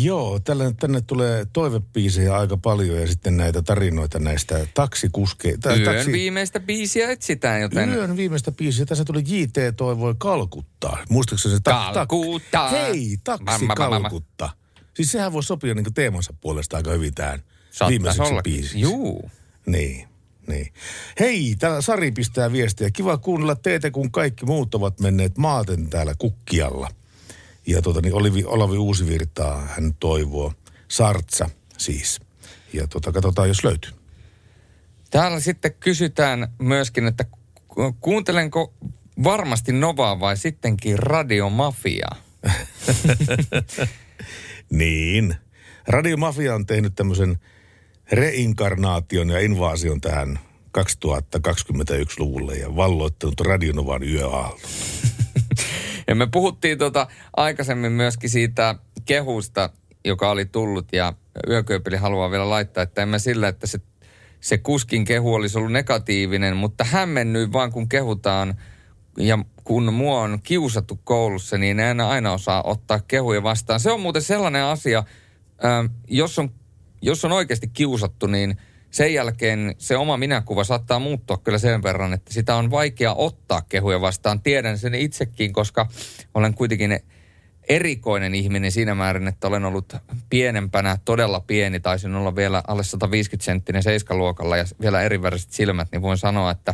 [0.02, 5.76] Joo, tälle, tänne tulee toivepiisejä aika paljon ja sitten näitä tarinoita näistä taksikuskeista.
[5.76, 6.12] Yön taksi...
[6.12, 7.90] viimeistä biisiä etsitään, joten...
[7.90, 8.86] Yön viimeistä biisiä.
[8.86, 10.98] Tässä tuli JT toivoi Kalkuttaa.
[11.10, 11.60] Muistatko se?
[11.64, 12.70] Ta- Kalkutta.
[12.70, 14.50] Hei, taksi Kalkutta.
[14.94, 17.44] Siis sehän voi sopia niin teemansa puolesta aika hyvin tähän
[17.88, 18.80] viimeiseksi biisiksi.
[18.80, 19.32] Juu.
[19.66, 20.13] Niin.
[20.48, 20.74] Niin.
[21.20, 22.92] Hei, täällä Sari pistää viestiä.
[22.92, 26.90] Kiva kuunnella teitä, kun kaikki muut ovat menneet maaten täällä kukkialla.
[27.68, 30.54] Ja tuota, niin Olivi, Olavi Uusivirtaa hän toivoo.
[30.88, 32.20] Sartsa siis.
[32.74, 33.92] Ja tuota, katsotaan, jos löytyy.
[35.10, 37.26] Täällä sitten kysytään myöskin, että
[38.00, 38.74] kuuntelenko
[39.24, 42.16] varmasti Novaa vai sittenkin Radiomafiaa?
[44.70, 45.36] niin.
[45.88, 47.40] Radiomafia on tehnyt tämmöisen
[48.12, 50.40] reinkarnaation ja invaasion tähän
[50.78, 54.60] 2021-luvulle ja valloittanut Radionovan yöaallon.
[56.08, 57.08] ja me puhuttiin tota
[57.38, 58.76] aikaisemmin myöskin siitä
[59.06, 59.70] kehusta,
[60.06, 61.14] joka oli tullut ja
[61.50, 63.80] Yökööpeli haluaa vielä laittaa, että emme sillä, että se,
[64.42, 68.56] se kuskin kehu olisi ollut negatiivinen, mutta hämmennyin vaan kun kehutaan
[69.18, 73.80] ja kun mua on kiusattu koulussa, niin en aina osaa ottaa kehuja vastaan.
[73.80, 75.04] Se on muuten sellainen asia,
[76.08, 76.50] jos on
[77.04, 78.58] jos on oikeasti kiusattu, niin
[78.92, 83.62] sen jälkeen se oma minäkuva saattaa muuttua kyllä sen verran, että sitä on vaikea ottaa
[83.62, 84.42] kehuja vastaan.
[84.42, 85.88] Tiedän sen itsekin, koska
[86.34, 87.00] olen kuitenkin
[87.70, 89.96] erikoinen ihminen siinä määrin, että olen ollut
[90.30, 96.02] pienempänä, todella pieni, taisin olla vielä alle 150 senttinen seiskaluokalla ja vielä eriväriset silmät, niin
[96.02, 96.74] voin sanoa, että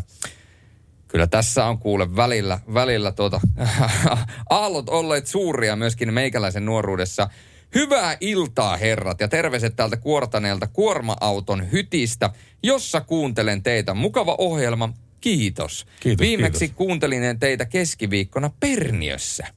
[1.08, 3.42] kyllä tässä on kuule välillä, välillä tuota,
[4.50, 7.30] aallot olleet suuria myöskin meikäläisen nuoruudessa.
[7.76, 12.30] Hyvää iltaa herrat ja terveiset täältä kuortaneelta kuorma-auton hytistä,
[12.64, 13.94] jossa kuuntelen teitä.
[13.94, 15.88] Mukava ohjelma kiitos.
[16.00, 16.78] Kiitos, Viimeksi kiitos.
[16.78, 19.48] kuuntelin teitä keskiviikkona Perniössä.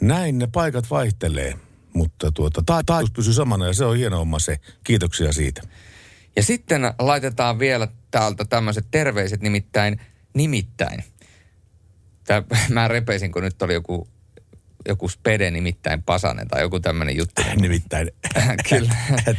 [0.00, 1.54] Näin ne paikat vaihtelee,
[1.94, 4.56] mutta tuota, ta- taajuus pysyy samana ja se on hieno homma se.
[4.84, 5.62] Kiitoksia siitä.
[6.36, 10.00] Ja sitten laitetaan vielä täältä tämmöiset terveiset nimittäin,
[10.34, 11.04] nimittäin.
[12.24, 14.08] Tää, mä repeisin, kun nyt oli joku,
[14.88, 17.42] joku spede nimittäin Pasanen tai joku tämmöinen juttu.
[17.60, 18.10] Nimittäin.
[18.68, 18.94] Kyllä.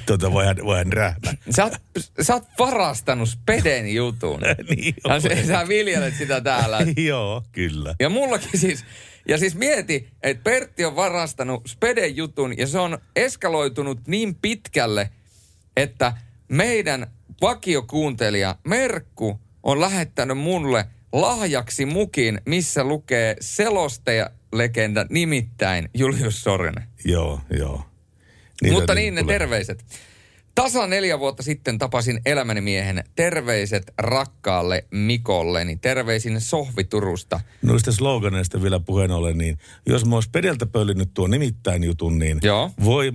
[0.05, 1.33] tuota voihan, voihan rähmä.
[1.49, 1.73] Sä oot,
[2.21, 4.39] sä oot varastanut speden jutun.
[4.69, 6.77] niin ja sä, sä viljelet sitä täällä.
[6.97, 7.95] Joo, kyllä.
[7.99, 8.85] Ja mullakin siis,
[9.27, 15.09] ja siis mieti, että Pertti on varastanut Speden jutun ja se on eskaloitunut niin pitkälle,
[15.77, 16.13] että
[16.47, 17.07] meidän
[17.41, 23.35] vakiokuuntelija Merkku on lähettänyt mulle lahjaksi mukin, missä lukee
[24.51, 26.83] selostaja-legenda nimittäin Julius Sorinen.
[27.05, 27.85] Joo, joo.
[28.71, 29.39] Mutta niitä niin ne tulee.
[29.39, 29.85] terveiset.
[30.55, 33.03] Tasa neljä vuotta sitten tapasin elämäni miehen.
[33.15, 35.75] Terveiset rakkaalle Mikolleni.
[35.75, 37.39] Terveisin Sohvi Turusta.
[37.61, 42.39] Noista sloganeista vielä puheen ollen, niin jos mä ois pedeltä pöllinyt tuon nimittäin jutun, niin
[42.43, 42.71] Joo.
[42.83, 43.11] voi,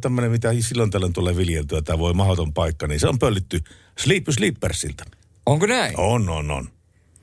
[0.00, 3.60] tämmöinen, mitä silloin tällöin tulee viljeltyä, tämä voi mahdoton paikka, niin se on pöllitty
[3.98, 5.04] Sleep Sleepersiltä.
[5.46, 6.00] Onko näin?
[6.00, 6.68] On, on, on.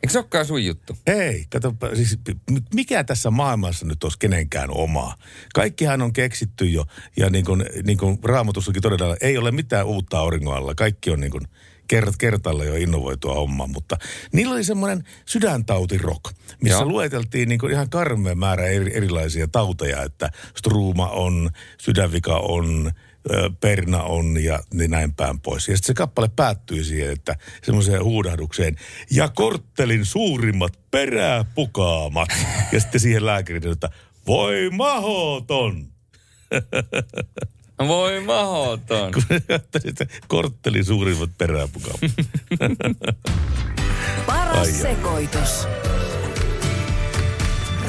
[0.03, 0.97] Eikö se olekaan sun juttu?
[1.07, 2.19] Ei, kato, siis
[2.73, 5.15] mikä tässä maailmassa nyt olisi kenenkään omaa?
[5.53, 6.85] Kaikkihan on keksitty jo,
[7.17, 10.75] ja niin kuin, niin kuin raamatussakin todetaan, ei ole mitään uutta auringon alla.
[10.75, 11.47] Kaikki on niin kuin
[11.87, 13.97] kert, kertalla jo innovoitua hommaa, mutta
[14.31, 16.29] niillä oli semmoinen sydäntautirok,
[16.61, 16.85] missä Joo.
[16.89, 22.91] lueteltiin niin kuin ihan karmea määrä eri, erilaisia tauteja, että struuma on, sydänvika on,
[23.61, 25.67] perna on ja niin näin päin pois.
[25.67, 28.75] Ja sitten se kappale päättyi siihen, että semmoiseen huudahdukseen,
[29.11, 32.29] ja korttelin suurimmat peräpukaamat.
[32.71, 33.89] Ja sitten siihen lääkäri, että
[34.27, 35.87] voi mahoton.
[37.87, 39.11] Voi mahoton.
[40.27, 42.01] Korttelin suurimmat peräpukaamat.
[44.27, 44.71] Paras ai.
[44.71, 45.67] sekoitus.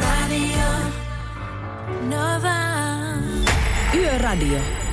[0.00, 0.68] Radio
[2.08, 2.58] Nova.
[3.94, 4.87] Yöradio.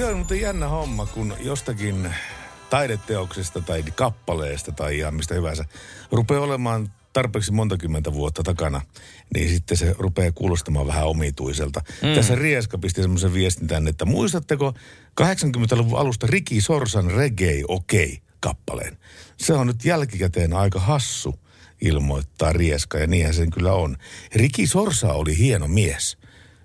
[0.00, 2.14] Se on muuten jännä homma, kun jostakin
[2.70, 5.64] taideteoksesta tai kappaleesta tai ihan mistä hyvänsä
[6.12, 8.80] rupeaa olemaan tarpeeksi monta kymmentä vuotta takana,
[9.34, 11.80] niin sitten se rupeaa kuulostamaan vähän omituiselta.
[12.02, 12.14] Mm.
[12.14, 14.74] Tässä Rieska pisti semmoisen viestin tänne, että muistatteko
[15.20, 18.98] 80-luvun alusta Riki Sorsan Reggae Okei kappaleen?
[19.36, 21.34] Se on nyt jälkikäteen aika hassu,
[21.80, 23.96] ilmoittaa Rieska, ja niinhän sen kyllä on.
[24.34, 26.19] Riki Sorsa oli hieno mies.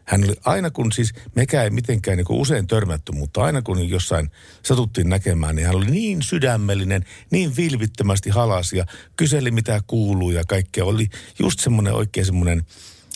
[0.06, 4.32] Hän oli aina kun siis, mekään ei mitenkään niin usein törmätty, mutta aina kun jossain
[4.64, 10.44] satuttiin näkemään, niin hän oli niin sydämellinen, niin vilvittömästi halas ja kyseli mitä kuuluu ja
[10.48, 10.86] kaikkea.
[10.86, 11.08] Oli
[11.40, 12.64] just semmoinen oikein semmoinen,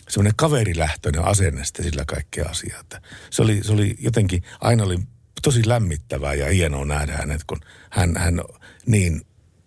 [0.10, 2.84] semmoinen kaverilähtöinen asenne sitten sillä kaikkea asiaa.
[3.30, 4.98] Se, oli, se oli jotenkin, aina oli
[5.42, 7.60] tosi lämmittävää ja hienoa nähdä hänet, kun
[7.90, 8.42] hän, hän
[8.86, 9.22] niin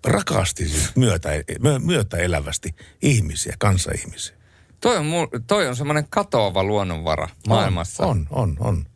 [0.05, 1.29] rakasti siis myötä,
[1.61, 4.42] myö, myötä elävästi ihmisiä, kanssaihmisiä.
[4.83, 5.07] Toi on,
[5.47, 8.07] toi on semmoinen katoava luonnonvara maailmassa.
[8.07, 8.87] On, on, on.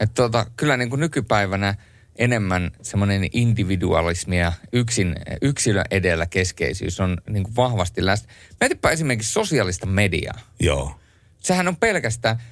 [0.00, 1.74] Että tota, kyllä niin kuin nykypäivänä
[2.16, 8.32] enemmän semmoinen individualismi ja yksin, yksilön edellä keskeisyys on niin kuin vahvasti läsnä.
[8.60, 10.38] Mietipä esimerkiksi sosiaalista mediaa.
[10.60, 11.00] Joo.
[11.38, 12.42] Sehän on pelkästään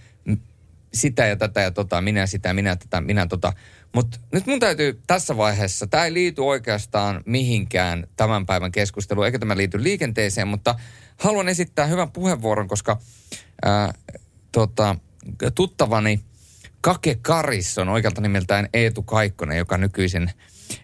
[0.95, 3.53] sitä ja tätä ja tota, minä sitä, minä tätä, minä tota.
[3.93, 9.39] Mutta nyt mun täytyy tässä vaiheessa, tämä ei liity oikeastaan mihinkään tämän päivän keskusteluun, eikä
[9.39, 10.75] tämä liity liikenteeseen, mutta
[11.17, 13.01] haluan esittää hyvän puheenvuoron, koska
[13.65, 13.95] ää,
[14.53, 14.97] tota,
[15.55, 16.21] tuttavani
[16.81, 20.31] Kake Karis on oikealta nimeltään Eetu Kaikkonen, joka nykyisin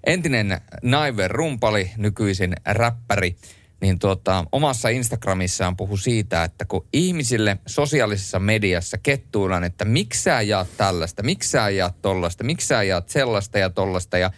[0.06, 3.36] entinen Naiver rumpali, nykyisin räppäri,
[3.80, 10.42] niin tuota, omassa Instagramissaan puhu siitä, että kun ihmisille sosiaalisessa mediassa kettuillaan, että miksi sä
[10.42, 14.30] jaat tällaista, miksi sä jaat tollasta, miksi sä jaat sellaista ja tollasta ja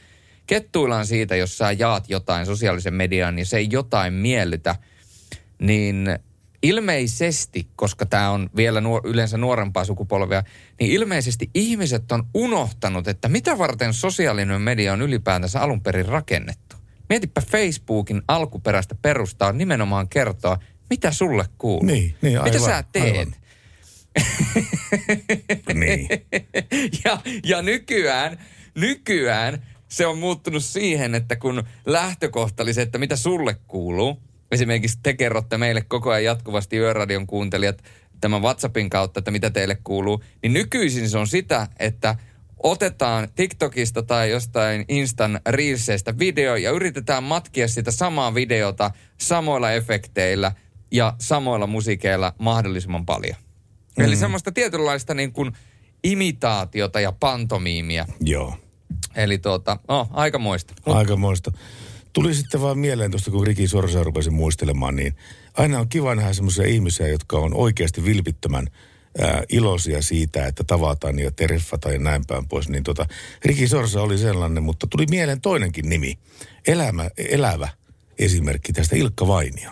[0.47, 4.77] kettuillaan siitä, jos sä jaat jotain sosiaalisen mediaan, niin se ei jotain miellytä,
[5.59, 6.09] niin
[6.62, 10.43] ilmeisesti, koska tämä on vielä nuor- yleensä nuorempaa sukupolvea,
[10.81, 16.76] niin ilmeisesti ihmiset on unohtanut, että mitä varten sosiaalinen media on ylipäätänsä alun perin rakennettu.
[17.09, 20.59] Mietipä Facebookin alkuperäistä perustaa nimenomaan kertoa,
[20.90, 21.86] mitä sulle kuuluu.
[21.86, 23.16] Niin, niin mitä aivan, sä teet?
[23.16, 23.35] aivan.
[25.85, 26.09] niin.
[27.05, 28.39] ja, ja nykyään,
[28.74, 34.22] nykyään se on muuttunut siihen, että kun lähtökohta oli se, että mitä sulle kuuluu,
[34.55, 37.85] esimerkiksi te kerrotte meille koko ajan jatkuvasti Yöradion kuuntelijat
[38.20, 42.16] tämän WhatsAppin kautta, että mitä teille kuuluu, niin nykyisin se on sitä, että
[42.62, 48.90] otetaan TikTokista tai jostain Instan Reelsseistä video ja yritetään matkia sitä samaa videota
[49.20, 50.52] samoilla efekteillä
[50.90, 53.36] ja samoilla musiikeilla mahdollisimman paljon.
[53.98, 54.05] Mm.
[54.05, 55.52] Eli semmoista tietynlaista niin kuin
[56.05, 58.06] imitaatiota ja pantomiimia.
[58.20, 58.56] Joo.
[59.16, 60.74] Eli tuota, oh, aikamoista.
[60.86, 61.52] Aikamoista.
[62.15, 65.16] Tuli sitten vaan mieleen tuosta, kun Riki Sorsa rupesi muistelemaan, niin
[65.55, 68.66] aina on kiva nähdä semmoisia ihmisiä, jotka on oikeasti vilpittömän
[69.19, 72.69] ää, iloisia siitä, että tavataan ja tereffataan ja näin päin pois.
[72.69, 73.07] Niin tota,
[73.45, 76.19] Riki Sorsa oli sellainen, mutta tuli mieleen toinenkin nimi.
[76.66, 77.69] Elämä, elävä
[78.19, 79.70] esimerkki tästä Ilkka Vainio.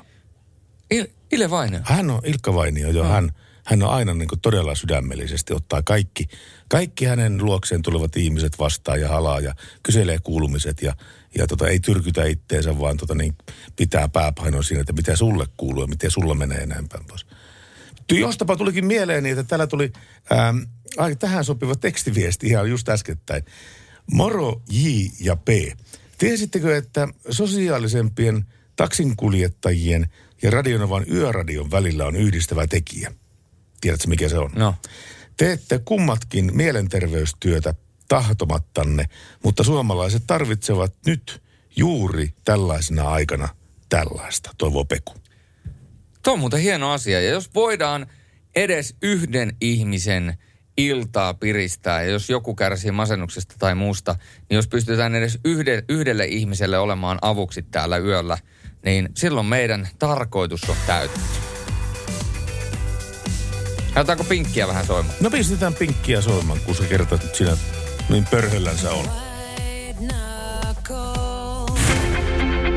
[0.91, 1.81] Il, Ile Vainio?
[1.83, 3.31] Hän on Ilkka Vainio, jo hän,
[3.65, 6.29] hän on aina niin kuin todella sydämellisesti ottaa kaikki,
[6.69, 10.95] kaikki hänen luokseen tulevat ihmiset vastaan ja halaa ja kyselee kuulumiset ja,
[11.39, 13.35] ja tota, ei tyrkytä itteensä, vaan tota, niin
[13.77, 17.27] pitää pääpainon siinä, että mitä sulle kuuluu ja miten sulla menee ja näin päin pois.
[18.13, 19.93] Jostapa tulikin mieleen, niin, että täällä tuli
[20.33, 20.59] ähm,
[20.97, 23.45] ai, tähän sopiva tekstiviesti ihan just äskettäin.
[24.13, 24.89] Moro J
[25.21, 25.49] ja P.
[26.19, 30.07] Tiesittekö, että sosiaalisempien taksinkuljettajien
[30.43, 33.13] ja Radionovan yöradion välillä on yhdistävä tekijä?
[33.83, 34.51] Tiedätkö, mikä se on?
[34.57, 34.75] No.
[35.37, 37.75] Teette kummatkin mielenterveystyötä
[38.09, 39.05] tahtomattanne,
[39.45, 41.43] mutta suomalaiset tarvitsevat nyt
[41.77, 43.49] juuri tällaisena aikana
[43.89, 45.15] tällaista, toivoo Peku.
[46.23, 47.21] Tuo on muuten hieno asia.
[47.21, 48.07] Ja jos voidaan
[48.55, 50.39] edes yhden ihmisen
[50.77, 54.17] iltaa piristää, ja jos joku kärsii masennuksesta tai muusta,
[54.49, 58.39] niin jos pystytään edes yhde, yhdelle ihmiselle olemaan avuksi täällä yöllä,
[58.85, 61.52] niin silloin meidän tarkoitus on täytetty.
[63.97, 65.17] Otetaanko pinkkiä vähän soimaan?
[65.21, 67.57] No pistetään pinkkiä soimaan, kun sä kertovat, että siinä
[68.09, 69.05] niin pörhöllänsä on.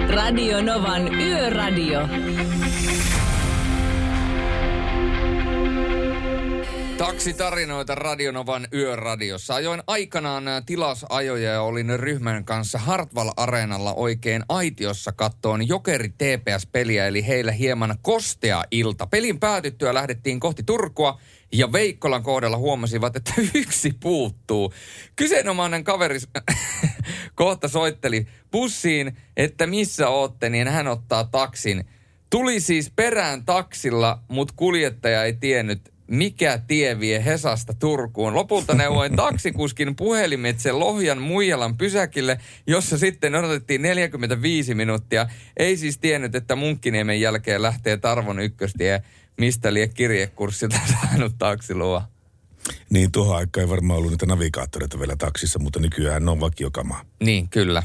[0.10, 2.00] Radio Novan Yöradio.
[7.06, 9.56] Taksitarinoita Radionovan yöradiossa.
[9.56, 17.28] Ajoin aikanaan tilasajoja ja olin ryhmän kanssa Hartwall Areenalla oikein aitiossa kattoon Jokeri TPS-peliä, eli
[17.28, 19.08] heillä hieman kostea ilta.
[19.08, 21.20] Pelin päätyttyä lähdettiin kohti Turkua
[21.52, 24.74] ja Veikkolan kohdalla huomasivat, että yksi puuttuu.
[25.16, 26.20] Kyseenomainen kaveri
[27.36, 31.86] kohta soitteli bussiin, että missä ootte, niin hän ottaa taksin.
[32.30, 38.34] Tuli siis perään taksilla, mutta kuljettaja ei tiennyt, mikä tie vie Hesasta Turkuun.
[38.34, 45.30] Lopulta neuvoin taksikuskin puhelimitse Lohjan Muijalan pysäkille, jossa sitten odotettiin 45 minuuttia.
[45.58, 49.04] Ei siis tiennyt, että Munkkiniemen jälkeen lähtee Tarvon ykköstie,
[49.38, 52.08] mistä lie kirjekurssilta saanut taksiluva.
[52.90, 57.02] Niin tuohon aikaan ei varmaan ollut niitä navigaattoreita vielä taksissa, mutta nykyään ne on vakiokamaa.
[57.24, 57.84] Niin, kyllä.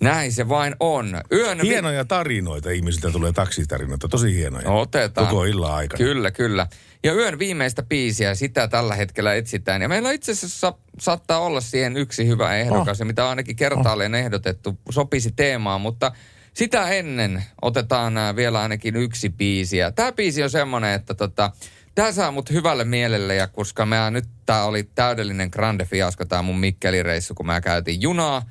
[0.00, 1.20] Näin se vain on.
[1.32, 4.70] Yön Hienoja tarinoita ihmisiltä tulee taksitarinoita, tosi hienoja.
[4.70, 5.26] Otetaan.
[5.26, 5.98] Koko illan aikana.
[5.98, 6.66] Kyllä, kyllä.
[7.04, 9.82] Ja yön viimeistä biisiä, sitä tällä hetkellä etsitään.
[9.82, 13.00] Ja meillä itse asiassa saattaa olla siihen yksi hyvä ehdokas, Oh.
[13.00, 16.12] ja mitä ainakin kertaalleen ehdotettu, sopisi teemaan, mutta
[16.54, 19.76] sitä ennen otetaan ää, vielä ainakin yksi biisi.
[19.76, 21.52] Ja tämä biisi on semmoinen, että tota,
[21.94, 26.42] tämä saa mut hyvälle mielelle, ja koska mä nyt tää oli täydellinen grande fiasko, tämä
[26.42, 28.42] mun Mikkelireissu, kun mä käytiin junaa,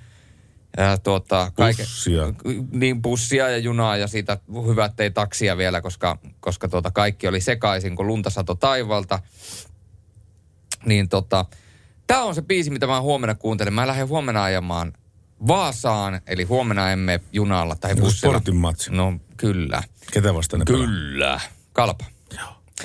[0.84, 2.34] ja tuota, kaiken, Bussia.
[2.72, 4.38] niin bussia ja junaa ja siitä
[4.68, 9.20] hyvä, ettei taksia vielä, koska, koska tuota kaikki oli sekaisin, kun lunta sato taivalta.
[10.86, 11.46] Niin tota,
[12.08, 13.74] tämä on se biisi, mitä mä huomenna kuuntelen.
[13.74, 14.94] Mä lähden huomenna ajamaan
[15.48, 18.34] Vaasaan, eli huomenna emme junalla tai bussilla.
[18.34, 18.92] sportin matsi.
[18.92, 19.84] No kyllä.
[20.12, 20.86] Ketä vastaan ne pelaa?
[20.88, 21.40] Kyllä.
[21.74, 22.06] Kalpa.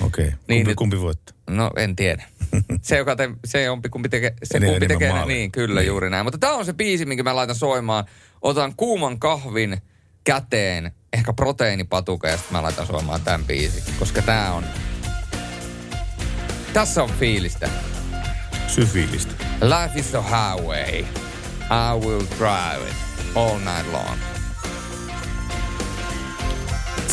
[0.01, 0.25] Okei.
[0.25, 0.37] Okay.
[0.47, 1.35] Niin, Kumpi, kumpi voittaa?
[1.49, 2.23] No en tiedä.
[2.81, 5.27] Se, joka te, se jompi kumpi tekee, se Enemmän kumpi tekee, maaleja.
[5.27, 5.87] niin kyllä niin.
[5.87, 6.25] juuri näin.
[6.25, 8.05] Mutta tämä on se biisi, minkä mä laitan soimaan.
[8.41, 9.77] Otan kuuman kahvin
[10.23, 13.83] käteen, ehkä proteiinipatuka ja sitten mä laitan soimaan tämän biisin.
[13.99, 14.65] Koska tää on,
[16.73, 17.69] tässä on fiilistä.
[18.67, 19.33] Syfiilistä.
[19.61, 20.99] Life is a highway.
[21.69, 22.95] I will drive it
[23.35, 24.19] all night long.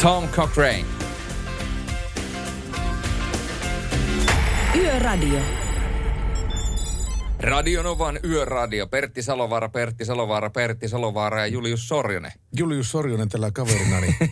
[0.02, 1.01] Tom Cochrane.
[4.76, 5.40] Yöradio.
[7.40, 8.86] Radionovan yöradio.
[8.86, 12.32] Pertti Salovaara, Pertti Salovaara, Pertti Salovaara ja Julius Sorjonen.
[12.56, 14.14] Julius Sorjonen tällä kaverina, niin...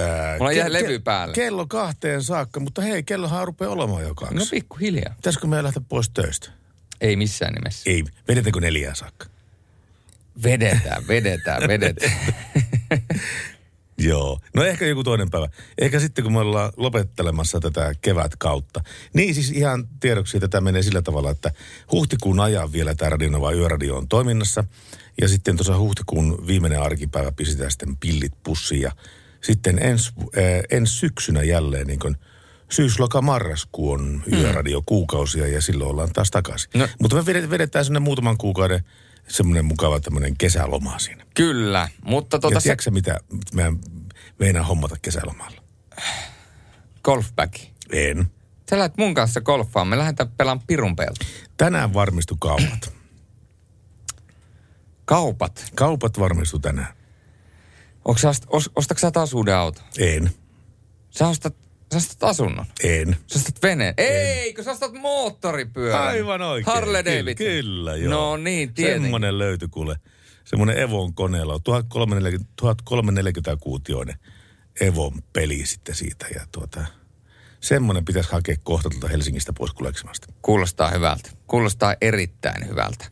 [0.00, 1.34] ää, Mulla jäi ke- levy ke- päälle.
[1.34, 4.34] Kello kahteen saakka, mutta hei, kellohan rupeaa olemaan jo kaksi.
[4.34, 5.14] No pikkuhiljaa.
[5.16, 6.50] Pitäisikö meidän lähteä pois töistä?
[7.00, 7.90] Ei missään nimessä.
[7.90, 9.26] Ei, vedetäänkö neljään saakka?
[10.42, 12.12] Vedetään, vedetään, vedetään.
[13.98, 14.38] Joo.
[14.54, 15.48] No ehkä joku toinen päivä.
[15.78, 18.80] Ehkä sitten kun me ollaan lopettelemassa tätä kevätkautta.
[19.12, 21.50] Niin siis ihan tiedoksi tätä menee sillä tavalla, että
[21.92, 24.64] huhtikuun ajan vielä tämä Radionova Yöradio on toiminnassa.
[25.20, 28.80] Ja sitten tuossa huhtikuun viimeinen arkipäivä pistetään sitten pillit pussiin.
[28.80, 28.92] Ja
[29.40, 32.16] sitten ens, äh, ensi syksynä jälleen niin kuin
[32.70, 36.70] syysloka marraskuu on Yöradio kuukausia ja silloin ollaan taas takaisin.
[36.74, 36.88] No.
[37.00, 38.84] Mutta me vedet- vedetään sinne muutaman kuukauden
[39.28, 41.26] semmoinen mukava tämmöinen kesäloma siinä.
[41.34, 43.18] Kyllä, mutta Ja tuota se mitä
[43.54, 43.78] meidän
[44.38, 45.62] meinaa hommata kesälomalla?
[47.04, 47.54] golfback.
[47.92, 48.26] En.
[48.70, 51.24] Sä lähdet mun kanssa golfaan, me lähdetään pelaamaan pirun pelta.
[51.56, 52.92] Tänään varmistu kaupat.
[55.04, 55.64] Kaupat.
[55.74, 56.94] Kaupat varmistu tänään.
[58.04, 59.84] Onko sä, ost- os- ostatko sä taas uuden auton?
[59.98, 60.30] En.
[61.10, 61.54] Sä ostat,
[61.92, 62.66] sä ostat asunnon?
[62.82, 63.16] En.
[63.26, 63.94] Sä ostat veneen?
[63.96, 66.02] Eikö sä ostat moottoripyörän?
[66.02, 66.74] Aivan oikein.
[66.74, 67.46] Harley Kyllä, Davidson.
[67.46, 68.10] Kyllä, joo.
[68.10, 69.02] No niin, tietenkin.
[69.02, 69.96] Semmoinen löytyi kuule.
[70.44, 74.16] Semmoinen Evon koneella on 1340, 1340 kuutioinen
[74.80, 76.26] Evon peli sitten siitä.
[76.34, 76.84] Ja tuota,
[77.64, 80.26] semmoinen pitäisi hakea kohta tuolta Helsingistä pois kuleksimasta.
[80.42, 81.30] Kuulostaa hyvältä.
[81.46, 83.04] Kuulostaa erittäin hyvältä.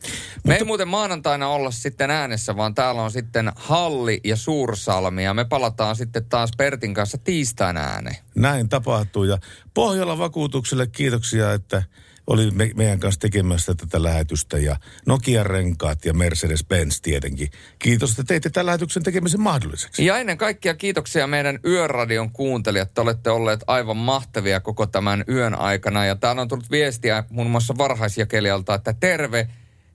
[0.47, 5.25] Me ei muuten maanantaina olla sitten äänessä, vaan täällä on sitten Halli ja Suursalmi.
[5.25, 8.17] Ja me palataan sitten taas Pertin kanssa tiistaina ääneen.
[8.35, 9.39] Näin tapahtuu ja
[9.75, 11.83] Pohjola vakuutukselle kiitoksia, että
[12.33, 14.77] oli me, meidän kanssa tekemässä tätä lähetystä ja
[15.07, 17.49] Nokia renkaat ja Mercedes-Benz tietenkin.
[17.79, 20.07] Kiitos, että teitte tämän lähetyksen tekemisen mahdolliseksi.
[20.07, 22.95] Ja ennen kaikkea kiitoksia meidän Yöradion kuuntelijat.
[22.95, 26.05] Te olette olleet aivan mahtavia koko tämän yön aikana.
[26.05, 29.49] Ja täällä on tullut viestiä muun muassa varhaisjakelijalta, että terve,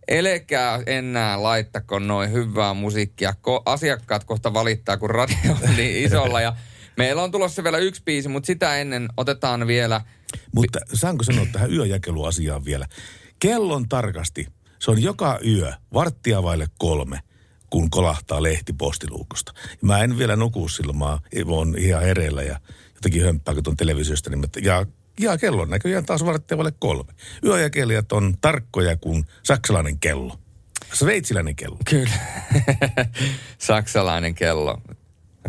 [0.08, 3.32] Elekää enää laittako noin hyvää musiikkia.
[3.32, 6.42] Ko- asiakkaat kohta valittaa, kun radio on niin isolla.
[6.42, 6.56] Ja
[6.98, 10.02] meillä on tulossa vielä yksi biisi, mutta sitä ennen otetaan vielä...
[10.56, 12.86] Mutta saanko sanoa tähän yöjakeluasiaan vielä?
[13.40, 14.48] Kellon tarkasti,
[14.80, 17.20] se on joka yö varttia vaille kolme,
[17.70, 19.54] kun kolahtaa lehti postiluukusta.
[19.82, 22.60] Mä en vielä nuku silloin, mä oon ihan hereillä ja
[22.96, 24.30] jotenkin hömppää, kun tuon televisiosta.
[24.30, 24.86] Niin mä, ja,
[25.20, 27.14] ja kello on näköjään taas varttia vaille kolme.
[27.46, 30.40] Yöjakelijat on tarkkoja kuin saksalainen kello.
[30.94, 31.78] Sveitsiläinen kello.
[31.90, 32.10] Kyllä.
[33.58, 34.82] Saksalainen kello.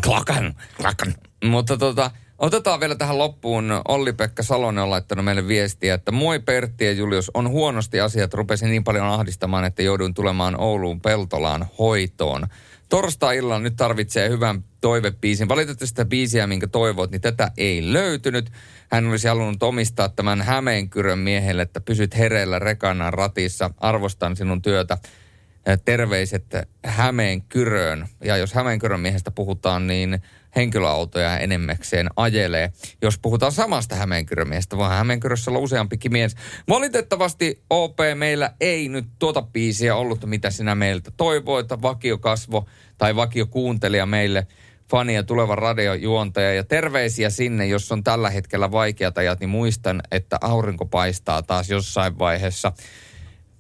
[0.05, 1.15] Klakan, klakan.
[1.45, 3.73] Mutta tota, otetaan vielä tähän loppuun.
[3.89, 8.35] Olli-Pekka Salonen on laittanut meille viestiä, että moi Pertti ja Julius, on huonosti asiat.
[8.35, 12.47] Rupesin niin paljon ahdistamaan, että jouduin tulemaan Ouluun Peltolaan hoitoon.
[12.89, 15.49] Torstai-illalla nyt tarvitsee hyvän toivepiisin.
[15.49, 18.53] Valitettavasti sitä biisiä, minkä toivot, niin tätä ei löytynyt.
[18.91, 23.71] Hän olisi halunnut omistaa tämän Hämeenkyrön miehelle, että pysyt hereillä rekannan ratissa.
[23.81, 24.99] Arvostan sinun työtä.
[25.85, 26.45] Terveiset
[26.85, 28.09] Hämeenkyröön.
[28.25, 30.23] Ja jos Hämeenkyrön miehestä puhutaan, niin
[30.57, 32.73] henkilöautoja enemmäkseen ajelee.
[33.03, 36.37] Jos puhutaan samasta Hämeenkyrön miehestä, vaan Hämeenkyrössä olla useampikin mies.
[36.69, 41.69] Valitettavasti OP meillä ei nyt tuota biisiä ollut, mitä sinä meiltä toivoit.
[41.83, 42.69] Vakiokasvo
[42.99, 44.47] tai vakiokuuntelija meille
[44.91, 46.55] fani ja tuleva radiojuontaja.
[46.55, 51.71] Ja terveisiä sinne, jos on tällä hetkellä vaikeat ajat, niin muistan, että aurinko paistaa taas
[51.71, 52.73] jossain vaiheessa.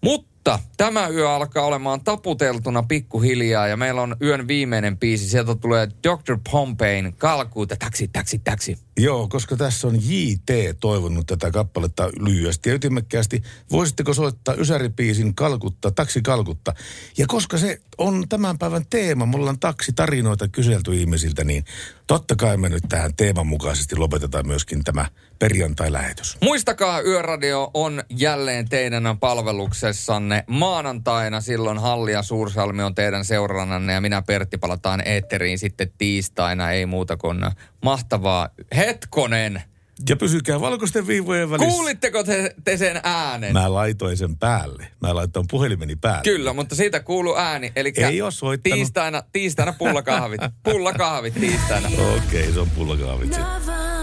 [0.05, 0.28] Mutta
[0.77, 5.29] tämä yö alkaa olemaan taputeltuna pikkuhiljaa ja meillä on yön viimeinen biisi.
[5.29, 6.39] Sieltä tulee Dr.
[6.51, 8.79] Pompein Kalkuuta, taksi, taksi, taksi.
[8.97, 13.43] Joo, koska tässä on JT toivonut tätä kappaletta lyhyesti ja ytimekkäästi.
[13.71, 16.75] Voisitteko soittaa Ysäripiisin Kalkutta, Taksi Kalkutta?
[17.19, 21.65] Ja koska se on tämän päivän teema, mulla on taksitarinoita kyselty ihmisiltä, niin
[22.07, 25.07] totta kai me nyt tähän teeman mukaisesti lopetetaan myöskin tämä
[25.39, 26.37] perjantai-lähetys.
[26.43, 31.41] Muistakaa, Yöradio on jälleen teidän palveluksessanne maanantaina.
[31.41, 36.71] Silloin Halli ja Suursalmi on teidän seurannanne ja minä Pertti palataan eetteriin sitten tiistaina.
[36.71, 37.41] Ei muuta kuin
[37.83, 38.49] mahtavaa.
[38.77, 39.63] Hetkonen!
[40.09, 41.71] Ja pysykää valkoisten viivojen välissä.
[41.71, 43.53] Kuulitteko te, te sen äänen?
[43.53, 44.89] Mä laitoin sen päälle.
[45.01, 46.23] Mä laitoin puhelimeni päälle.
[46.23, 47.73] Kyllä, mutta siitä kuuluu ääni.
[47.77, 48.77] Eli Ei oo soittanut.
[48.77, 50.41] tiistaina, tiistaina pullakahvit.
[50.73, 51.89] pullakahvit tiistaina.
[51.89, 53.98] Okei, okay, se on pullakaavit sitten.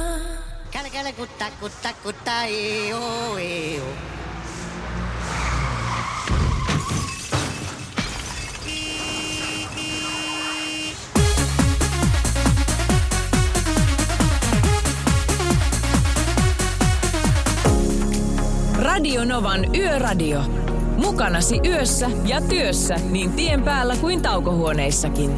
[1.06, 3.84] Käle, kutta, kutta, kutta, eo, eo.
[18.80, 20.42] Radio Novan Yöradio.
[20.98, 25.38] Mukanasi yössä ja työssä niin tien päällä kuin taukohuoneissakin.